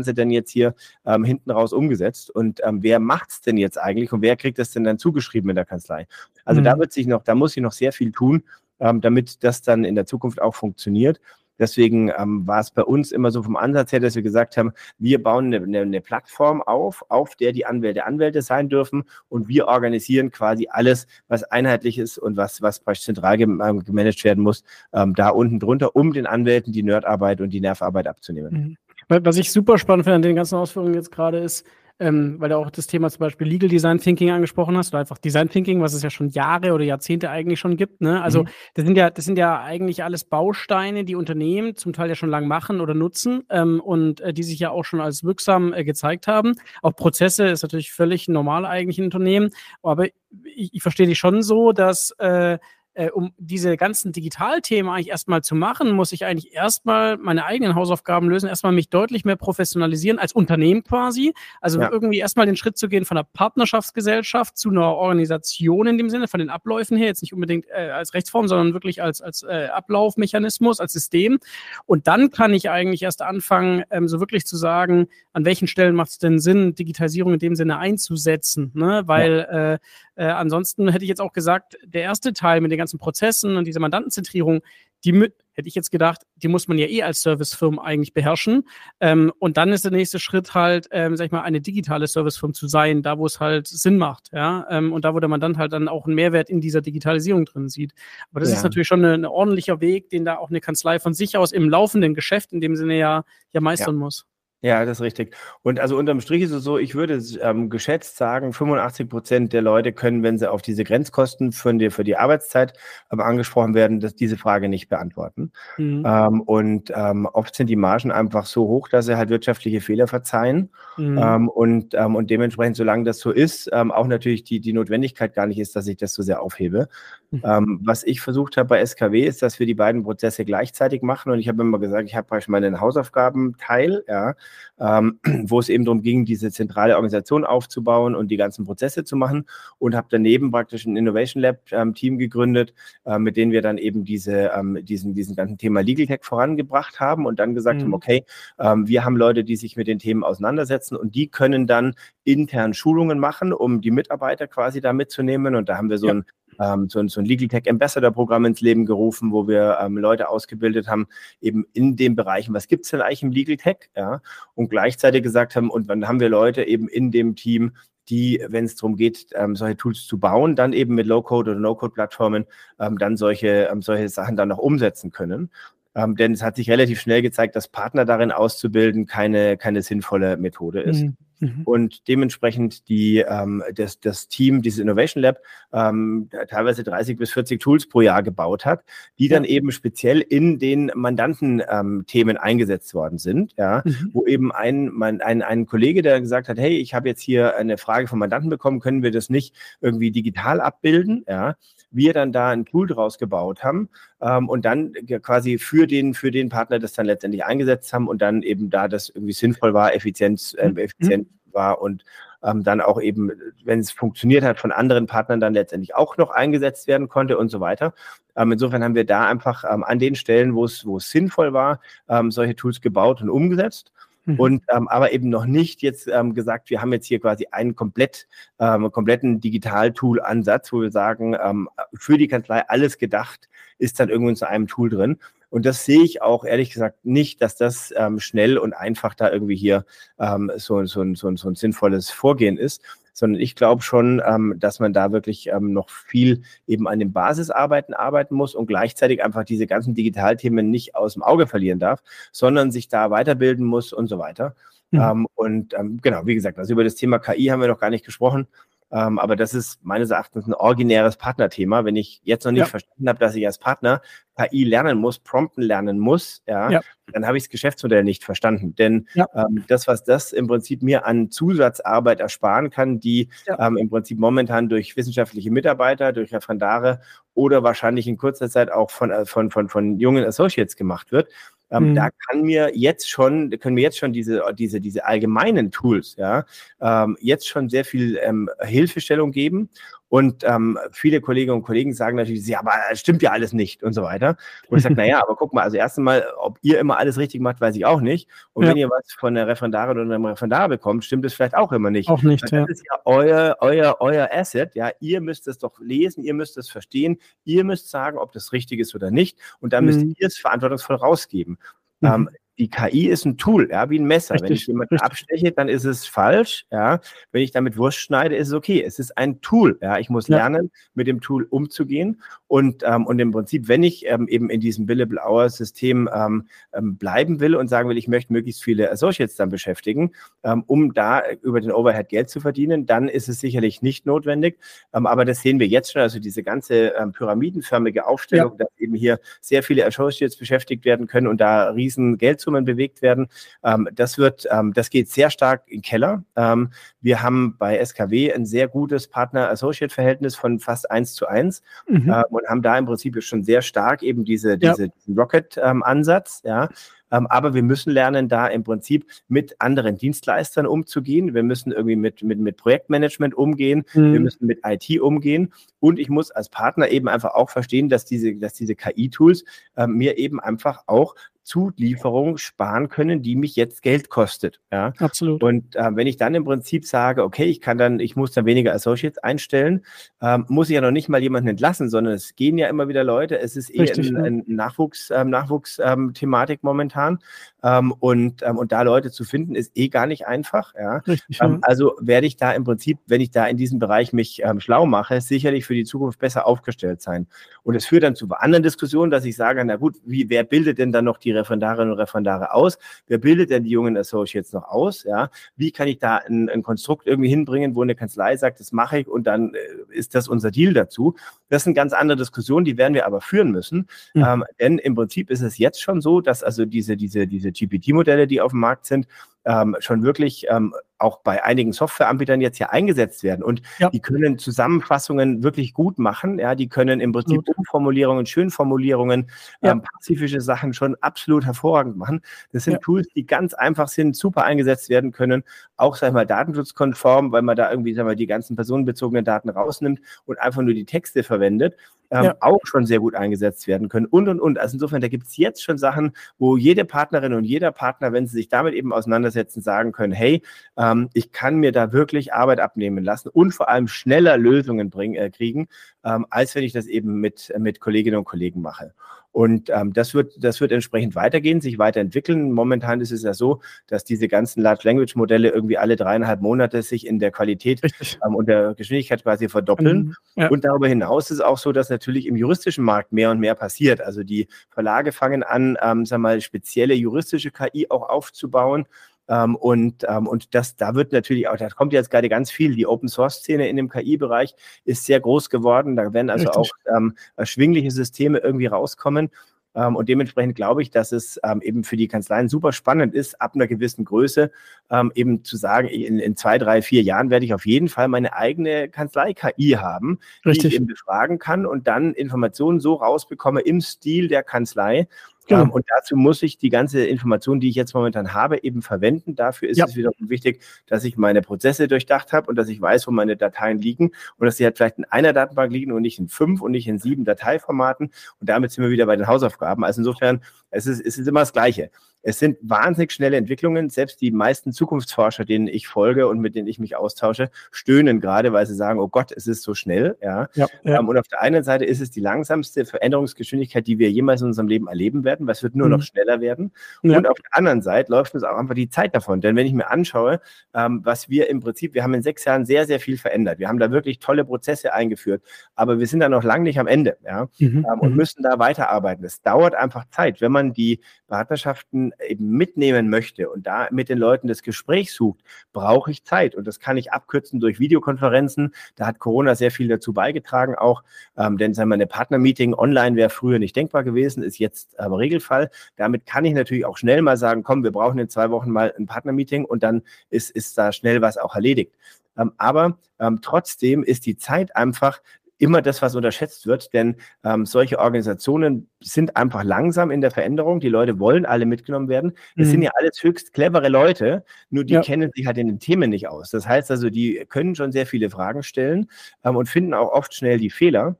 [0.00, 2.98] sie denn jetzt hier ähm, hinten raus umgesetzt und ähm, wer
[3.28, 6.06] es denn jetzt eigentlich und wer kriegt das denn dann zugeschrieben in der Kanzlei?
[6.44, 6.64] Also mhm.
[6.64, 8.42] da wird sich noch, da muss sich noch sehr viel tun,
[8.82, 11.20] ähm, damit das dann in der Zukunft auch funktioniert.
[11.58, 14.72] Deswegen ähm, war es bei uns immer so vom Ansatz her, dass wir gesagt haben,
[14.98, 19.68] wir bauen eine, eine, Plattform auf, auf der die Anwälte Anwälte sein dürfen und wir
[19.68, 24.64] organisieren quasi alles, was einheitlich ist und was, was praktisch zentral ähm, gemanagt werden muss,
[24.92, 28.76] ähm, da unten drunter, um den Anwälten die Nerdarbeit und die Nervarbeit abzunehmen.
[29.08, 29.24] Mhm.
[29.24, 31.66] Was ich super spannend finde an den ganzen Ausführungen jetzt gerade ist,
[32.02, 35.18] ähm, weil du auch das Thema zum Beispiel Legal Design Thinking angesprochen hast, oder einfach
[35.18, 38.00] Design Thinking, was es ja schon Jahre oder Jahrzehnte eigentlich schon gibt.
[38.00, 38.20] Ne?
[38.20, 38.48] Also mhm.
[38.74, 42.28] das sind ja, das sind ja eigentlich alles Bausteine, die Unternehmen zum Teil ja schon
[42.28, 45.84] lang machen oder nutzen ähm, und äh, die sich ja auch schon als wirksam äh,
[45.84, 46.54] gezeigt haben.
[46.82, 49.50] Auch Prozesse ist natürlich völlig normal eigentlich in Unternehmen,
[49.82, 50.06] aber
[50.44, 52.58] ich, ich verstehe dich schon so, dass äh,
[52.94, 57.74] äh, um diese ganzen Digitalthemen eigentlich erstmal zu machen, muss ich eigentlich erstmal meine eigenen
[57.74, 61.32] Hausaufgaben lösen, erstmal mich deutlich mehr professionalisieren als Unternehmen quasi.
[61.60, 61.90] Also ja.
[61.90, 66.28] irgendwie erstmal den Schritt zu gehen von einer Partnerschaftsgesellschaft zu einer Organisation in dem Sinne,
[66.28, 69.68] von den Abläufen her, jetzt nicht unbedingt äh, als Rechtsform, sondern wirklich als, als äh,
[69.72, 71.38] Ablaufmechanismus, als System.
[71.86, 75.94] Und dann kann ich eigentlich erst anfangen, ähm, so wirklich zu sagen, an welchen Stellen
[75.94, 78.70] macht es denn Sinn, Digitalisierung in dem Sinne einzusetzen.
[78.74, 79.02] Ne?
[79.06, 79.72] Weil ja.
[79.74, 79.78] äh,
[80.14, 83.66] äh, ansonsten hätte ich jetzt auch gesagt, der erste Teil mit den ganzen Prozessen und
[83.66, 84.60] dieser Mandantenzentrierung,
[85.04, 85.12] die
[85.54, 88.68] hätte ich jetzt gedacht, die muss man ja eh als Servicefirma eigentlich beherrschen.
[89.00, 92.54] Ähm, und dann ist der nächste Schritt halt, ähm, sag ich mal, eine digitale Servicefirma
[92.54, 94.66] zu sein, da wo es halt Sinn macht, ja.
[94.70, 97.68] Ähm, und da, wo der Mandant halt dann auch einen Mehrwert in dieser Digitalisierung drin
[97.68, 97.92] sieht.
[98.30, 98.56] Aber das ja.
[98.56, 101.68] ist natürlich schon ein ordentlicher Weg, den da auch eine Kanzlei von sich aus im
[101.68, 104.00] laufenden Geschäft in dem Sinne ja, ja meistern ja.
[104.00, 104.26] muss.
[104.64, 105.36] Ja, das ist richtig.
[105.62, 109.60] Und also unterm Strich ist es so, ich würde ähm, geschätzt sagen, 85 Prozent der
[109.60, 112.72] Leute können, wenn sie auf diese Grenzkosten für die, für die Arbeitszeit
[113.10, 115.50] ähm, angesprochen werden, dass diese Frage nicht beantworten.
[115.78, 116.04] Mhm.
[116.06, 120.06] Ähm, und ähm, oft sind die Margen einfach so hoch, dass sie halt wirtschaftliche Fehler
[120.06, 120.70] verzeihen.
[120.96, 121.18] Mhm.
[121.20, 125.46] Ähm, und, ähm, und dementsprechend, solange das so ist, auch natürlich die, die Notwendigkeit gar
[125.46, 126.88] nicht ist, dass ich das so sehr aufhebe.
[127.30, 127.80] Mhm.
[127.82, 131.32] was ich versucht habe bei SKW, ist, dass wir die beiden Prozesse gleichzeitig machen.
[131.32, 134.34] Und ich habe immer gesagt, ich habe praktisch meinen Hausaufgabenteil, ja,
[134.78, 139.16] ähm, wo es eben darum ging, diese zentrale Organisation aufzubauen und die ganzen Prozesse zu
[139.16, 139.46] machen
[139.78, 142.74] und habe daneben praktisch ein Innovation Lab ähm, Team gegründet,
[143.04, 147.00] äh, mit denen wir dann eben diese, ähm, diesen, diesen ganzen Thema Legal Tech vorangebracht
[147.00, 147.84] haben und dann gesagt mhm.
[147.84, 148.24] haben, okay,
[148.58, 151.94] ähm, wir haben Leute, die sich mit den Themen auseinandersetzen und die können dann
[152.24, 156.14] intern Schulungen machen, um die Mitarbeiter quasi da mitzunehmen und da haben wir so ja.
[156.14, 156.24] ein
[156.60, 160.28] ähm, so, so, ein Legal Tech Ambassador Programm ins Leben gerufen, wo wir ähm, Leute
[160.28, 161.06] ausgebildet haben,
[161.40, 164.20] eben in den Bereichen, was gibt es denn eigentlich im Legal Tech, ja,
[164.54, 167.72] und gleichzeitig gesagt haben, und dann haben wir Leute eben in dem Team,
[168.08, 171.60] die, wenn es darum geht, ähm, solche Tools zu bauen, dann eben mit Low-Code oder
[171.60, 172.46] No-Code-Plattformen
[172.80, 175.50] ähm, dann solche, ähm, solche Sachen dann noch umsetzen können.
[175.94, 180.36] Ähm, denn es hat sich relativ schnell gezeigt, dass Partner darin auszubilden keine, keine sinnvolle
[180.36, 181.02] Methode ist.
[181.02, 181.16] Mhm.
[181.42, 181.62] Mhm.
[181.64, 185.38] Und dementsprechend die, ähm, das, das Team, dieses Innovation Lab,
[185.72, 188.84] ähm, teilweise 30 bis 40 Tools pro Jahr gebaut hat,
[189.18, 193.54] die dann eben speziell in den Mandanten-Themen ähm, eingesetzt worden sind.
[193.58, 194.10] Ja, mhm.
[194.12, 197.56] wo eben ein, mein, ein, ein Kollege, der gesagt hat, hey, ich habe jetzt hier
[197.56, 201.24] eine Frage vom Mandanten bekommen, können wir das nicht irgendwie digital abbilden?
[201.28, 201.56] Ja,
[201.92, 203.88] wir dann da ein Tool draus gebaut haben
[204.20, 208.22] ähm, und dann quasi für den, für den Partner das dann letztendlich eingesetzt haben und
[208.22, 211.54] dann eben da das irgendwie sinnvoll war, effizient, äh, effizient mhm.
[211.54, 212.04] war und
[212.42, 213.30] ähm, dann auch eben,
[213.64, 217.50] wenn es funktioniert hat, von anderen Partnern dann letztendlich auch noch eingesetzt werden konnte und
[217.50, 217.94] so weiter.
[218.36, 221.52] Ähm, insofern haben wir da einfach ähm, an den Stellen, wo es, wo es sinnvoll
[221.52, 223.92] war, ähm, solche Tools gebaut und umgesetzt.
[224.24, 224.40] Mhm.
[224.40, 227.74] Und ähm, aber eben noch nicht jetzt ähm, gesagt, wir haben jetzt hier quasi einen
[227.74, 233.48] komplett, ähm, kompletten Digital-Tool-Ansatz, wo wir sagen, ähm, für die Kanzlei alles gedacht,
[233.78, 235.18] ist dann irgendwo in einem Tool drin.
[235.50, 239.30] Und das sehe ich auch ehrlich gesagt nicht, dass das ähm, schnell und einfach da
[239.30, 239.84] irgendwie hier
[240.18, 242.80] ähm, so, so, so, so ein sinnvolles Vorgehen ist
[243.22, 247.12] sondern ich glaube schon, ähm, dass man da wirklich ähm, noch viel eben an den
[247.12, 252.02] Basisarbeiten arbeiten muss und gleichzeitig einfach diese ganzen Digitalthemen nicht aus dem Auge verlieren darf,
[252.32, 254.56] sondern sich da weiterbilden muss und so weiter.
[254.90, 255.00] Mhm.
[255.00, 257.90] Ähm, und ähm, genau, wie gesagt, also über das Thema KI haben wir noch gar
[257.90, 258.48] nicht gesprochen.
[258.92, 261.84] Ähm, aber das ist meines Erachtens ein originäres Partnerthema.
[261.84, 262.66] Wenn ich jetzt noch nicht ja.
[262.66, 264.02] verstanden habe, dass ich als Partner
[264.36, 266.80] KI lernen muss, prompten lernen muss, ja, ja.
[267.12, 268.74] dann habe ich das Geschäftsmodell nicht verstanden.
[268.74, 269.26] Denn ja.
[269.34, 274.18] ähm, das, was das im Prinzip mir an Zusatzarbeit ersparen kann, die ähm, im Prinzip
[274.18, 277.00] momentan durch wissenschaftliche Mitarbeiter, durch Referendare
[277.34, 281.28] oder wahrscheinlich in kurzer Zeit auch von, äh, von, von, von jungen Associates gemacht wird,
[281.72, 281.94] ähm, mhm.
[281.94, 286.44] Da kann mir jetzt schon, können mir jetzt schon diese, diese, diese allgemeinen Tools, ja,
[286.80, 289.70] ähm, jetzt schon sehr viel ähm, Hilfestellung geben.
[290.12, 293.82] Und ähm, viele Kolleginnen und Kollegen sagen natürlich, ja, aber es stimmt ja alles nicht
[293.82, 294.36] und so weiter.
[294.68, 297.40] Und ich sage, naja, aber guck mal, also erst einmal, ob ihr immer alles richtig
[297.40, 298.28] macht, weiß ich auch nicht.
[298.52, 298.70] Und ja.
[298.70, 301.90] wenn ihr was von der Referendarin oder einem Referendar bekommt, stimmt es vielleicht auch immer
[301.90, 302.10] nicht.
[302.10, 302.72] Auch nicht, Weil das ja.
[302.74, 304.90] ist ja euer, euer, euer Asset, ja.
[305.00, 308.80] Ihr müsst es doch lesen, ihr müsst es verstehen, ihr müsst sagen, ob das richtig
[308.80, 309.38] ist oder nicht.
[309.60, 310.14] Und dann müsst mhm.
[310.18, 311.56] ihr es verantwortungsvoll rausgeben.
[312.00, 312.08] Mhm.
[312.08, 314.34] Ähm, die KI ist ein Tool, ja, wie ein Messer.
[314.34, 315.06] Richtig, Wenn ich jemanden richtig.
[315.06, 317.00] absteche, dann ist es falsch, ja.
[317.30, 318.82] Wenn ich damit Wurst schneide, ist es okay.
[318.82, 319.98] Es ist ein Tool, ja.
[319.98, 320.36] Ich muss ja.
[320.36, 324.60] lernen, mit dem Tool umzugehen und, ähm, und im Prinzip, wenn ich ähm, eben in
[324.60, 328.90] diesem Billable Hour System ähm, ähm, bleiben will und sagen will, ich möchte möglichst viele
[328.90, 333.40] Associates dann beschäftigen, ähm, um da über den Overhead Geld zu verdienen, dann ist es
[333.40, 334.58] sicherlich nicht notwendig.
[334.92, 338.64] Ähm, aber das sehen wir jetzt schon, also diese ganze pyramidenförmige Aufstellung, ja.
[338.64, 343.02] dass eben hier sehr viele Associates beschäftigt werden können und da riesen Geld Geldsummen bewegt
[343.02, 343.28] werden.
[343.62, 346.24] Ähm, das wird, ähm, das geht sehr stark in den Keller.
[346.36, 346.70] Ähm,
[347.00, 352.10] wir haben bei SKW ein sehr gutes Partner-Associate-Verhältnis von fast eins zu eins mhm.
[352.10, 355.14] äh, und haben da im Prinzip schon sehr stark eben diese, diese ja.
[355.16, 356.68] Rocket-Ansatz, ja.
[357.12, 361.34] Ähm, aber wir müssen lernen, da im Prinzip mit anderen Dienstleistern umzugehen.
[361.34, 363.84] Wir müssen irgendwie mit, mit, mit Projektmanagement umgehen.
[363.92, 364.12] Mhm.
[364.14, 365.52] Wir müssen mit IT umgehen.
[365.78, 369.44] Und ich muss als Partner eben einfach auch verstehen, dass diese, dass diese KI-Tools
[369.76, 371.14] äh, mir eben einfach auch
[371.44, 374.60] Zulieferung sparen können, die mich jetzt Geld kostet.
[374.70, 375.42] Ja, absolut.
[375.42, 378.46] Und äh, wenn ich dann im Prinzip sage, okay, ich kann dann, ich muss dann
[378.46, 379.84] weniger Associates einstellen,
[380.20, 383.04] ähm, muss ich ja noch nicht mal jemanden entlassen, sondern es gehen ja immer wieder
[383.04, 383.38] Leute.
[383.38, 387.18] Es ist eher Richtig, ein, ein Nachwuchs, ähm, Nachwuchsthematik ähm, momentan.
[387.62, 390.74] Ähm, und, ähm, und da Leute zu finden, ist eh gar nicht einfach.
[390.74, 390.96] Ja?
[390.98, 394.42] Richtig, ähm, also werde ich da im Prinzip, wenn ich da in diesem Bereich mich
[394.44, 397.26] ähm, schlau mache, sicherlich für die Zukunft besser aufgestellt sein.
[397.62, 400.78] Und es führt dann zu anderen Diskussionen, dass ich sage, na gut, wie, wer bildet
[400.78, 402.78] denn dann noch die Referendarinnen und Referendare aus?
[403.06, 405.04] Wer bildet denn die jungen Associates noch aus?
[405.04, 405.30] Ja?
[405.56, 408.98] Wie kann ich da ein, ein Konstrukt irgendwie hinbringen, wo eine Kanzlei sagt, das mache
[408.98, 409.58] ich und dann äh,
[409.90, 411.14] ist das unser Deal dazu?
[411.48, 413.86] Das sind ganz andere Diskussionen, die werden wir aber führen müssen.
[414.14, 414.24] Mhm.
[414.26, 418.26] Ähm, denn im Prinzip ist es jetzt schon so, dass also diese, diese, diese GPT-Modelle,
[418.26, 419.06] die auf dem Markt sind,
[419.44, 423.42] ähm, schon wirklich ähm, auch bei einigen Softwareanbietern jetzt hier eingesetzt werden.
[423.42, 423.90] Und ja.
[423.90, 426.38] die können Zusammenfassungen wirklich gut machen.
[426.38, 427.56] Ja, die können im Prinzip gut.
[427.56, 429.28] Umformulierungen, Schönformulierungen,
[429.60, 429.72] ja.
[429.72, 432.22] ähm, pazifische Sachen schon absolut hervorragend machen.
[432.52, 432.78] Das sind ja.
[432.78, 435.42] Tools, die ganz einfach sind, super eingesetzt werden können,
[435.76, 439.50] auch, sag ich mal, datenschutzkonform, weil man da irgendwie, sag mal, die ganzen personenbezogenen Daten
[439.50, 441.76] rausnimmt und einfach nur die Texte verwendet
[442.12, 442.36] ähm, ja.
[442.40, 444.58] auch schon sehr gut eingesetzt werden können und und und.
[444.58, 448.26] Also insofern, da gibt es jetzt schon Sachen, wo jede Partnerin und jeder Partner, wenn
[448.26, 448.92] sie sich damit eben
[449.32, 450.42] auseinandersetzen, sagen können, hey,
[450.76, 455.14] ähm, ich kann mir da wirklich Arbeit abnehmen lassen und vor allem schneller Lösungen bringen,
[455.14, 455.68] äh, kriegen,
[456.04, 458.92] ähm, als wenn ich das eben mit, mit Kolleginnen und Kollegen mache.
[459.32, 462.52] Und ähm, das, wird, das wird entsprechend weitergehen, sich weiterentwickeln.
[462.52, 466.82] Momentan ist es ja so, dass diese ganzen Large Language Modelle irgendwie alle dreieinhalb Monate
[466.82, 467.80] sich in der Qualität
[468.26, 470.14] ähm, und der Geschwindigkeit quasi verdoppeln.
[470.36, 470.48] Mhm, ja.
[470.48, 473.54] Und darüber hinaus ist es auch so, dass natürlich im juristischen Markt mehr und mehr
[473.54, 474.02] passiert.
[474.02, 478.86] Also die Verlage fangen an, ähm, sagen wir mal, spezielle juristische KI auch aufzubauen.
[479.28, 482.74] Ähm, und, ähm, und das, da wird natürlich auch, da kommt jetzt gerade ganz viel.
[482.74, 485.91] Die Open Source Szene in dem KI-Bereich ist sehr groß geworden.
[485.96, 486.56] Da werden also Richtig.
[486.56, 489.30] auch ähm, erschwingliche Systeme irgendwie rauskommen.
[489.74, 493.40] Ähm, und dementsprechend glaube ich, dass es ähm, eben für die Kanzleien super spannend ist,
[493.40, 494.50] ab einer gewissen Größe
[494.90, 498.08] ähm, eben zu sagen, in, in, zwei, drei, vier Jahren werde ich auf jeden Fall
[498.08, 500.62] meine eigene Kanzlei-KI haben, Richtig.
[500.62, 505.08] die ich eben befragen kann und dann Informationen so rausbekomme im Stil der Kanzlei,
[505.46, 505.62] Genau.
[505.62, 509.34] Ähm, und dazu muss ich die ganze Information, die ich jetzt momentan habe, eben verwenden.
[509.34, 509.84] Dafür ist ja.
[509.86, 513.36] es wiederum wichtig, dass ich meine Prozesse durchdacht habe und dass ich weiß, wo meine
[513.36, 516.60] Dateien liegen und dass sie halt vielleicht in einer Datenbank liegen und nicht in fünf
[516.60, 518.12] und nicht in sieben Dateiformaten.
[518.40, 519.84] Und damit sind wir wieder bei den Hausaufgaben.
[519.84, 521.90] Also insofern, es ist, es ist immer das Gleiche.
[522.22, 523.90] Es sind wahnsinnig schnelle Entwicklungen.
[523.90, 528.52] Selbst die meisten Zukunftsforscher, denen ich folge und mit denen ich mich austausche, stöhnen gerade,
[528.52, 530.16] weil sie sagen, oh Gott, es ist so schnell.
[530.22, 530.48] Ja.
[530.54, 530.98] ja, ja.
[530.98, 534.48] Ähm, und auf der einen Seite ist es die langsamste Veränderungsgeschwindigkeit, die wir jemals in
[534.48, 535.92] unserem Leben erleben werden, weil es wird nur mhm.
[535.94, 536.72] noch schneller werden.
[537.02, 537.18] Ja.
[537.18, 539.40] Und auf der anderen Seite läuft uns auch einfach die Zeit davon.
[539.40, 540.40] Denn wenn ich mir anschaue,
[540.74, 543.58] ähm, was wir im Prinzip, wir haben in sechs Jahren sehr, sehr viel verändert.
[543.58, 545.42] Wir haben da wirklich tolle Prozesse eingeführt,
[545.74, 547.86] aber wir sind da noch lange nicht am Ende ja, mhm.
[547.90, 548.16] ähm, und mhm.
[548.16, 549.24] müssen da weiterarbeiten.
[549.24, 550.40] Es dauert einfach Zeit.
[550.40, 555.40] Wenn man die Partnerschaften eben mitnehmen möchte und da mit den Leuten das Gespräch sucht,
[555.72, 556.54] brauche ich Zeit.
[556.54, 558.74] Und das kann ich abkürzen durch Videokonferenzen.
[558.96, 561.02] Da hat Corona sehr viel dazu beigetragen, auch,
[561.36, 565.18] ähm, denn sagen wir, eine Partnermeeting online wäre früher nicht denkbar gewesen, ist jetzt aber
[565.18, 565.70] Regelfall.
[565.96, 568.92] Damit kann ich natürlich auch schnell mal sagen, komm, wir brauchen in zwei Wochen mal
[568.98, 571.92] ein Partnermeeting und dann ist, ist da schnell was auch erledigt.
[572.36, 575.20] Ähm, aber ähm, trotzdem ist die Zeit einfach
[575.62, 580.80] immer das, was unterschätzt wird, denn ähm, solche Organisationen sind einfach langsam in der Veränderung.
[580.80, 582.32] Die Leute wollen alle mitgenommen werden.
[582.56, 582.70] Das mhm.
[582.72, 585.02] sind ja alles höchst clevere Leute, nur die ja.
[585.02, 586.50] kennen sich halt in den Themen nicht aus.
[586.50, 589.08] Das heißt also, die können schon sehr viele Fragen stellen
[589.44, 591.16] ähm, und finden auch oft schnell die Fehler.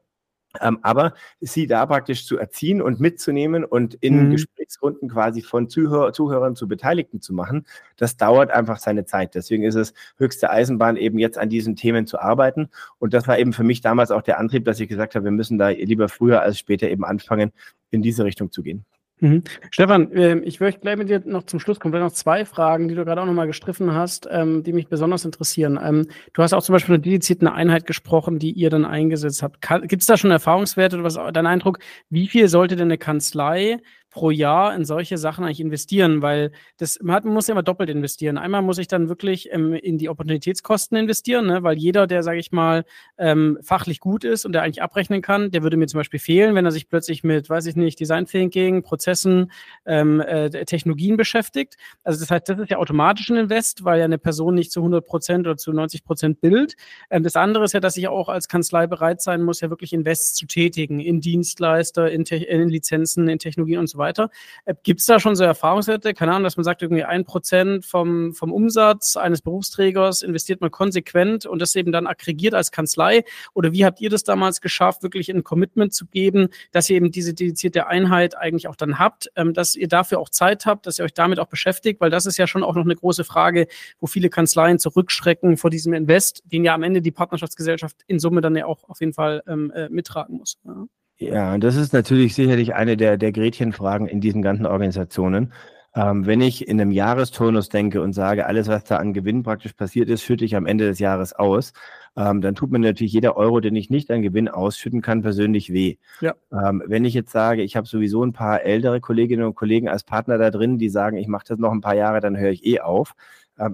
[0.60, 4.30] Ähm, aber sie da praktisch zu erziehen und mitzunehmen und in mhm.
[4.32, 9.34] Gesprächsrunden quasi von Zuhör Zuhörern zu Beteiligten zu machen, das dauert einfach seine Zeit.
[9.34, 12.68] Deswegen ist es höchste Eisenbahn, eben jetzt an diesen Themen zu arbeiten.
[12.98, 15.32] Und das war eben für mich damals auch der Antrieb, dass ich gesagt habe, wir
[15.32, 17.52] müssen da lieber früher als später eben anfangen,
[17.90, 18.84] in diese Richtung zu gehen.
[19.22, 19.44] Mhm.
[19.70, 21.94] Stefan, äh, ich möchte gleich mit dir noch zum Schluss kommen.
[21.94, 25.24] Vielleicht noch zwei Fragen, die du gerade auch nochmal gestriffen hast, ähm, die mich besonders
[25.24, 25.78] interessieren.
[25.80, 29.60] Ähm, du hast auch zum Beispiel eine dedizierte Einheit gesprochen, die ihr dann eingesetzt habt.
[29.88, 31.78] Gibt es da schon Erfahrungswerte oder was dein Eindruck?
[32.10, 33.78] Wie viel sollte denn eine Kanzlei
[34.12, 37.62] pro Jahr in solche Sachen eigentlich investieren, weil das man, hat, man muss ja immer
[37.62, 38.38] doppelt investieren.
[38.38, 41.62] Einmal muss ich dann wirklich ähm, in die Opportunitätskosten investieren, ne?
[41.62, 42.84] weil jeder, der, sage ich mal,
[43.16, 46.54] ähm, fachlich gut ist und der eigentlich abrechnen kann, der würde mir zum Beispiel fehlen,
[46.54, 49.50] wenn er sich plötzlich mit, weiß ich nicht, Design Thinking, Prozessen,
[49.86, 51.76] ähm, äh, Technologien beschäftigt.
[52.04, 54.80] Also das heißt, das ist ja automatisch ein Invest, weil ja eine Person nicht zu
[54.80, 56.74] 100 Prozent oder zu 90 Prozent bildet.
[57.08, 59.94] Ähm, das andere ist ja, dass ich auch als Kanzlei bereit sein muss, ja wirklich
[59.94, 64.28] Invests zu tätigen in Dienstleister, in, in Lizenzen, in Technologien und so weiter weiter.
[64.66, 66.12] Äh, Gibt es da schon so Erfahrungswerte?
[66.12, 70.70] Keine Ahnung, dass man sagt, irgendwie ein Prozent vom, vom Umsatz eines Berufsträgers investiert man
[70.70, 73.24] konsequent und das eben dann aggregiert als Kanzlei?
[73.54, 77.10] Oder wie habt ihr das damals geschafft, wirklich ein Commitment zu geben, dass ihr eben
[77.10, 80.98] diese dedizierte Einheit eigentlich auch dann habt, ähm, dass ihr dafür auch Zeit habt, dass
[80.98, 82.00] ihr euch damit auch beschäftigt?
[82.00, 83.68] Weil das ist ja schon auch noch eine große Frage,
[84.00, 88.40] wo viele Kanzleien zurückschrecken vor diesem Invest, den ja am Ende die Partnerschaftsgesellschaft in Summe
[88.40, 90.58] dann ja auch auf jeden Fall ähm, äh, mittragen muss.
[90.64, 90.86] Ja.
[91.28, 95.52] Ja, das ist natürlich sicherlich eine der, der Gretchenfragen in diesen ganzen Organisationen.
[95.94, 99.74] Ähm, wenn ich in einem Jahrestonus denke und sage, alles, was da an Gewinn praktisch
[99.74, 101.74] passiert ist, schütte ich am Ende des Jahres aus,
[102.16, 105.72] ähm, dann tut mir natürlich jeder Euro, den ich nicht an Gewinn ausschütten kann, persönlich
[105.72, 105.96] weh.
[106.20, 106.34] Ja.
[106.50, 110.02] Ähm, wenn ich jetzt sage, ich habe sowieso ein paar ältere Kolleginnen und Kollegen als
[110.02, 112.64] Partner da drin, die sagen, ich mache das noch ein paar Jahre, dann höre ich
[112.66, 113.14] eh auf,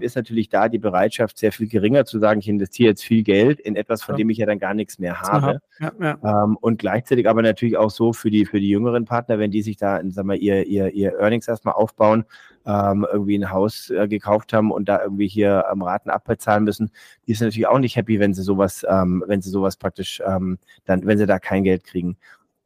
[0.01, 3.61] ist natürlich da die Bereitschaft sehr viel geringer zu sagen, ich investiere jetzt viel Geld
[3.61, 4.19] in etwas, von ja.
[4.19, 5.61] dem ich ja dann gar nichts mehr habe.
[5.81, 6.45] Ja, ja.
[6.45, 9.63] Ähm, und gleichzeitig aber natürlich auch so für die, für die jüngeren Partner, wenn die
[9.63, 12.25] sich da, sagen wir, ihr, ihr, ihr Earnings erstmal aufbauen,
[12.67, 16.91] ähm, irgendwie ein Haus äh, gekauft haben und da irgendwie hier ähm, Raten abbezahlen müssen,
[17.27, 20.59] die sind natürlich auch nicht happy, wenn sie sowas, ähm, wenn sie sowas praktisch ähm,
[20.85, 22.19] dann, wenn sie da kein Geld kriegen.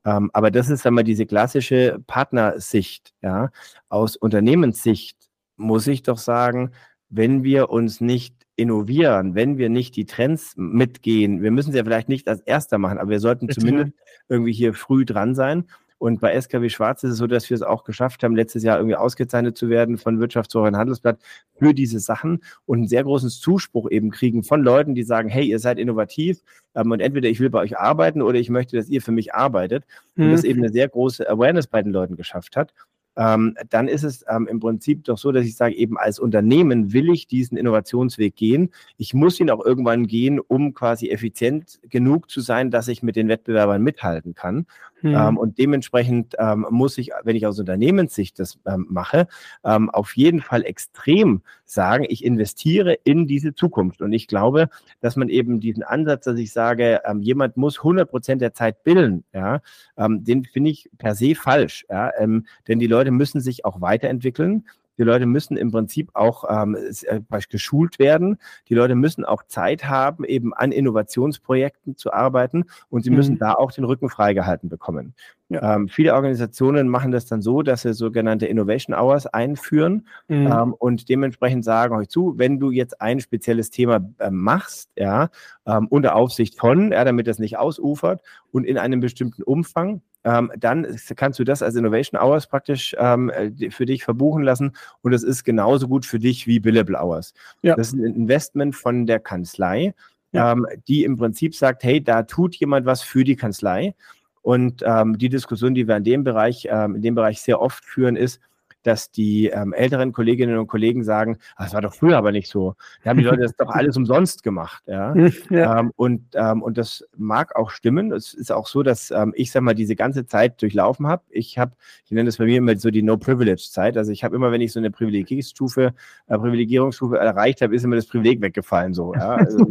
[0.04, 3.50] Ähm, aber das ist einmal diese klassische Partnersicht, ja.
[3.88, 5.16] Aus Unternehmenssicht
[5.56, 6.72] muss ich doch sagen,
[7.12, 11.84] wenn wir uns nicht innovieren, wenn wir nicht die Trends mitgehen, wir müssen sie ja
[11.84, 13.92] vielleicht nicht als erster machen, aber wir sollten zumindest
[14.28, 15.64] irgendwie hier früh dran sein.
[15.98, 18.78] Und bei SKW Schwarz ist es so, dass wir es auch geschafft haben, letztes Jahr
[18.78, 21.20] irgendwie ausgezeichnet zu werden von Wirtschaftswoche und Handelsblatt
[21.56, 25.44] für diese Sachen und einen sehr großen Zuspruch eben kriegen von Leuten, die sagen, hey,
[25.44, 26.42] ihr seid innovativ
[26.74, 29.34] ähm, und entweder ich will bei euch arbeiten oder ich möchte, dass ihr für mich
[29.34, 29.84] arbeitet.
[30.16, 30.32] Und mhm.
[30.32, 32.74] das eben eine sehr große Awareness bei den Leuten geschafft hat
[33.16, 36.92] ähm, dann ist es ähm, im Prinzip doch so, dass ich sage, eben als Unternehmen
[36.92, 38.70] will ich diesen Innovationsweg gehen.
[38.96, 43.16] Ich muss ihn auch irgendwann gehen, um quasi effizient genug zu sein, dass ich mit
[43.16, 44.66] den Wettbewerbern mithalten kann.
[45.02, 45.14] Mhm.
[45.14, 49.26] Ähm, und dementsprechend ähm, muss ich, wenn ich aus Unternehmenssicht das ähm, mache,
[49.64, 54.02] ähm, auf jeden Fall extrem sagen, ich investiere in diese Zukunft.
[54.02, 54.68] Und ich glaube,
[55.00, 59.24] dass man eben diesen Ansatz, dass ich sage, jemand muss 100 Prozent der Zeit bilden,
[59.32, 59.60] ja,
[59.96, 61.86] den finde ich per se falsch.
[61.88, 64.64] Ja, denn die Leute müssen sich auch weiterentwickeln.
[64.98, 68.38] Die Leute müssen im Prinzip auch ähm, äh, geschult werden.
[68.68, 73.16] Die Leute müssen auch Zeit haben, eben an Innovationsprojekten zu arbeiten und sie mhm.
[73.16, 75.14] müssen da auch den Rücken freigehalten bekommen.
[75.48, 75.76] Ja.
[75.76, 80.46] Ähm, viele Organisationen machen das dann so, dass sie sogenannte Innovation Hours einführen mhm.
[80.46, 85.28] ähm, und dementsprechend sagen euch zu, wenn du jetzt ein spezielles Thema äh, machst, ja,
[85.66, 90.52] ähm, unter Aufsicht von, ja, damit das nicht ausufert und in einem bestimmten Umfang, ähm,
[90.56, 90.86] dann
[91.16, 94.72] kannst du das als Innovation Hours praktisch ähm, äh, für dich verbuchen lassen
[95.02, 97.34] und es ist genauso gut für dich wie Billable Hours.
[97.62, 97.74] Ja.
[97.76, 99.94] Das ist ein Investment von der Kanzlei,
[100.32, 100.52] ja.
[100.52, 103.94] ähm, die im Prinzip sagt, hey, da tut jemand was für die Kanzlei.
[104.42, 107.84] Und ähm, die Diskussion, die wir in dem Bereich, ähm, in dem Bereich sehr oft
[107.84, 108.40] führen, ist,
[108.82, 112.48] dass die ähm, älteren Kolleginnen und Kollegen sagen, ah, das war doch früher aber nicht
[112.48, 112.74] so.
[113.02, 114.82] Da haben die Leute das doch alles umsonst gemacht.
[114.86, 115.14] Ja?
[115.50, 115.80] ja.
[115.80, 118.12] Ähm, und, ähm, und das mag auch stimmen.
[118.12, 121.22] Es ist auch so, dass ähm, ich, sag mal, diese ganze Zeit durchlaufen habe.
[121.30, 121.72] Ich habe,
[122.04, 123.96] ich nenne das bei mir immer so die No-Privilege-Zeit.
[123.96, 125.94] Also ich habe immer, wenn ich so eine Privilegierungsstufe,
[126.26, 128.94] äh, Privilegierungsstufe erreicht habe, ist immer das Privileg weggefallen.
[128.94, 129.36] So, ja?
[129.36, 129.66] also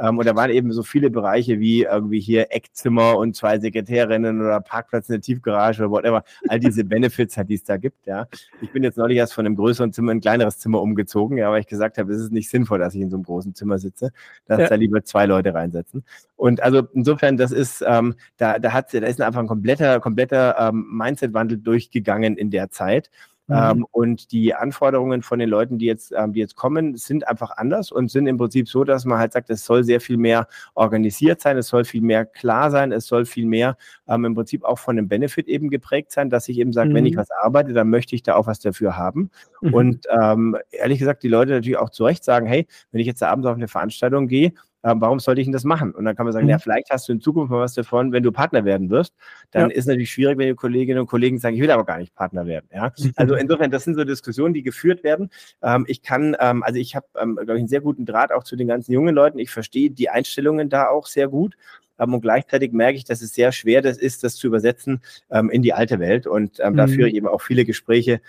[0.00, 4.40] ähm, und da waren eben so viele Bereiche wie irgendwie hier Eckzimmer und zwei Sekretärinnen
[4.40, 6.24] oder Parkplatz in der Tiefgarage oder whatever.
[6.48, 8.26] All diese Benefits hat, die es da gibt, ja.
[8.62, 11.50] Ich bin jetzt neulich erst von einem größeren Zimmer in ein kleineres Zimmer umgezogen, ja,
[11.50, 13.78] weil ich gesagt habe, es ist nicht sinnvoll, dass ich in so einem großen Zimmer
[13.78, 14.12] sitze,
[14.46, 14.68] dass ja.
[14.68, 16.04] da lieber zwei Leute reinsetzen.
[16.36, 20.56] Und also insofern, das ist, ähm, da, da hat, da ist einfach ein kompletter, kompletter
[20.58, 23.10] ähm, Mindset-Wandel durchgegangen in der Zeit.
[23.50, 23.56] Mhm.
[23.56, 27.50] Ähm, und die Anforderungen von den Leuten, die jetzt, ähm, die jetzt kommen, sind einfach
[27.56, 30.46] anders und sind im Prinzip so, dass man halt sagt, es soll sehr viel mehr
[30.74, 34.64] organisiert sein, es soll viel mehr klar sein, es soll viel mehr ähm, im Prinzip
[34.64, 36.94] auch von dem Benefit eben geprägt sein, dass ich eben sage, mhm.
[36.94, 37.18] wenn ich mhm.
[37.18, 39.30] was arbeite, dann möchte ich da auch was dafür haben.
[39.60, 39.74] Mhm.
[39.74, 43.22] Und ähm, ehrlich gesagt, die Leute natürlich auch zu Recht sagen, hey, wenn ich jetzt
[43.22, 44.52] abends auf eine Veranstaltung gehe,
[44.82, 45.92] ähm, warum sollte ich denn das machen?
[45.92, 46.50] Und dann kann man sagen, mhm.
[46.50, 49.14] ja, vielleicht hast du in Zukunft mal was davon, wenn du Partner werden wirst.
[49.50, 49.76] Dann ja.
[49.76, 52.46] ist natürlich schwierig, wenn die Kolleginnen und Kollegen sagen, ich will aber gar nicht Partner
[52.46, 52.68] werden.
[52.72, 52.92] Ja?
[53.16, 55.30] Also insofern, das sind so Diskussionen, die geführt werden.
[55.62, 58.44] Ähm, ich kann, ähm, also ich habe, ähm, glaube ich, einen sehr guten Draht auch
[58.44, 59.38] zu den ganzen jungen Leuten.
[59.38, 61.56] Ich verstehe die Einstellungen da auch sehr gut.
[62.00, 65.50] Ähm, und gleichzeitig merke ich, dass es sehr schwer das ist, das zu übersetzen ähm,
[65.50, 66.26] in die alte Welt.
[66.26, 66.76] Und ähm, mhm.
[66.78, 68.20] da führe ich eben auch viele Gespräche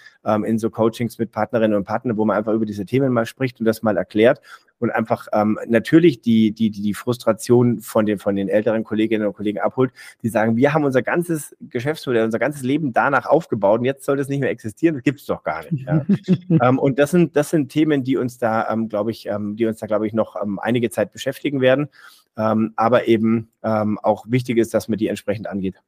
[0.46, 3.60] in so Coachings mit Partnerinnen und Partnern, wo man einfach über diese Themen mal spricht
[3.60, 4.40] und das mal erklärt
[4.82, 9.28] und einfach ähm, natürlich die, die, die, die Frustration von den, von den älteren Kolleginnen
[9.28, 9.92] und Kollegen abholt,
[10.24, 14.18] die sagen, wir haben unser ganzes Geschäftsmodell, unser ganzes Leben danach aufgebaut und jetzt soll
[14.18, 15.86] das nicht mehr existieren, das gibt es doch gar nicht.
[15.86, 16.04] Ja.
[16.68, 19.68] ähm, und das sind, das sind Themen, die uns da, ähm, glaube ich, ähm, die
[19.68, 21.88] uns da, glaube ich, noch ähm, einige Zeit beschäftigen werden.
[22.38, 25.82] Ähm, aber eben ähm, auch wichtig ist, dass man die entsprechend angeht.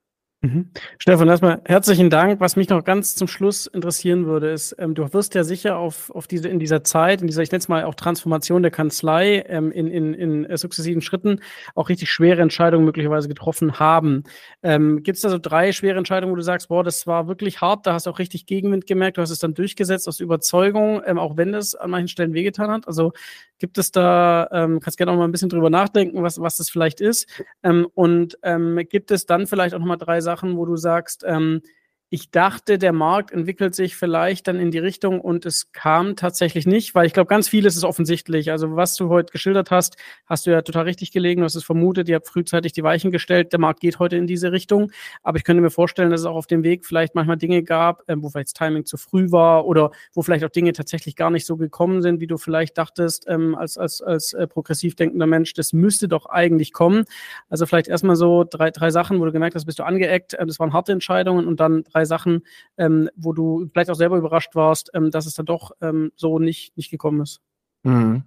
[0.44, 0.72] Mhm.
[0.98, 2.42] Stefan, erstmal herzlichen Dank.
[2.42, 6.10] Was mich noch ganz zum Schluss interessieren würde, ist, ähm, du wirst ja sicher auf,
[6.10, 9.46] auf diese, in dieser Zeit, in dieser, ich nenne es mal auch Transformation der Kanzlei,
[9.48, 11.40] ähm, in, in, in äh, sukzessiven Schritten
[11.76, 14.26] auch richtig schwere Entscheidungen möglicherweise getroffen haben.
[14.64, 17.62] Ähm, Gibt es da so drei schwere Entscheidungen, wo du sagst, boah, das war wirklich
[17.62, 21.02] hart, da hast du auch richtig Gegenwind gemerkt, du hast es dann durchgesetzt aus Überzeugung,
[21.06, 22.86] ähm, auch wenn das an manchen Stellen wehgetan hat?
[22.86, 23.14] Also
[23.64, 26.70] Gibt es da, ähm, kannst gerne auch mal ein bisschen drüber nachdenken, was, was das
[26.70, 27.30] vielleicht ist.
[27.64, 31.62] Ähm, und ähm, gibt es dann vielleicht auch nochmal drei Sachen, wo du sagst, ähm,
[32.14, 36.68] ich dachte, der Markt entwickelt sich vielleicht dann in die Richtung und es kam tatsächlich
[36.68, 38.52] nicht, weil ich glaube, ganz vieles ist offensichtlich.
[38.52, 41.64] Also was du heute geschildert hast, hast du ja total richtig gelegen, du hast es
[41.64, 44.92] vermutet, ihr habt frühzeitig die Weichen gestellt, der Markt geht heute in diese Richtung.
[45.24, 48.08] Aber ich könnte mir vorstellen, dass es auch auf dem Weg vielleicht manchmal Dinge gab,
[48.08, 51.32] äh, wo vielleicht das Timing zu früh war oder wo vielleicht auch Dinge tatsächlich gar
[51.32, 55.26] nicht so gekommen sind, wie du vielleicht dachtest, ähm, als, als, als äh, progressiv denkender
[55.26, 57.06] Mensch, das müsste doch eigentlich kommen.
[57.50, 60.46] Also vielleicht erstmal so drei, drei Sachen, wo du gemerkt hast, bist du angeeckt, äh,
[60.46, 62.44] das waren harte Entscheidungen und dann drei Sachen,
[62.78, 66.40] ähm, wo du vielleicht auch selber überrascht warst, ähm, dass es dann doch ähm, so
[66.40, 67.42] nicht, nicht gekommen ist?
[67.84, 68.24] Mhm.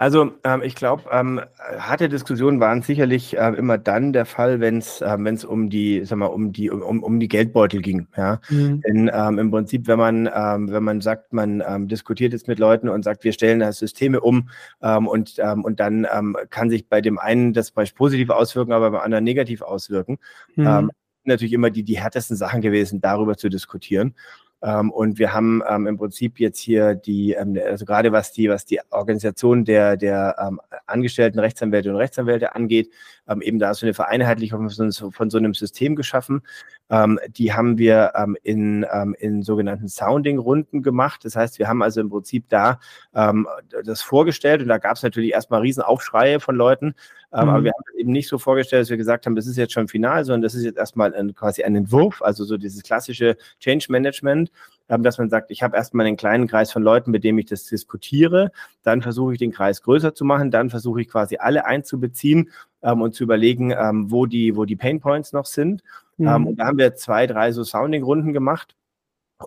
[0.00, 1.42] Also ähm, ich glaube, ähm,
[1.78, 5.68] harte Diskussionen waren sicherlich äh, immer dann der Fall, wenn es äh, wenn es um
[5.68, 8.06] die, sag mal, um die um, um die Geldbeutel ging.
[8.16, 8.80] Ja, mhm.
[8.80, 12.58] denn ähm, im Prinzip, wenn man ähm, wenn man sagt, man ähm, diskutiert jetzt mit
[12.58, 14.48] Leuten und sagt, wir stellen da Systeme um
[14.80, 18.72] ähm, und ähm, und dann ähm, kann sich bei dem einen das beispielsweise positiv auswirken,
[18.72, 20.16] aber beim anderen negativ auswirken.
[20.56, 20.66] Mhm.
[20.66, 20.90] Ähm,
[21.24, 24.14] natürlich immer die, die härtesten Sachen gewesen, darüber zu diskutieren.
[24.62, 28.48] Ähm, und wir haben ähm, im Prinzip jetzt hier die, ähm, also gerade was die,
[28.50, 32.90] was die Organisation der, der ähm, angestellten Rechtsanwälte und Rechtsanwälte angeht,
[33.26, 36.42] ähm, eben da so eine Vereinheitlichung von, von so einem System geschaffen.
[36.90, 41.24] Ähm, die haben wir ähm, in, ähm, in sogenannten Sounding-Runden gemacht.
[41.24, 42.80] Das heißt, wir haben also im Prinzip da
[43.14, 43.46] ähm,
[43.84, 46.94] das vorgestellt und da gab es natürlich erstmal Riesenaufschreie von Leuten,
[47.32, 47.48] ähm, mhm.
[47.48, 49.72] aber wir haben es eben nicht so vorgestellt, dass wir gesagt haben, das ist jetzt
[49.72, 53.36] schon final, sondern das ist jetzt erstmal ein, quasi ein Entwurf, also so dieses klassische
[53.60, 54.50] Change Management
[54.90, 57.46] ähm, dass man sagt, ich habe erstmal einen kleinen Kreis von Leuten, mit dem ich
[57.46, 58.50] das diskutiere,
[58.82, 62.50] dann versuche ich den Kreis größer zu machen, dann versuche ich quasi alle einzubeziehen
[62.82, 65.82] ähm, und zu überlegen, ähm, wo die, wo die Pain Points noch sind.
[66.20, 66.28] Mhm.
[66.28, 68.76] Ähm, und da haben wir zwei, drei so Sounding-Runden gemacht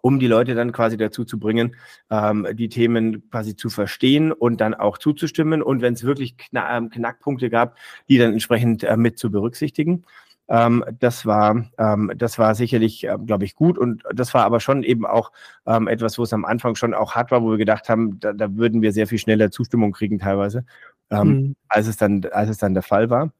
[0.02, 1.76] um die Leute dann quasi dazu zu bringen,
[2.10, 6.78] ähm, die Themen quasi zu verstehen und dann auch zuzustimmen und wenn es wirklich Kna
[6.78, 7.78] ähm, Knackpunkte gab,
[8.10, 10.06] die dann entsprechend äh, mit zu berücksichtigen.
[10.50, 13.78] Ähm, das war, ähm, das war sicherlich, äh, glaube ich, gut.
[13.78, 15.32] Und das war aber schon eben auch
[15.66, 18.34] ähm, etwas, wo es am Anfang schon auch hart war, wo wir gedacht haben, da,
[18.34, 20.66] da würden wir sehr viel schneller Zustimmung kriegen teilweise,
[21.12, 21.56] ähm, mhm.
[21.70, 23.32] als es dann, als es dann der Fall war.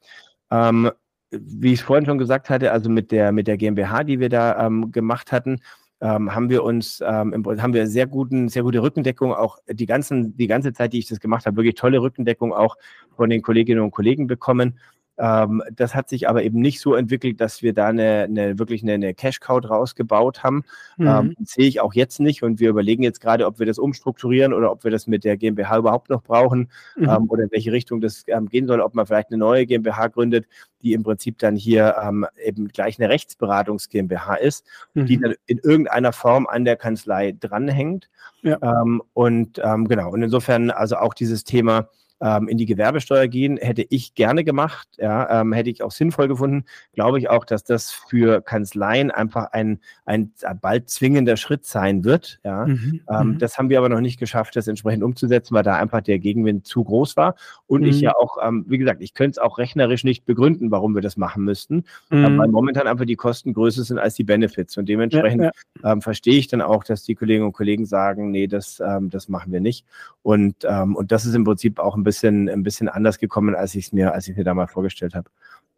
[0.50, 0.92] Ähm,
[1.40, 4.30] wie ich es vorhin schon gesagt hatte, also mit der, mit der GmbH, die wir
[4.30, 5.60] da ähm, gemacht hatten,
[6.02, 10.36] ähm, haben wir uns, ähm, haben wir sehr guten, sehr gute Rückendeckung, auch die ganzen,
[10.36, 12.76] die ganze Zeit, die ich das gemacht habe, wirklich tolle Rückendeckung auch
[13.16, 14.80] von den Kolleginnen und Kollegen bekommen.
[15.18, 18.82] Ähm, das hat sich aber eben nicht so entwickelt, dass wir da eine, eine wirklich
[18.82, 20.64] eine, eine Cash-Cow draus gebaut haben.
[20.98, 21.08] Mhm.
[21.08, 24.54] Ähm, sehe ich auch jetzt nicht und wir überlegen jetzt gerade, ob wir das umstrukturieren
[24.54, 27.10] oder ob wir das mit der GmbH überhaupt noch brauchen mhm.
[27.10, 30.08] ähm, oder in welche Richtung das ähm, gehen soll, ob man vielleicht eine neue GmbH
[30.08, 30.48] gründet,
[30.82, 34.66] die im Prinzip dann hier ähm, eben gleich eine Rechtsberatungs GmbH ist,
[34.96, 35.06] mhm.
[35.06, 38.10] die dann in irgendeiner Form an der Kanzlei dranhängt.
[38.42, 38.58] Ja.
[38.62, 41.88] Ähm, und genau, und insofern also auch dieses Thema,
[42.24, 46.30] ähm, in die Gewerbesteuer gehen, hätte ich gerne gemacht, ja, ähm, hätte ich auch sinnvoll
[46.30, 46.64] gefunden.
[46.94, 50.32] Glaube ich auch, dass das für Kanzleien einfach ein, ein
[50.62, 52.40] bald zwingender Schritt sein wird.
[52.46, 52.66] Ja.
[52.66, 53.38] Mhm, ähm, mhm.
[53.40, 56.66] das haben wir aber noch nicht geschafft, das entsprechend umzusetzen, weil da einfach der Gegenwind
[56.66, 57.36] zu groß war.
[57.68, 57.88] Und mhm.
[57.88, 61.02] ich ja auch, ähm, wie gesagt, ich könnte es auch rechnerisch nicht begründen, warum wir
[61.02, 62.54] das machen müssten, ähm, weil mhm.
[62.54, 64.78] momentan einfach die Kosten größer sind als die Benefits.
[64.78, 65.52] Und dementsprechend ja,
[65.84, 65.92] ja.
[65.92, 69.52] Ähm, verstehe ich dann auch, dass die Kolleginnen und Kollegen sagen, nee, das, das machen
[69.52, 69.86] wir nicht.
[70.22, 73.76] Und, und das ist im Prinzip auch ein bisschen bisschen, ein bisschen anders gekommen, als
[73.76, 75.30] ich es mir, als ich mir da mal vorgestellt habe.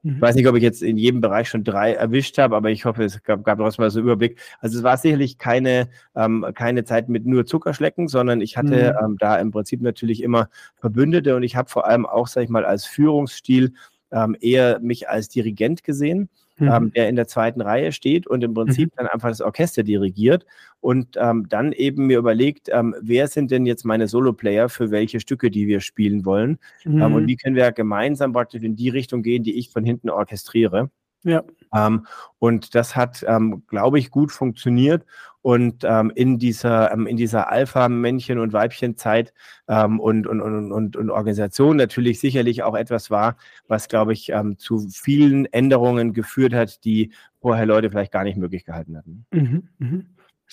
[0.07, 2.86] Ich weiß nicht, ob ich jetzt in jedem Bereich schon drei erwischt habe, aber ich
[2.86, 4.40] hoffe, es gab, gab trotzdem mal so einen Überblick.
[4.60, 9.06] Also es war sicherlich keine, ähm, keine Zeit mit nur Zuckerschlecken, sondern ich hatte mhm.
[9.06, 12.49] ähm, da im Prinzip natürlich immer Verbündete und ich habe vor allem auch, sag ich
[12.49, 13.74] mal, als Führungsstil
[14.12, 16.69] ähm, eher mich als Dirigent gesehen mhm.
[16.72, 18.98] ähm, der in der zweiten Reihe steht und im Prinzip mhm.
[18.98, 20.45] dann einfach das Orchester dirigiert
[20.80, 25.19] und ähm, dann eben mir überlegt, ähm, wer sind denn jetzt meine Solo-Player für welche
[25.19, 27.02] Stücke, die wir spielen wollen mhm.
[27.02, 30.90] und wie können wir gemeinsam praktisch in die Richtung gehen, die ich von hinten orchestriere.
[31.23, 31.44] Ja.
[31.73, 32.06] Ähm,
[32.38, 35.06] und das hat, ähm, glaube ich, gut funktioniert
[35.46, 39.32] und ähm, in dieser, ähm, in dieser Alpha-Männchen- und Weibchen-Zeit
[39.68, 44.30] ähm, und, und, und, und, und Organisation natürlich sicherlich auch etwas war, was, glaube ich,
[44.30, 47.12] ähm, zu vielen Änderungen geführt hat, die
[47.42, 49.28] vorher Leute vielleicht gar nicht möglich gehalten hatten.
[49.30, 50.02] Mhm, mh.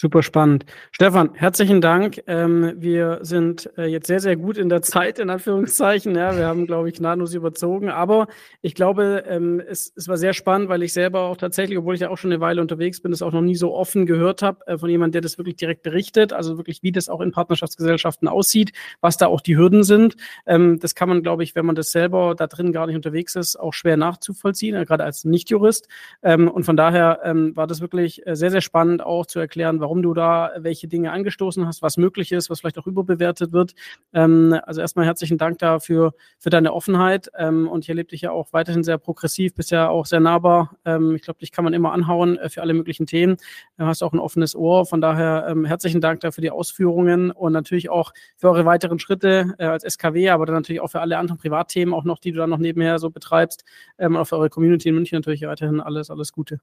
[0.02, 0.66] Super spannend.
[0.90, 2.24] Stefan, herzlichen Dank.
[2.26, 6.16] Ähm, wir sind äh, jetzt sehr, sehr gut in der Zeit, in Anführungszeichen.
[6.16, 7.88] Ja, wir haben, glaube ich, nahtlos überzogen.
[7.88, 8.26] Aber
[8.62, 12.00] ich glaube, ähm, es, es war sehr spannend, weil ich selber auch tatsächlich, obwohl ich
[12.00, 14.66] ja auch schon eine Weile unterwegs bin, es auch noch nie so offen gehört habe
[14.66, 16.32] äh, von jemandem, der das wirklich direkt berichtet.
[16.32, 20.16] Also wirklich, wie das auch in Partnerschaftsgesellschaften aussieht, was da auch die Hürden sind.
[20.46, 23.36] Ähm, das kann man, glaube ich, wenn man das selber da drin gar nicht unterwegs
[23.36, 25.86] ist, auch schwer nachzuvollziehen, äh, gerade als Nichtjurist.
[26.24, 29.78] Ähm, und von daher ähm, war das wirklich äh, sehr, sehr spannend auch zu erklären,
[29.78, 33.52] warum warum du da welche Dinge angestoßen hast, was möglich ist, was vielleicht auch überbewertet
[33.52, 33.74] wird.
[34.14, 38.30] Ähm, also erstmal herzlichen Dank dafür für deine Offenheit ähm, und ich erlebe dich ja
[38.30, 40.78] auch weiterhin sehr progressiv, bist ja auch sehr nahbar.
[40.86, 43.36] Ähm, ich glaube, dich kann man immer anhauen äh, für alle möglichen Themen.
[43.76, 44.86] Du hast auch ein offenes Ohr.
[44.86, 49.52] Von daher ähm, herzlichen Dank dafür die Ausführungen und natürlich auch für eure weiteren Schritte
[49.58, 52.38] äh, als SKW, aber dann natürlich auch für alle anderen Privatthemen, auch noch, die du
[52.38, 53.66] dann noch nebenher so betreibst.
[53.98, 56.60] Ähm, auch für eure Community in München natürlich weiterhin alles, alles Gute.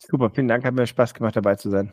[0.00, 1.92] Super, vielen Dank, hat mir Spaß gemacht, dabei zu sein.